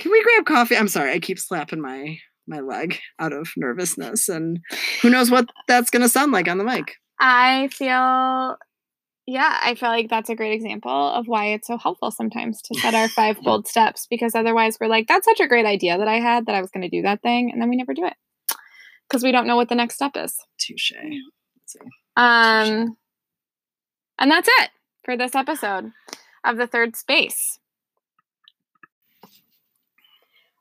can 0.00 0.12
we 0.12 0.22
grab 0.22 0.44
coffee? 0.44 0.76
I'm 0.76 0.88
sorry, 0.88 1.12
I 1.12 1.18
keep 1.18 1.38
slapping 1.38 1.80
my 1.80 2.18
my 2.46 2.60
leg 2.60 2.98
out 3.18 3.34
of 3.34 3.50
nervousness 3.58 4.26
and 4.26 4.60
who 5.02 5.10
knows 5.10 5.30
what 5.30 5.50
that's 5.66 5.90
going 5.90 6.00
to 6.00 6.08
sound 6.08 6.32
like 6.32 6.48
on 6.48 6.56
the 6.56 6.64
mic. 6.64 6.94
I 7.20 7.68
feel 7.68 8.56
yeah, 9.26 9.58
I 9.62 9.74
feel 9.74 9.90
like 9.90 10.08
that's 10.08 10.30
a 10.30 10.34
great 10.34 10.54
example 10.54 10.90
of 10.90 11.26
why 11.26 11.48
it's 11.48 11.66
so 11.66 11.76
helpful 11.76 12.10
sometimes 12.10 12.62
to 12.62 12.80
set 12.80 12.94
our 12.94 13.08
five 13.14 13.38
bold 13.42 13.68
steps 13.68 14.06
because 14.08 14.34
otherwise 14.34 14.78
we're 14.80 14.88
like 14.88 15.06
that's 15.08 15.26
such 15.26 15.40
a 15.40 15.46
great 15.46 15.66
idea 15.66 15.98
that 15.98 16.08
I 16.08 16.20
had 16.20 16.46
that 16.46 16.54
I 16.54 16.62
was 16.62 16.70
going 16.70 16.88
to 16.88 16.96
do 16.96 17.02
that 17.02 17.20
thing 17.20 17.50
and 17.52 17.60
then 17.60 17.68
we 17.68 17.76
never 17.76 17.92
do 17.92 18.06
it 18.06 18.14
because 19.08 19.22
we 19.22 19.32
don't 19.32 19.46
know 19.46 19.56
what 19.56 19.68
the 19.68 19.74
next 19.74 19.94
step 19.94 20.12
is. 20.16 20.36
Touche. 20.58 20.92
Um, 22.16 22.96
and 24.18 24.30
that's 24.30 24.48
it 24.60 24.70
for 25.04 25.16
this 25.16 25.34
episode 25.34 25.92
of 26.44 26.56
the 26.56 26.66
third 26.66 26.96
space. 26.96 27.58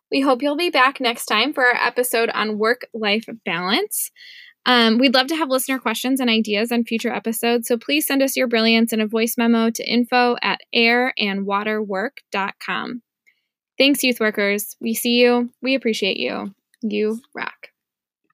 We 0.10 0.22
hope 0.22 0.42
you'll 0.42 0.56
be 0.56 0.70
back 0.70 1.02
next 1.02 1.26
time 1.26 1.52
for 1.54 1.66
our 1.66 1.76
episode 1.76 2.30
on 2.30 2.58
work 2.58 2.88
life 2.94 3.26
balance. 3.46 4.10
Um, 4.66 4.98
we'd 4.98 5.14
love 5.14 5.28
to 5.28 5.36
have 5.36 5.50
listener 5.50 5.80
questions 5.80 6.20
and 6.20 6.30
ideas 6.30 6.74
on 6.74 6.84
future 6.84 7.14
episodes, 7.14 7.68
so 7.68 7.78
please 7.78 8.06
send 8.06 8.22
us 8.22 8.36
your 8.36 8.48
brilliance 8.48 8.92
in 8.92 9.00
a 9.00 9.08
voice 9.08 9.36
memo 9.38 9.70
to 9.70 9.90
info 9.90 10.36
at 10.42 10.60
airandwaterwork.com. 10.76 13.02
Thanks, 13.78 14.04
youth 14.04 14.20
workers. 14.20 14.76
We 14.82 14.94
see 14.94 15.22
you. 15.22 15.54
We 15.62 15.76
appreciate 15.76 16.18
you. 16.18 16.54
You 16.82 17.22
rock. 17.34 17.70